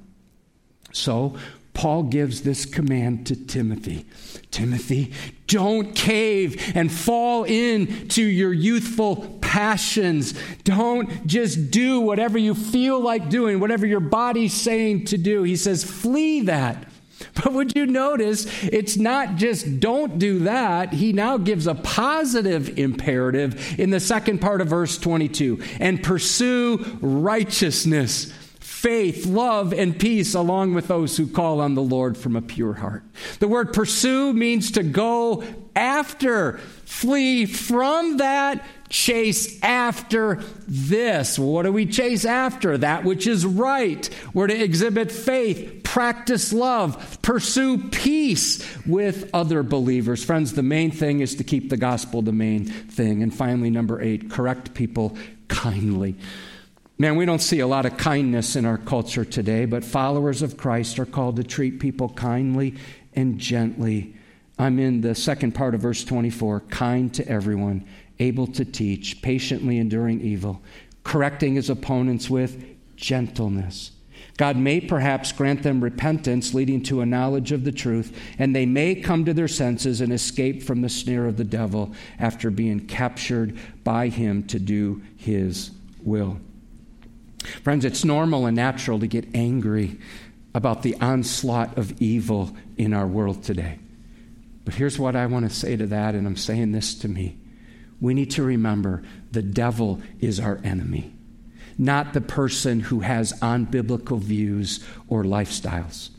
So, 0.92 1.38
Paul 1.74 2.04
gives 2.04 2.42
this 2.42 2.66
command 2.66 3.28
to 3.28 3.36
Timothy 3.36 4.06
Timothy, 4.52 5.14
don't 5.48 5.96
cave 5.96 6.74
and 6.76 6.92
fall 6.92 7.46
into 7.46 8.22
your 8.22 8.52
youthful 8.52 9.40
passions. 9.40 10.34
Don't 10.66 11.26
just 11.26 11.72
do 11.72 12.02
whatever 12.02 12.38
you 12.38 12.54
feel 12.54 13.00
like 13.00 13.30
doing, 13.30 13.62
whatever 13.62 13.86
your 13.86 14.02
body's 14.02 14.54
saying 14.54 15.06
to 15.06 15.18
do. 15.18 15.44
He 15.44 15.56
says, 15.56 15.84
flee 15.84 16.42
that. 16.42 16.86
But 17.36 17.54
would 17.54 17.76
you 17.76 17.86
notice 17.86 18.48
it's 18.64 18.98
not 18.98 19.36
just 19.36 19.80
don't 19.80 20.18
do 20.18 20.40
that. 20.40 20.92
He 20.92 21.14
now 21.14 21.38
gives 21.38 21.68
a 21.68 21.76
positive 21.76 22.80
imperative 22.80 23.80
in 23.80 23.92
the 23.92 24.00
second 24.00 24.40
part 24.40 24.60
of 24.60 24.68
verse 24.68 24.98
22 24.98 25.62
and 25.80 26.02
pursue 26.02 26.98
righteousness 27.00 28.34
faith, 28.82 29.28
love, 29.28 29.74
and 29.74 30.00
peace 30.00 30.34
along 30.34 30.74
with 30.74 30.88
those 30.88 31.16
who 31.16 31.28
call 31.28 31.62
on 31.62 31.76
the 31.76 31.82
Lord 31.84 32.18
from 32.18 32.36
a 32.36 32.42
pure 32.42 32.74
heart. 32.74 33.04
The 33.38 33.48
word 33.48 33.74
pursue 33.74 34.34
means 34.34 34.72
to 34.72 34.82
go 34.82 35.44
after, 35.76 36.58
flee 36.86 37.46
from 37.46 38.18
that, 38.18 38.66
chase 38.90 39.62
after 39.62 40.42
this. 40.68 41.38
What 41.38 41.64
do 41.64 41.72
we 41.72 41.86
chase 41.86 42.26
after? 42.26 42.76
That 42.76 43.04
which 43.04 43.28
is 43.28 43.46
right. 43.46 44.10
We're 44.34 44.48
to 44.48 44.60
exhibit 44.60 45.12
faith, 45.12 45.84
practice 45.84 46.52
love, 46.52 47.22
pursue 47.22 47.78
peace 47.90 48.68
with 48.88 49.30
other 49.32 49.62
believers. 49.62 50.26
Friends, 50.26 50.54
the 50.54 50.64
main 50.64 50.90
thing 50.90 51.20
is 51.20 51.36
to 51.36 51.44
keep 51.44 51.70
the 51.70 51.78
gospel 51.78 52.24
the 52.24 52.32
main 52.32 52.66
thing. 52.66 53.22
And 53.22 53.32
finally, 53.32 53.70
number 53.70 54.02
eight, 54.02 54.32
correct 54.32 54.74
people 54.74 55.16
kindly. 55.50 56.16
Man, 57.02 57.16
we 57.16 57.26
don't 57.26 57.42
see 57.42 57.62
a 57.62 57.66
lot 57.66 57.88
of 57.88 57.98
kindness 57.98 58.56
in 58.56 58.64
our 58.64 58.78
culture 58.78 59.26
today, 59.26 59.66
but 59.66 59.84
followers 59.84 60.44
of 60.44 60.56
Christ 60.56 61.00
are 61.00 61.06
called 61.08 61.38
to 61.38 61.44
treat 61.44 61.80
people 61.80 62.10
kindly 62.10 62.76
and 63.16 63.40
gently. 63.40 64.14
I'm 64.60 64.78
in 64.78 65.02
the 65.02 65.16
second 65.16 65.54
part 65.54 65.74
of 65.74 65.82
verse 65.82 66.04
24 66.04 66.60
kind 66.70 67.12
to 67.16 67.28
everyone, 67.28 67.88
able 68.20 68.46
to 68.46 68.64
teach, 68.64 69.20
patiently 69.24 69.80
enduring 69.80 70.22
evil, 70.22 70.62
correcting 71.04 71.56
his 71.56 71.72
opponents 71.72 72.30
with 72.30 72.64
gentleness. 72.98 73.94
God 74.38 74.56
may 74.56 74.80
perhaps 74.80 75.32
grant 75.32 75.64
them 75.64 75.84
repentance 75.84 76.54
leading 76.54 76.84
to 76.84 77.02
a 77.02 77.08
knowledge 77.08 77.52
of 77.52 77.64
the 77.64 77.72
truth, 77.72 78.16
and 78.38 78.56
they 78.56 78.68
may 78.68 78.94
come 78.94 79.26
to 79.26 79.34
their 79.34 79.48
senses 79.48 80.02
and 80.02 80.14
escape 80.14 80.62
from 80.62 80.84
the 80.84 80.88
snare 80.88 81.26
of 81.26 81.38
the 81.38 81.44
devil 81.44 81.96
after 82.20 82.52
being 82.52 82.86
captured 82.86 83.58
by 83.84 84.08
him 84.10 84.44
to 84.44 84.60
do 84.60 85.02
his 85.18 85.72
will. 86.04 86.38
Friends, 87.42 87.86
it's 87.86 88.06
normal 88.06 88.46
and 88.46 88.56
natural 88.56 89.00
to 89.00 89.08
get 89.08 89.36
angry 89.36 89.98
about 90.54 90.84
the 90.84 90.96
onslaught 90.96 91.78
of 91.78 92.02
evil 92.02 92.56
in 92.78 92.94
our 92.94 93.08
world 93.08 93.44
today. 93.44 93.80
But 94.66 94.76
here's 94.76 95.00
what 95.00 95.16
I 95.16 95.26
want 95.26 95.50
to 95.50 95.56
say 95.56 95.76
to 95.76 95.88
that, 95.88 96.14
and 96.14 96.28
I'm 96.28 96.38
saying 96.38 96.72
this 96.72 96.94
to 97.00 97.08
me. 97.08 97.38
We 98.00 98.14
need 98.14 98.32
to 98.32 98.44
remember 98.44 99.04
the 99.32 99.42
devil 99.42 100.02
is 100.20 100.40
our 100.40 100.60
enemy, 100.64 101.14
not 101.78 102.14
the 102.14 102.22
person 102.22 102.80
who 102.80 103.02
has 103.02 103.34
unbiblical 103.42 104.20
views 104.20 104.84
or 105.08 105.24
lifestyles. 105.24 106.10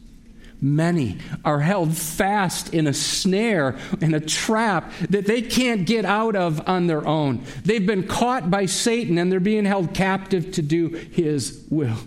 Many 0.64 1.18
are 1.44 1.58
held 1.58 1.96
fast 1.96 2.72
in 2.72 2.86
a 2.86 2.94
snare, 2.94 3.76
in 4.00 4.14
a 4.14 4.20
trap 4.20 4.92
that 5.10 5.26
they 5.26 5.42
can't 5.42 5.84
get 5.84 6.04
out 6.04 6.36
of 6.36 6.68
on 6.68 6.86
their 6.86 7.04
own. 7.04 7.44
They've 7.64 7.84
been 7.84 8.06
caught 8.06 8.48
by 8.48 8.66
Satan 8.66 9.18
and 9.18 9.30
they're 9.30 9.40
being 9.40 9.64
held 9.64 9.92
captive 9.92 10.52
to 10.52 10.62
do 10.62 10.90
his 11.10 11.66
will. 11.68 11.98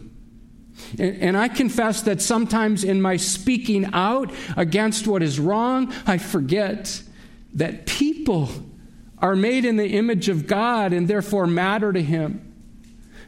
And 0.97 1.35
I 1.35 1.49
confess 1.49 2.01
that 2.03 2.21
sometimes 2.21 2.85
in 2.85 3.01
my 3.01 3.17
speaking 3.17 3.89
out 3.91 4.31
against 4.55 5.05
what 5.05 5.21
is 5.21 5.37
wrong, 5.37 5.93
I 6.05 6.17
forget 6.17 7.01
that 7.55 7.85
people 7.85 8.49
are 9.17 9.35
made 9.35 9.65
in 9.65 9.77
the 9.77 9.87
image 9.87 10.29
of 10.29 10.47
God 10.47 10.93
and 10.93 11.07
therefore 11.07 11.47
matter 11.47 11.91
to 11.91 12.01
Him. 12.01 12.44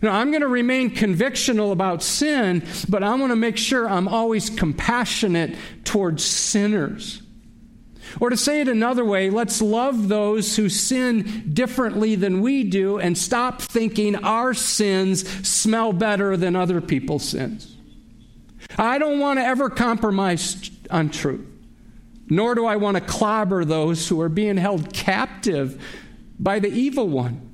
Now, 0.01 0.15
I'm 0.15 0.31
going 0.31 0.41
to 0.41 0.47
remain 0.47 0.91
convictional 0.91 1.71
about 1.71 2.03
sin, 2.03 2.63
but 2.87 3.03
I 3.03 3.15
want 3.15 3.31
to 3.31 3.35
make 3.35 3.57
sure 3.57 3.89
I'm 3.89 4.07
always 4.07 4.49
compassionate 4.49 5.55
towards 5.83 6.23
sinners. 6.23 7.21
Or 8.19 8.29
to 8.29 8.37
say 8.37 8.61
it 8.61 8.67
another 8.67 9.03
way, 9.03 9.29
let's 9.29 9.61
love 9.61 10.07
those 10.07 10.55
who 10.55 10.69
sin 10.69 11.51
differently 11.53 12.15
than 12.15 12.41
we 12.41 12.63
do 12.63 12.99
and 12.99 13.17
stop 13.17 13.61
thinking 13.61 14.15
our 14.15 14.53
sins 14.53 15.27
smell 15.47 15.93
better 15.93 16.37
than 16.37 16.55
other 16.55 16.81
people's 16.81 17.27
sins. 17.27 17.75
I 18.77 18.97
don't 18.97 19.19
want 19.19 19.39
to 19.39 19.45
ever 19.45 19.69
compromise 19.69 20.69
on 20.89 21.09
truth, 21.09 21.45
nor 22.29 22.55
do 22.55 22.65
I 22.65 22.77
want 22.77 22.95
to 22.95 23.01
clobber 23.01 23.65
those 23.65 24.07
who 24.07 24.21
are 24.21 24.29
being 24.29 24.57
held 24.57 24.93
captive 24.93 25.83
by 26.39 26.59
the 26.59 26.69
evil 26.69 27.07
one. 27.07 27.46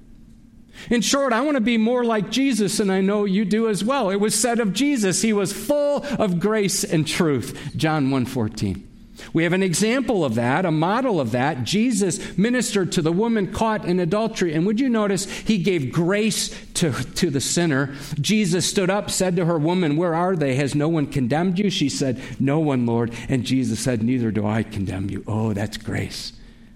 In 0.90 1.02
short, 1.02 1.34
I 1.34 1.42
want 1.42 1.56
to 1.56 1.62
be 1.62 1.78
more 1.78 2.04
like 2.04 2.30
Jesus, 2.30 2.80
and 2.80 2.92
I 2.92 3.02
know 3.02 3.26
you 3.26 3.46
do 3.46 3.70
as 3.70 3.84
well. 3.84 4.10
It 4.10 4.18
was 4.18 4.36
said 4.36 4.60
of 4.60 4.74
Jesus, 4.74 5.22
he 5.22 5.34
was 5.34 5.54
full 5.54 6.04
of 6.20 6.40
grace 6.40 6.84
and 6.84 7.08
truth. 7.08 7.74
John 7.76 8.10
1:14. 8.10 8.84
We 9.32 9.44
have 9.44 9.54
an 9.54 9.64
example 9.64 10.26
of 10.26 10.36
that, 10.36 10.66
a 10.66 10.72
model 10.72 11.20
of 11.20 11.32
that. 11.32 11.64
Jesus 11.64 12.38
ministered 12.38 12.92
to 12.94 13.02
the 13.02 13.12
woman 13.12 13.52
caught 13.52 13.86
in 13.86 14.00
adultery. 14.00 14.54
And 14.54 14.66
would 14.66 14.80
you 14.80 14.90
notice 14.90 15.26
he 15.26 15.60
gave 15.60 15.92
grace 15.92 16.50
to, 16.76 16.92
to 16.92 17.30
the 17.30 17.40
sinner? 17.40 17.96
Jesus 18.20 18.66
stood 18.66 18.90
up, 18.90 19.10
said 19.10 19.36
to 19.36 19.46
her, 19.46 19.58
Woman, 19.58 19.96
where 19.96 20.16
are 20.16 20.36
they? 20.36 20.56
Has 20.56 20.76
no 20.76 20.90
one 20.90 21.08
condemned 21.08 21.60
you? 21.60 21.70
She 21.70 21.90
said, 21.90 22.22
No 22.40 22.60
one, 22.60 22.86
Lord. 22.86 23.14
And 23.30 23.46
Jesus 23.46 23.80
said, 23.80 24.04
Neither 24.04 24.32
do 24.32 24.46
I 24.46 24.64
condemn 24.64 25.10
you. 25.10 25.24
Oh, 25.28 25.54
that's 25.54 25.78
grace. 25.78 26.34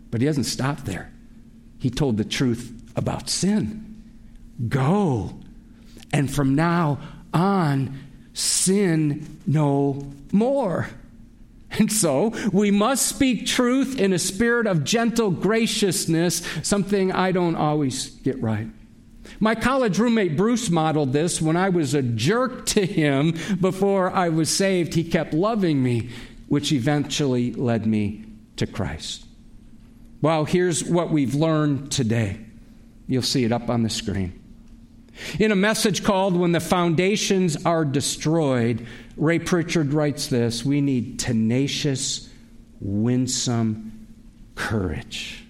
But 0.09 0.21
he 0.21 0.27
doesn't 0.27 0.45
stop 0.45 0.81
there. 0.81 1.11
He 1.79 1.89
told 1.89 2.17
the 2.17 2.25
truth 2.25 2.73
about 2.95 3.29
sin. 3.29 3.86
Go. 4.67 5.37
And 6.13 6.33
from 6.33 6.55
now 6.55 6.99
on, 7.33 7.99
sin 8.33 9.39
no 9.45 10.11
more. 10.31 10.87
And 11.71 11.91
so 11.91 12.33
we 12.51 12.71
must 12.71 13.07
speak 13.07 13.45
truth 13.45 13.99
in 13.99 14.13
a 14.13 14.19
spirit 14.19 14.67
of 14.67 14.83
gentle 14.83 15.31
graciousness, 15.31 16.41
something 16.63 17.11
I 17.11 17.31
don't 17.31 17.55
always 17.55 18.09
get 18.09 18.41
right. 18.41 18.67
My 19.39 19.53
college 19.55 19.99
roommate 19.99 20.37
Bruce 20.37 20.69
modeled 20.69 21.13
this 21.13 21.41
when 21.41 21.57
I 21.57 21.69
was 21.69 21.93
a 21.93 22.01
jerk 22.01 22.65
to 22.67 22.85
him 22.85 23.37
before 23.59 24.09
I 24.09 24.29
was 24.29 24.49
saved. 24.49 24.93
He 24.93 25.03
kept 25.03 25.33
loving 25.33 25.83
me, 25.83 26.09
which 26.47 26.71
eventually 26.71 27.51
led 27.53 27.85
me 27.85 28.25
to 28.55 28.65
Christ. 28.65 29.25
Well, 30.21 30.45
here's 30.45 30.83
what 30.83 31.11
we've 31.11 31.35
learned 31.35 31.91
today. 31.91 32.39
You'll 33.07 33.21
see 33.21 33.43
it 33.43 33.51
up 33.51 33.69
on 33.69 33.83
the 33.83 33.89
screen. 33.89 34.41
In 35.39 35.51
a 35.51 35.55
message 35.55 36.03
called 36.03 36.35
When 36.35 36.51
the 36.51 36.59
Foundations 36.59 37.65
Are 37.65 37.85
Destroyed, 37.85 38.85
Ray 39.15 39.39
Pritchard 39.39 39.93
writes 39.93 40.27
this 40.27 40.65
We 40.65 40.81
need 40.81 41.19
tenacious, 41.19 42.29
winsome 42.79 44.07
courage. 44.55 45.43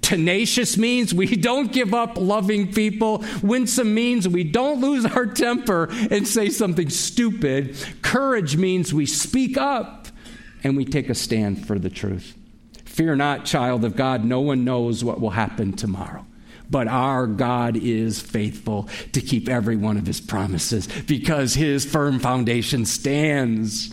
Tenacious 0.00 0.76
means 0.76 1.14
we 1.14 1.36
don't 1.36 1.72
give 1.72 1.94
up 1.94 2.18
loving 2.18 2.72
people. 2.72 3.24
Winsome 3.42 3.94
means 3.94 4.26
we 4.26 4.44
don't 4.44 4.80
lose 4.80 5.04
our 5.04 5.26
temper 5.26 5.88
and 6.10 6.26
say 6.26 6.48
something 6.48 6.90
stupid. 6.90 7.76
Courage 8.02 8.56
means 8.56 8.92
we 8.92 9.06
speak 9.06 9.56
up 9.56 10.08
and 10.64 10.76
we 10.76 10.84
take 10.84 11.10
a 11.10 11.14
stand 11.14 11.66
for 11.66 11.78
the 11.78 11.90
truth. 11.90 12.34
Fear 12.86 13.16
not, 13.16 13.44
child 13.44 13.84
of 13.84 13.94
God, 13.94 14.24
no 14.24 14.40
one 14.40 14.64
knows 14.64 15.04
what 15.04 15.20
will 15.20 15.30
happen 15.30 15.72
tomorrow. 15.74 16.26
But 16.70 16.86
our 16.86 17.26
God 17.26 17.76
is 17.76 18.20
faithful 18.20 18.88
to 19.12 19.20
keep 19.20 19.48
every 19.48 19.76
one 19.76 19.96
of 19.96 20.06
his 20.06 20.20
promises 20.20 20.86
because 21.06 21.54
his 21.54 21.84
firm 21.84 22.20
foundation 22.20 22.86
stands. 22.86 23.92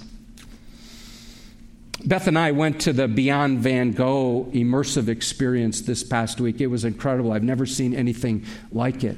Beth 2.06 2.28
and 2.28 2.38
I 2.38 2.52
went 2.52 2.82
to 2.82 2.94
the 2.94 3.08
Beyond 3.08 3.60
Van 3.60 3.92
Gogh 3.92 4.46
immersive 4.54 5.08
experience 5.08 5.82
this 5.82 6.04
past 6.04 6.40
week. 6.40 6.62
It 6.62 6.68
was 6.68 6.86
incredible. 6.86 7.34
I've 7.34 7.44
never 7.44 7.66
seen 7.66 7.96
anything 7.96 8.46
like 8.72 9.04
it. 9.04 9.18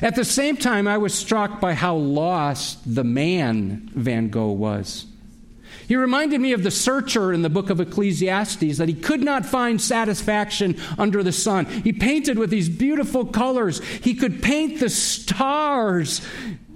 At 0.00 0.14
the 0.14 0.24
same 0.24 0.56
time, 0.56 0.86
I 0.86 0.98
was 0.98 1.14
struck 1.14 1.60
by 1.60 1.74
how 1.74 1.96
lost 1.96 2.94
the 2.94 3.04
man 3.04 3.90
Van 3.94 4.28
Gogh 4.28 4.52
was. 4.52 5.06
He 5.88 5.96
reminded 5.96 6.42
me 6.42 6.52
of 6.52 6.62
the 6.62 6.70
searcher 6.70 7.32
in 7.32 7.40
the 7.40 7.48
book 7.48 7.70
of 7.70 7.80
Ecclesiastes 7.80 8.76
that 8.76 8.88
he 8.88 8.94
could 8.94 9.24
not 9.24 9.46
find 9.46 9.80
satisfaction 9.80 10.78
under 10.98 11.22
the 11.22 11.32
sun. 11.32 11.64
He 11.64 11.94
painted 11.94 12.38
with 12.38 12.50
these 12.50 12.68
beautiful 12.68 13.24
colors. 13.24 13.82
He 13.82 14.14
could 14.14 14.42
paint 14.42 14.80
the 14.80 14.90
stars, 14.90 16.20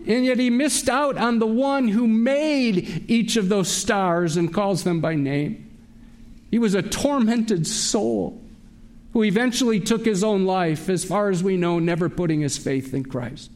and 0.06 0.24
yet 0.24 0.38
he 0.38 0.48
missed 0.48 0.88
out 0.88 1.18
on 1.18 1.40
the 1.40 1.46
one 1.46 1.88
who 1.88 2.06
made 2.06 3.04
each 3.10 3.36
of 3.36 3.50
those 3.50 3.68
stars 3.68 4.38
and 4.38 4.52
calls 4.52 4.82
them 4.82 5.02
by 5.02 5.14
name. 5.14 5.70
He 6.50 6.58
was 6.58 6.74
a 6.74 6.80
tormented 6.80 7.66
soul 7.66 8.40
who 9.12 9.24
eventually 9.24 9.78
took 9.78 10.06
his 10.06 10.24
own 10.24 10.46
life, 10.46 10.88
as 10.88 11.04
far 11.04 11.28
as 11.28 11.42
we 11.42 11.58
know, 11.58 11.78
never 11.78 12.08
putting 12.08 12.40
his 12.40 12.56
faith 12.56 12.94
in 12.94 13.04
Christ. 13.04 13.50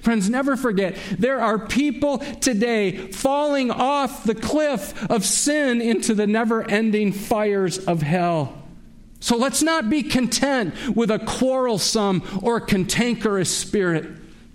Friends, 0.00 0.30
never 0.30 0.56
forget 0.56 0.96
there 1.18 1.40
are 1.40 1.58
people 1.58 2.18
today 2.18 3.10
falling 3.12 3.70
off 3.70 4.24
the 4.24 4.34
cliff 4.34 5.10
of 5.10 5.24
sin 5.24 5.80
into 5.80 6.14
the 6.14 6.26
never 6.26 6.68
ending 6.70 7.12
fires 7.12 7.78
of 7.78 8.02
hell. 8.02 8.62
So 9.20 9.36
let's 9.36 9.62
not 9.62 9.88
be 9.88 10.02
content 10.02 10.74
with 10.94 11.10
a 11.10 11.18
quarrelsome 11.18 12.22
or 12.42 12.60
cantankerous 12.60 13.56
spirit. 13.56 14.06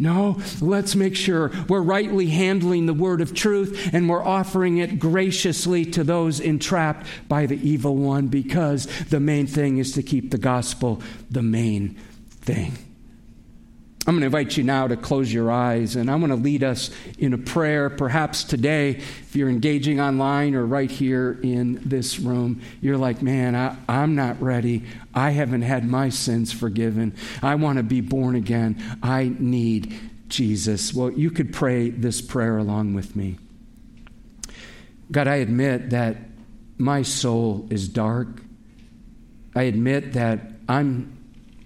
No, 0.02 0.40
let's 0.62 0.96
make 0.96 1.16
sure 1.16 1.52
we're 1.68 1.82
rightly 1.82 2.28
handling 2.28 2.86
the 2.86 2.94
word 2.94 3.20
of 3.20 3.34
truth 3.34 3.90
and 3.92 4.08
we're 4.08 4.24
offering 4.24 4.78
it 4.78 4.98
graciously 4.98 5.86
to 5.86 6.06
those 6.06 6.40
entrapped 6.40 7.06
by 7.28 7.48
the 7.48 7.60
evil 7.68 7.98
one 7.98 8.28
because 8.28 8.86
the 9.06 9.20
main 9.20 9.46
thing 9.46 9.78
is 9.78 9.92
to 9.94 10.04
keep 10.04 10.32
the 10.32 10.38
gospel 10.38 11.02
the 11.30 11.44
main 11.44 11.98
thing. 12.42 12.78
I'm 14.08 14.16
going 14.16 14.22
to 14.22 14.26
invite 14.28 14.58
you 14.58 14.64
now 14.64 14.88
to 14.88 14.96
close 14.98 15.32
your 15.32 15.52
eyes, 15.52 15.96
and 15.96 16.10
I'm 16.10 16.20
going 16.20 16.32
to 16.32 16.36
lead 16.36 16.64
us 16.64 16.90
in 17.20 17.34
a 17.34 17.38
prayer. 17.38 17.90
Perhaps 17.90 18.46
today, 18.46 18.92
if 18.92 19.36
you're 19.36 19.50
engaging 19.50 20.00
online 20.00 20.56
or 20.56 20.66
right 20.66 20.90
here 20.90 21.38
in 21.44 21.80
this 21.88 22.18
room, 22.18 22.62
you're 22.82 22.98
like, 22.98 23.22
man, 23.22 23.56
I, 23.56 23.76
I'm 23.88 24.16
not 24.16 24.42
ready. 24.42 24.84
I 25.14 25.32
haven't 25.32 25.64
had 25.64 25.88
my 25.88 26.10
sins 26.10 26.52
forgiven. 26.52 27.16
I 27.44 27.56
want 27.56 27.78
to 27.78 27.84
be 27.84 28.02
born 28.02 28.36
again. 28.36 28.82
I 29.04 29.36
need 29.38 29.94
Jesus. 30.30 30.94
Well, 30.94 31.12
you 31.12 31.30
could 31.30 31.54
pray 31.54 31.90
this 31.90 32.22
prayer 32.22 32.58
along 32.58 32.94
with 32.94 33.16
me. 33.16 33.38
God, 35.12 35.28
I 35.28 35.36
admit 35.36 35.90
that 35.90 36.18
my 36.78 37.02
soul 37.02 37.68
is 37.70 37.90
dark. 37.90 38.42
I 39.56 39.64
admit 39.64 40.14
that 40.14 40.40
I'm 40.68 41.19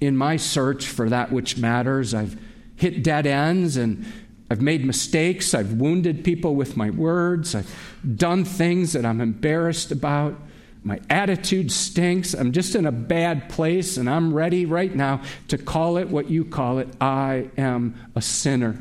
in 0.06 0.18
my 0.18 0.38
search 0.38 0.88
for 0.88 1.10
that 1.10 1.32
which 1.32 1.58
matters. 1.58 2.14
I've 2.14 2.40
hit 2.76 3.04
dead 3.04 3.26
ends 3.26 3.78
and 3.78 4.06
I've 4.50 4.62
made 4.62 4.86
mistakes. 4.86 5.54
I've 5.54 5.74
wounded 5.74 6.24
people 6.24 6.56
with 6.56 6.78
my 6.78 6.90
words. 6.90 7.56
I've 7.56 7.74
done 8.16 8.46
things 8.46 8.94
that 8.94 9.06
I'm 9.06 9.22
embarrassed 9.22 9.92
about. 9.92 10.40
My 10.84 11.00
attitude 11.10 11.72
stinks. 11.72 12.34
I'm 12.34 12.52
just 12.52 12.76
in 12.76 12.86
a 12.86 12.92
bad 12.92 13.48
place, 13.48 13.96
and 13.96 14.10
I'm 14.10 14.34
ready 14.34 14.66
right 14.66 14.94
now 14.94 15.22
to 15.48 15.58
call 15.58 15.96
it 15.98 16.10
what 16.10 16.30
you 16.30 16.44
call 16.44 16.80
it. 16.80 16.90
I 17.00 17.50
am 17.58 17.96
a 18.16 18.22
sinner, 18.22 18.78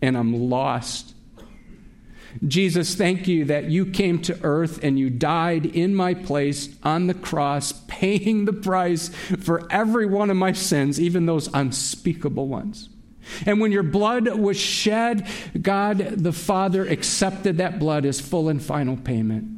and 0.00 0.16
I'm 0.16 0.48
lost. 0.48 1.13
Jesus, 2.46 2.94
thank 2.94 3.28
you 3.28 3.44
that 3.46 3.64
you 3.64 3.86
came 3.86 4.20
to 4.22 4.38
earth 4.42 4.82
and 4.82 4.98
you 4.98 5.08
died 5.08 5.66
in 5.66 5.94
my 5.94 6.14
place 6.14 6.68
on 6.82 7.06
the 7.06 7.14
cross, 7.14 7.72
paying 7.86 8.44
the 8.44 8.52
price 8.52 9.08
for 9.40 9.70
every 9.70 10.06
one 10.06 10.30
of 10.30 10.36
my 10.36 10.52
sins, 10.52 11.00
even 11.00 11.26
those 11.26 11.48
unspeakable 11.54 12.48
ones. 12.48 12.88
And 13.46 13.60
when 13.60 13.72
your 13.72 13.82
blood 13.82 14.28
was 14.28 14.58
shed, 14.58 15.26
God 15.60 15.98
the 15.98 16.32
Father 16.32 16.84
accepted 16.84 17.58
that 17.58 17.78
blood 17.78 18.04
as 18.04 18.20
full 18.20 18.48
and 18.48 18.62
final 18.62 18.96
payment. 18.96 19.50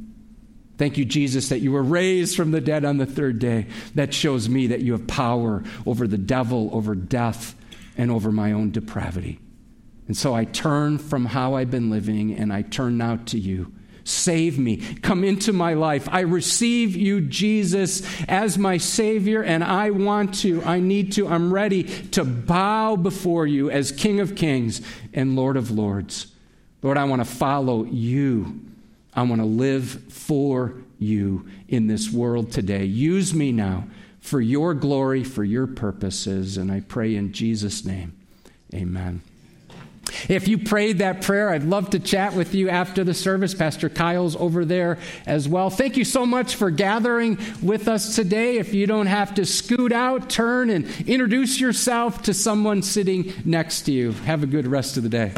Thank 0.77 0.97
you, 0.97 1.05
Jesus, 1.05 1.49
that 1.49 1.59
you 1.59 1.71
were 1.71 1.83
raised 1.83 2.37
from 2.37 2.51
the 2.51 2.61
dead 2.61 2.85
on 2.85 2.97
the 2.97 3.07
third 3.07 3.39
day. 3.39 3.65
That 3.95 4.13
shows 4.13 4.47
me 4.47 4.67
that 4.67 4.81
you 4.81 4.91
have 4.91 5.07
power 5.07 5.63
over 5.85 6.07
the 6.07 6.19
devil, 6.19 6.69
over 6.71 6.93
death, 6.93 7.55
and 7.97 8.11
over 8.11 8.31
my 8.31 8.51
own 8.51 8.69
depravity. 8.69 9.39
And 10.07 10.15
so 10.15 10.33
I 10.33 10.45
turn 10.45 10.97
from 10.97 11.25
how 11.25 11.55
I've 11.55 11.71
been 11.71 11.89
living 11.89 12.33
and 12.33 12.51
I 12.51 12.61
turn 12.61 12.97
now 12.97 13.17
to 13.27 13.39
you. 13.39 13.73
Save 14.07 14.57
me. 14.57 14.77
Come 14.77 15.25
into 15.25 15.51
my 15.51 15.73
life. 15.73 16.07
I 16.09 16.21
receive 16.21 16.95
you, 16.95 17.19
Jesus, 17.19 18.03
as 18.29 18.57
my 18.57 18.77
Savior, 18.77 19.43
and 19.43 19.61
I 19.61 19.89
want 19.89 20.33
to, 20.35 20.63
I 20.63 20.79
need 20.79 21.11
to, 21.13 21.27
I'm 21.27 21.53
ready 21.53 21.83
to 21.83 22.23
bow 22.23 22.95
before 22.95 23.45
you 23.45 23.69
as 23.69 23.91
King 23.91 24.21
of 24.21 24.33
Kings 24.33 24.81
and 25.13 25.35
Lord 25.35 25.57
of 25.57 25.71
Lords. 25.71 26.27
Lord, 26.81 26.97
I 26.97 27.03
want 27.03 27.19
to 27.19 27.25
follow 27.25 27.83
you. 27.83 28.61
I 29.13 29.23
want 29.23 29.41
to 29.41 29.47
live 29.47 30.03
for 30.07 30.75
you 30.99 31.45
in 31.67 31.87
this 31.87 32.09
world 32.09 32.49
today. 32.49 32.85
Use 32.85 33.33
me 33.33 33.51
now 33.51 33.87
for 34.21 34.39
your 34.39 34.73
glory, 34.73 35.25
for 35.25 35.43
your 35.43 35.67
purposes. 35.67 36.55
And 36.55 36.71
I 36.71 36.79
pray 36.79 37.13
in 37.15 37.33
Jesus' 37.33 37.83
name, 37.83 38.17
amen. 38.73 39.21
If 40.29 40.47
you 40.47 40.57
prayed 40.57 40.99
that 40.99 41.21
prayer, 41.21 41.49
I'd 41.49 41.63
love 41.63 41.91
to 41.91 41.99
chat 41.99 42.33
with 42.33 42.55
you 42.55 42.69
after 42.69 43.03
the 43.03 43.13
service. 43.13 43.53
Pastor 43.53 43.89
Kyle's 43.89 44.35
over 44.35 44.65
there 44.65 44.97
as 45.25 45.47
well. 45.47 45.69
Thank 45.69 45.97
you 45.97 46.05
so 46.05 46.25
much 46.25 46.55
for 46.55 46.71
gathering 46.71 47.37
with 47.61 47.87
us 47.87 48.15
today. 48.15 48.57
If 48.57 48.73
you 48.73 48.87
don't 48.87 49.07
have 49.07 49.35
to 49.35 49.45
scoot 49.45 49.91
out, 49.91 50.29
turn 50.29 50.69
and 50.69 50.85
introduce 51.07 51.59
yourself 51.59 52.23
to 52.23 52.33
someone 52.33 52.81
sitting 52.81 53.33
next 53.45 53.83
to 53.83 53.91
you. 53.91 54.11
Have 54.11 54.43
a 54.43 54.47
good 54.47 54.67
rest 54.67 54.97
of 54.97 55.03
the 55.03 55.09
day. 55.09 55.33